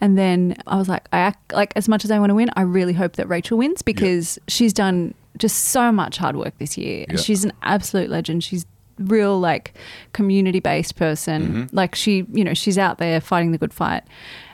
And 0.00 0.16
then 0.18 0.56
I 0.66 0.76
was 0.76 0.88
like, 0.88 1.08
I 1.12 1.18
act 1.18 1.52
like 1.52 1.72
as 1.76 1.88
much 1.88 2.04
as 2.04 2.10
I 2.10 2.18
want 2.18 2.30
to 2.30 2.34
win, 2.34 2.50
I 2.56 2.62
really 2.62 2.92
hope 2.92 3.14
that 3.16 3.28
Rachel 3.28 3.58
wins 3.58 3.82
because 3.82 4.38
she's 4.48 4.72
done 4.72 5.14
just 5.38 5.56
so 5.68 5.90
much 5.90 6.18
hard 6.18 6.36
work 6.36 6.56
this 6.58 6.76
year, 6.76 7.06
and 7.08 7.16
Yeah. 7.18 7.24
she's 7.24 7.42
an 7.42 7.52
absolute 7.62 8.10
legend. 8.10 8.44
She's 8.44 8.66
real 9.10 9.38
like 9.40 9.74
community 10.12 10.60
based 10.60 10.96
person 10.96 11.42
Mm-hmm. 11.42 11.76
like 11.76 11.94
she 11.94 12.24
you 12.32 12.44
know 12.44 12.54
she's 12.54 12.78
out 12.78 12.98
there 12.98 13.20
fighting 13.20 13.52
the 13.52 13.58
good 13.58 13.72
fight 13.74 14.02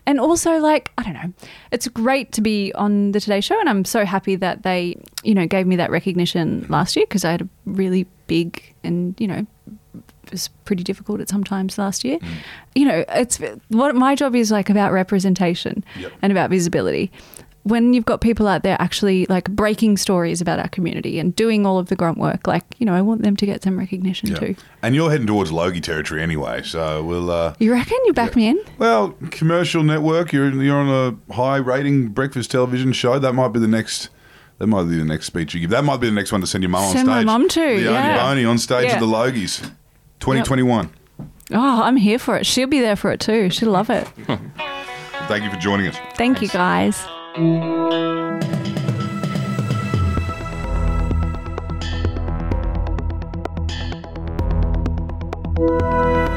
and 0.07 0.19
also 0.21 0.59
like 0.59 0.91
i 0.99 1.03
don't 1.03 1.13
know 1.15 1.33
it's 1.71 1.87
great 1.89 2.33
to 2.33 2.41
be 2.41 2.73
on 2.75 3.13
the 3.13 3.21
today 3.21 3.41
show 3.41 3.59
and 3.61 3.69
i'm 3.69 3.85
so 3.85 4.05
happy 4.05 4.37
that 4.37 4.63
they 4.63 4.97
you 5.23 5.35
know 5.35 5.47
gave 5.47 5.67
me 5.67 5.77
that 5.77 5.91
recognition 5.91 6.65
last 6.69 6.97
year 6.97 7.05
because 7.07 7.25
i 7.25 7.31
had 7.31 7.43
a 7.43 7.49
really 7.67 8.07
big 8.27 8.75
and 8.85 9.15
you 9.21 9.27
know 9.27 9.47
it 10.25 10.33
was 10.33 10.49
pretty 10.67 10.83
difficult 10.83 11.21
at 11.21 11.29
some 11.29 11.43
times 11.43 11.79
last 11.79 12.05
year 12.05 12.19
Mm. 12.19 12.29
you 12.75 12.85
know 12.85 13.05
it's 13.09 13.39
what 13.69 13.95
my 13.97 14.15
job 14.15 14.35
is 14.37 14.51
like 14.51 14.69
about 14.71 14.93
representation 14.93 15.83
Yep. 15.99 16.13
and 16.23 16.33
about 16.33 16.51
visibility 16.51 17.11
when 17.69 17.93
you've 17.95 18.05
got 18.05 18.21
people 18.21 18.47
out 18.49 18.63
there 18.63 18.77
actually 18.81 19.27
like 19.27 19.49
breaking 19.51 19.97
stories 19.97 20.41
about 20.41 20.59
our 20.59 20.69
community 20.69 21.19
and 21.19 21.35
doing 21.37 21.65
all 21.67 21.79
of 21.79 21.89
the 21.89 21.97
grunt 21.97 22.19
work 22.19 22.47
like 22.47 22.65
you 22.79 22.87
know 22.87 22.95
i 22.95 23.01
want 23.03 23.23
them 23.23 23.37
to 23.37 23.47
get 23.47 23.63
some 23.63 23.79
recognition 23.79 24.31
Yeah. 24.31 24.39
too 24.39 24.57
And 24.83 24.95
you're 24.95 25.11
heading 25.11 25.27
towards 25.27 25.51
Logie 25.53 25.81
territory 25.81 26.23
anyway, 26.23 26.63
so 26.63 27.03
we'll. 27.03 27.31
Uh, 27.31 27.55
you 27.59 27.73
reckon 27.73 27.99
you 28.07 28.13
back 28.13 28.35
me 28.37 28.47
in 28.49 28.59
Well, 28.79 29.15
commercial 29.31 29.83
network. 29.83 30.33
You're 30.33 30.51
you're 30.63 30.77
on 30.77 30.89
a 31.29 31.33
high 31.35 31.57
rating 31.57 32.09
breakfast 32.09 32.51
television 32.53 32.93
show. 32.93 33.19
That 33.19 33.33
might 33.35 33.49
be 33.49 33.59
the 33.61 33.67
next. 33.69 34.09
That 34.59 34.67
might 34.69 34.85
be 34.85 34.97
the 34.99 35.05
next 35.05 35.27
speech 35.27 35.55
you 35.55 35.61
give. 35.61 35.71
That 35.71 35.85
might 35.85 35.99
be 36.01 36.09
the 36.09 36.15
next 36.15 36.33
one 36.33 36.41
to 36.43 36.47
send 36.47 36.63
your 36.63 36.71
mum 36.71 36.85
on 36.85 36.93
Send 36.93 37.07
stage. 37.07 37.15
my 37.15 37.25
mum 37.25 37.49
to, 37.49 37.61
Leonie 37.61 37.83
yeah. 37.85 38.23
Boney 38.23 38.45
on 38.45 38.59
stage 38.59 38.87
Yeah. 38.87 38.95
at 38.95 39.01
the 39.01 39.07
Logies, 39.07 39.61
2021. 40.21 40.91
oh 41.53 41.83
i'm 41.83 41.97
here 41.97 42.19
for 42.19 42.37
it 42.37 42.45
she'll 42.47 42.69
be 42.69 42.81
there 42.81 42.97
for 42.97 43.11
it 43.11 43.21
too 43.21 43.49
she'll 43.51 43.71
love 43.71 43.89
it 43.91 44.07
Thank 45.29 45.45
you 45.45 45.51
for 45.51 45.57
joining 45.57 45.87
us. 45.89 45.97
thank 46.17 46.41
you 46.43 46.49
guys 46.49 47.07
thank 47.39 47.63
you 56.19 56.28